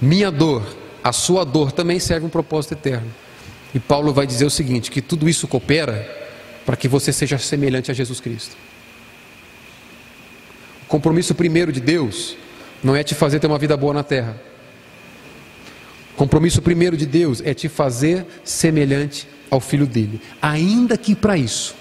Minha 0.00 0.30
dor 0.30 0.62
a 1.02 1.10
sua 1.10 1.42
dor 1.42 1.72
também 1.72 1.98
serve 1.98 2.24
um 2.24 2.30
propósito 2.30 2.74
eterno. 2.74 3.12
E 3.74 3.80
Paulo 3.80 4.12
vai 4.12 4.24
dizer 4.24 4.44
o 4.44 4.50
seguinte: 4.50 4.92
que 4.92 5.02
tudo 5.02 5.28
isso 5.28 5.48
coopera 5.48 6.08
para 6.64 6.76
que 6.76 6.86
você 6.86 7.12
seja 7.12 7.36
semelhante 7.36 7.90
a 7.90 7.94
Jesus 7.94 8.20
Cristo. 8.20 8.56
O 10.84 10.86
compromisso 10.86 11.34
primeiro 11.34 11.72
de 11.72 11.80
Deus 11.80 12.36
não 12.80 12.94
é 12.94 13.02
te 13.02 13.16
fazer 13.16 13.40
ter 13.40 13.48
uma 13.48 13.58
vida 13.58 13.76
boa 13.76 13.92
na 13.92 14.04
terra. 14.04 14.46
Compromisso 16.18 16.60
primeiro 16.60 16.98
de 16.98 17.06
Deus 17.06 17.40
é 17.42 17.54
te 17.54 17.66
fazer 17.66 18.26
semelhante 18.44 19.26
ao 19.50 19.60
filho 19.60 19.86
dele, 19.86 20.20
ainda 20.42 20.98
que 20.98 21.14
para 21.14 21.38
isso 21.38 21.74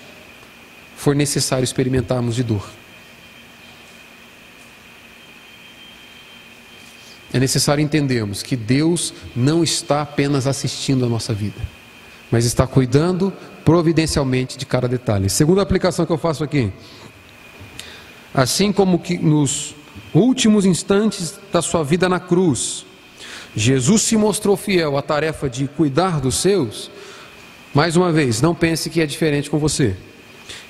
for 0.95 1.13
necessário 1.13 1.65
experimentarmos 1.65 2.35
de 2.35 2.43
dor. 2.43 2.77
é 7.37 7.39
necessário 7.39 7.81
entendermos 7.81 8.41
que 8.41 8.55
Deus 8.55 9.13
não 9.35 9.63
está 9.63 10.01
apenas 10.01 10.47
assistindo 10.47 11.05
a 11.05 11.09
nossa 11.09 11.33
vida, 11.33 11.61
mas 12.31 12.45
está 12.45 12.65
cuidando 12.65 13.31
providencialmente 13.63 14.57
de 14.57 14.65
cada 14.65 14.87
detalhe. 14.87 15.29
Segunda 15.29 15.61
aplicação 15.61 16.05
que 16.05 16.11
eu 16.11 16.17
faço 16.17 16.43
aqui. 16.43 16.71
Assim 18.33 18.71
como 18.71 18.99
que 18.99 19.17
nos 19.17 19.75
últimos 20.13 20.65
instantes 20.65 21.39
da 21.51 21.61
sua 21.61 21.83
vida 21.83 22.09
na 22.09 22.19
cruz, 22.19 22.86
Jesus 23.57 24.03
se 24.03 24.15
mostrou 24.15 24.55
fiel 24.55 24.95
à 24.97 25.01
tarefa 25.01 25.49
de 25.49 25.67
cuidar 25.67 26.21
dos 26.21 26.35
seus, 26.35 26.91
mais 27.73 27.95
uma 27.95 28.11
vez, 28.11 28.39
não 28.39 28.53
pense 28.53 28.87
que 28.87 29.01
é 29.01 29.05
diferente 29.07 29.49
com 29.49 29.57
você. 29.57 29.95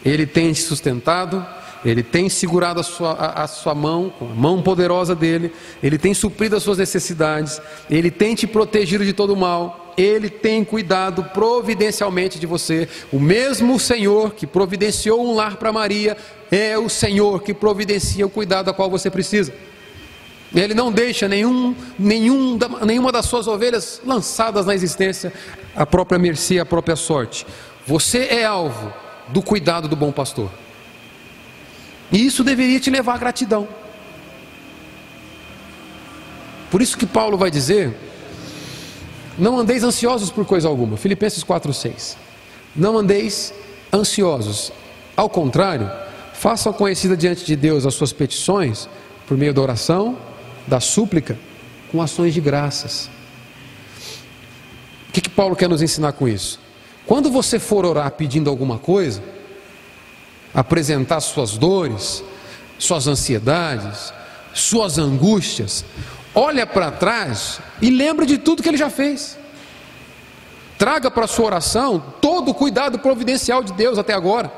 Ele 0.06 0.26
tem 0.26 0.54
te 0.54 0.62
sustentado, 0.62 1.46
ele 1.84 2.02
tem 2.02 2.30
segurado 2.30 2.80
a 2.80 2.84
sua, 2.84 3.12
a, 3.12 3.44
a 3.44 3.48
sua 3.48 3.76
mão, 3.76 4.10
com 4.10 4.24
a 4.24 4.34
mão 4.34 4.62
poderosa 4.62 5.14
dele, 5.14 5.52
Ele 5.84 5.98
tem 5.98 6.14
suprido 6.14 6.56
as 6.56 6.64
suas 6.64 6.78
necessidades, 6.78 7.62
Ele 7.90 8.10
tem 8.10 8.34
te 8.36 8.48
protegido 8.48 9.04
de 9.04 9.12
todo 9.12 9.36
mal, 9.36 9.94
Ele 9.98 10.30
tem 10.30 10.64
cuidado 10.64 11.26
providencialmente 11.34 12.40
de 12.40 12.48
você. 12.48 12.88
O 13.12 13.20
mesmo 13.20 13.78
Senhor 13.78 14.34
que 14.34 14.48
providenciou 14.48 15.28
um 15.28 15.36
lar 15.36 15.58
para 15.58 15.74
Maria, 15.74 16.16
é 16.50 16.78
o 16.78 16.88
Senhor 16.88 17.44
que 17.44 17.54
providencia 17.54 18.26
o 18.26 18.30
cuidado 18.30 18.70
a 18.70 18.74
qual 18.74 18.90
você 18.90 19.12
precisa. 19.12 19.54
Ele 20.56 20.74
não 20.74 20.92
deixa 20.92 21.28
nenhum, 21.28 21.76
nenhum, 22.00 22.58
nenhuma 22.86 23.12
das 23.12 23.26
suas 23.26 23.48
ovelhas 23.48 24.02
lançadas 24.06 24.66
na 24.66 24.74
existência 24.74 25.34
à 25.76 25.86
própria 25.86 26.18
mercê, 26.18 26.60
à 26.60 26.66
própria 26.66 26.96
sorte. 26.96 27.46
Você 27.86 28.28
é 28.30 28.46
alvo 28.46 28.94
do 29.28 29.42
cuidado 29.42 29.88
do 29.88 29.96
bom 29.96 30.12
pastor. 30.12 30.50
E 32.12 32.26
isso 32.26 32.44
deveria 32.44 32.80
te 32.80 32.90
levar 32.90 33.16
à 33.16 33.18
gratidão. 33.18 33.68
Por 36.72 36.82
isso 36.82 36.98
que 36.98 37.06
Paulo 37.06 37.38
vai 37.38 37.52
dizer: 37.52 37.96
Não 39.38 39.60
andeis 39.60 39.84
ansiosos 39.84 40.32
por 40.32 40.46
coisa 40.46 40.68
alguma. 40.68 40.98
Filipenses 40.98 41.44
4:6. 41.44 42.16
Não 42.76 42.98
andeis 42.98 43.54
ansiosos. 43.92 44.72
Ao 45.16 45.30
contrário, 45.30 45.90
façam 46.34 46.72
conhecida 46.72 47.18
diante 47.18 47.44
de 47.44 47.56
Deus 47.56 47.86
as 47.86 47.94
suas 47.94 48.14
petições 48.14 48.88
por 49.26 49.38
meio 49.38 49.54
da 49.54 49.62
oração, 49.62 50.18
da 50.68 50.80
súplica, 50.80 51.38
com 51.92 52.02
ações 52.02 52.34
de 52.34 52.42
graças. 52.42 53.10
O 55.10 55.14
que, 55.14 55.22
que 55.22 55.30
Paulo 55.30 55.56
quer 55.56 55.70
nos 55.70 55.82
ensinar 55.82 56.12
com 56.12 56.28
isso? 56.28 56.60
Quando 57.06 57.32
você 57.32 57.58
for 57.58 57.86
orar 57.86 58.12
pedindo 58.12 58.50
alguma 58.50 58.78
coisa, 58.78 59.24
apresentar 60.54 61.22
suas 61.22 61.58
dores, 61.58 62.24
suas 62.78 63.08
ansiedades, 63.08 64.14
suas 64.54 64.98
angústias, 64.98 65.86
olha 66.36 66.68
para 66.68 66.92
trás 66.92 67.60
e 67.82 67.90
lembra 67.90 68.26
de 68.26 68.38
tudo 68.38 68.62
que 68.62 68.70
ele 68.70 68.78
já 68.78 68.90
fez. 68.90 69.38
Traga 70.78 71.10
para 71.10 71.26
sua 71.26 71.46
oração 71.46 72.04
todo 72.22 72.52
o 72.52 72.54
cuidado 72.54 73.00
providencial 73.00 73.64
de 73.64 73.74
Deus 73.74 73.98
até 73.98 74.14
agora. 74.14 74.52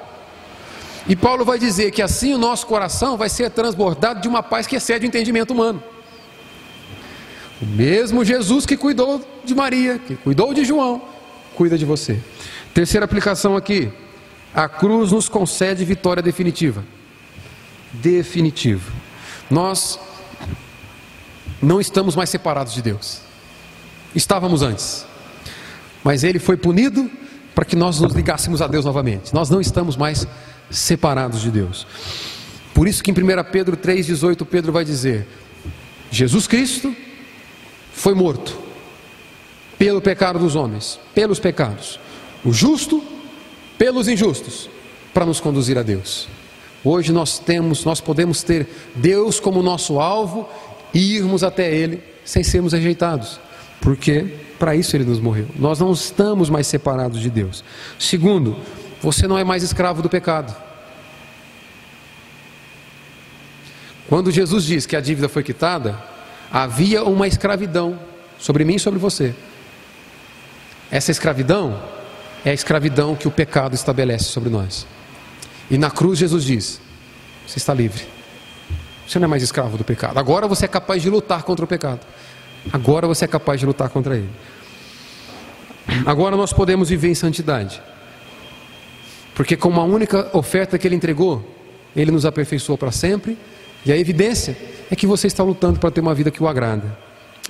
E 1.07 1.15
Paulo 1.15 1.45
vai 1.45 1.57
dizer 1.57 1.91
que 1.91 2.01
assim 2.01 2.33
o 2.33 2.37
nosso 2.37 2.67
coração 2.67 3.15
vai 3.15 3.29
ser 3.29 3.49
transbordado 3.51 4.21
de 4.21 4.27
uma 4.27 4.43
paz 4.43 4.67
que 4.67 4.75
excede 4.75 5.05
o 5.05 5.07
entendimento 5.07 5.51
humano. 5.51 5.81
O 7.61 7.65
mesmo 7.65 8.23
Jesus 8.23 8.65
que 8.65 8.77
cuidou 8.77 9.25
de 9.43 9.53
Maria, 9.53 9.99
que 9.99 10.15
cuidou 10.15 10.53
de 10.53 10.63
João, 10.63 11.01
cuida 11.55 11.77
de 11.77 11.85
você. 11.85 12.19
Terceira 12.73 13.05
aplicação 13.05 13.57
aqui: 13.57 13.91
a 14.53 14.69
cruz 14.69 15.11
nos 15.11 15.27
concede 15.27 15.83
vitória 15.83 16.23
definitiva. 16.23 16.83
Definitiva. 17.93 18.91
Nós 19.49 19.99
não 21.61 21.81
estamos 21.81 22.15
mais 22.15 22.29
separados 22.29 22.73
de 22.73 22.81
Deus. 22.81 23.21
Estávamos 24.15 24.61
antes. 24.61 25.05
Mas 26.03 26.23
ele 26.23 26.39
foi 26.39 26.55
punido 26.55 27.09
para 27.53 27.65
que 27.65 27.75
nós 27.75 27.99
nos 27.99 28.13
ligássemos 28.13 28.61
a 28.61 28.67
Deus 28.67 28.85
novamente. 28.85 29.33
Nós 29.33 29.49
não 29.49 29.59
estamos 29.59 29.97
mais 29.97 30.25
separados 30.71 31.41
de 31.41 31.51
Deus. 31.51 31.85
Por 32.73 32.87
isso 32.87 33.03
que 33.03 33.11
em 33.11 33.13
1 33.13 33.17
Pedro 33.51 33.75
3,18 33.75 34.45
Pedro 34.45 34.71
vai 34.71 34.85
dizer: 34.85 35.27
Jesus 36.09 36.47
Cristo 36.47 36.95
foi 37.99 38.13
morto 38.13 38.57
pelo 39.77 39.99
pecado 39.99 40.39
dos 40.39 40.55
homens, 40.55 40.97
pelos 41.13 41.37
pecados, 41.37 41.99
o 42.45 42.53
justo 42.53 43.03
pelos 43.77 44.07
injustos, 44.07 44.69
para 45.13 45.25
nos 45.25 45.41
conduzir 45.41 45.77
a 45.77 45.83
Deus. 45.83 46.29
Hoje 46.81 47.11
nós 47.11 47.39
temos, 47.39 47.83
nós 47.83 47.99
podemos 47.99 48.41
ter 48.41 48.69
Deus 48.95 49.37
como 49.37 49.61
nosso 49.61 49.99
alvo 49.99 50.47
e 50.93 51.17
irmos 51.17 51.43
até 51.43 51.75
Ele 51.75 52.01
sem 52.23 52.41
sermos 52.41 52.71
rejeitados, 52.71 53.37
porque 53.81 54.33
para 54.57 54.77
isso 54.77 54.95
Ele 54.95 55.03
nos 55.03 55.19
morreu. 55.19 55.47
Nós 55.57 55.77
não 55.77 55.91
estamos 55.91 56.49
mais 56.49 56.67
separados 56.67 57.19
de 57.19 57.29
Deus. 57.29 57.65
Segundo, 57.99 58.55
você 59.01 59.27
não 59.27 59.37
é 59.37 59.43
mais 59.43 59.61
escravo 59.61 60.01
do 60.01 60.07
pecado. 60.07 60.55
Quando 64.07 64.31
Jesus 64.31 64.63
diz 64.63 64.85
que 64.85 64.95
a 64.95 65.01
dívida 65.01 65.27
foi 65.27 65.43
quitada, 65.43 66.01
havia 66.51 67.03
uma 67.03 67.27
escravidão 67.27 67.99
sobre 68.37 68.63
mim 68.63 68.75
e 68.75 68.79
sobre 68.79 68.99
você. 68.99 69.33
Essa 70.91 71.11
escravidão 71.11 71.79
é 72.43 72.51
a 72.51 72.53
escravidão 72.53 73.15
que 73.15 73.27
o 73.27 73.31
pecado 73.31 73.75
estabelece 73.75 74.25
sobre 74.25 74.49
nós. 74.49 74.87
E 75.69 75.77
na 75.77 75.91
cruz 75.91 76.17
Jesus 76.17 76.43
diz: 76.43 76.81
Você 77.47 77.59
está 77.59 77.73
livre. 77.73 78.03
Você 79.07 79.19
não 79.19 79.25
é 79.25 79.27
mais 79.27 79.43
escravo 79.43 79.77
do 79.77 79.83
pecado. 79.83 80.17
Agora 80.17 80.47
você 80.47 80.65
é 80.65 80.67
capaz 80.67 81.01
de 81.01 81.09
lutar 81.09 81.43
contra 81.43 81.65
o 81.65 81.67
pecado. 81.67 82.01
Agora 82.71 83.07
você 83.07 83.25
é 83.25 83.27
capaz 83.27 83.59
de 83.59 83.65
lutar 83.65 83.89
contra 83.89 84.15
ele. 84.15 84.29
Agora 86.05 86.35
nós 86.35 86.53
podemos 86.53 86.89
viver 86.89 87.09
em 87.09 87.15
santidade. 87.15 87.81
Porque 89.33 89.55
com 89.55 89.69
uma 89.69 89.83
única 89.83 90.29
oferta 90.33 90.77
que 90.77 90.87
ele 90.87 90.95
entregou, 90.95 91.43
ele 91.95 92.11
nos 92.11 92.25
aperfeiçoou 92.25 92.77
para 92.77 92.91
sempre. 92.91 93.37
E 93.85 93.91
a 93.91 93.97
evidência 93.97 94.57
é 94.89 94.95
que 94.95 95.07
você 95.07 95.27
está 95.27 95.43
lutando 95.43 95.79
para 95.79 95.91
ter 95.91 96.01
uma 96.01 96.13
vida 96.13 96.31
que 96.31 96.43
o 96.43 96.47
agrada. 96.47 96.97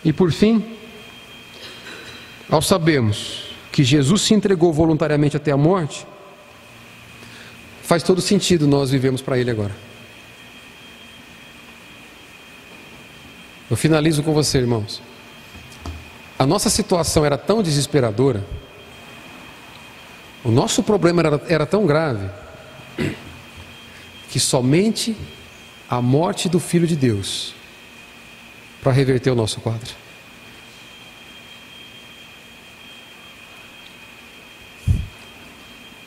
E 0.04 0.14
por 0.14 0.32
fim, 0.32 0.64
ao 2.50 2.62
sabermos 2.62 3.46
que 3.72 3.84
Jesus 3.84 4.22
se 4.22 4.34
entregou 4.34 4.74
voluntariamente 4.74 5.38
até 5.38 5.52
a 5.52 5.58
morte, 5.58 6.06
faz 7.84 8.04
todo 8.04 8.22
sentido 8.22 8.68
nós 8.68 8.92
vivemos 8.92 9.22
para 9.22 9.38
Ele 9.38 9.52
agora. 9.52 9.76
Eu 13.70 13.78
finalizo 13.78 14.24
com 14.24 14.34
você, 14.34 14.58
irmãos. 14.58 15.02
A 16.38 16.46
nossa 16.46 16.70
situação 16.70 17.26
era 17.26 17.38
tão 17.38 17.62
desesperadora, 17.62 18.44
o 20.44 20.50
nosso 20.50 20.82
problema 20.82 21.22
era, 21.22 21.42
era 21.50 21.66
tão 21.66 21.86
grave, 21.86 22.30
que 24.30 24.40
somente 24.40 25.16
a 25.90 26.02
morte 26.02 26.48
do 26.48 26.60
Filho 26.60 26.86
de 26.86 26.96
Deus 26.96 27.56
para 28.82 28.92
reverter 28.92 29.32
o 29.32 29.36
nosso 29.36 29.60
quadro. 29.60 29.96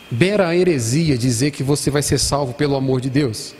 Bera 0.09 0.49
a 0.49 0.57
heresia 0.57 1.19
dizer 1.19 1.51
que 1.51 1.63
você 1.63 1.91
vai 1.91 2.03
ser 2.03 2.19
salvo 2.19 2.55
pelo 2.55 2.77
amor 2.77 3.01
de 3.01 3.11
Deus. 3.11 3.55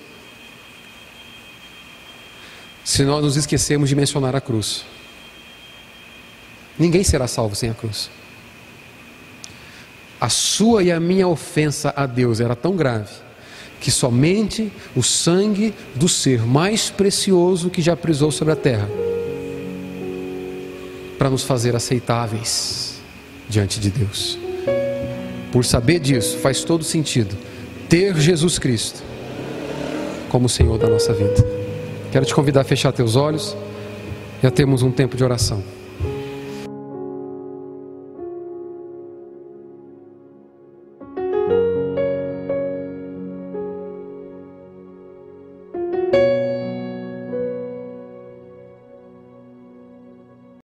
Se 2.85 3.03
nós 3.05 3.25
nos 3.25 3.37
esquecemos 3.37 3.89
de 3.89 3.97
mencionar 3.97 4.37
a 4.37 4.41
cruz. 4.41 4.85
Ninguém 6.79 7.03
será 7.03 7.27
salvo 7.27 7.57
sem 7.57 7.71
a 7.71 7.75
cruz. 7.75 8.11
A 10.21 10.29
sua 10.29 10.83
e 10.83 10.93
a 10.93 11.01
minha 11.01 11.27
ofensa 11.27 11.93
a 11.97 12.07
Deus 12.07 12.39
era 12.39 12.55
tão 12.55 12.77
grave 12.77 13.32
que 13.83 13.91
somente 13.91 14.71
o 14.95 15.03
sangue 15.03 15.75
do 15.97 16.09
ser 16.09 16.41
mais 16.47 16.89
precioso 16.89 17.69
que 17.69 17.83
já 17.83 17.97
prisou 17.97 18.31
sobre 18.31 18.53
a 18.53 18.57
terra 18.57 18.89
para 21.19 21.29
nos 21.29 21.43
fazer 21.43 21.75
aceitáveis 21.75 23.01
diante 23.49 23.81
de 23.81 23.91
Deus. 23.91 24.39
Por 25.51 25.65
saber 25.65 25.99
disso, 25.99 26.39
faz 26.39 26.63
todo 26.63 26.85
sentido 26.85 27.37
ter 27.89 28.17
Jesus 28.17 28.57
Cristo 28.57 29.03
como 30.29 30.49
Senhor 30.49 30.79
da 30.79 30.89
nossa 30.89 31.13
vida. 31.13 31.45
Quero 32.13 32.25
te 32.25 32.35
convidar 32.35 32.61
a 32.61 32.65
fechar 32.65 32.93
teus 32.93 33.17
olhos 33.17 33.57
a 34.47 34.51
termos 34.51 34.83
um 34.83 34.93
tempo 34.93 35.17
de 35.17 35.25
oração. 35.25 35.63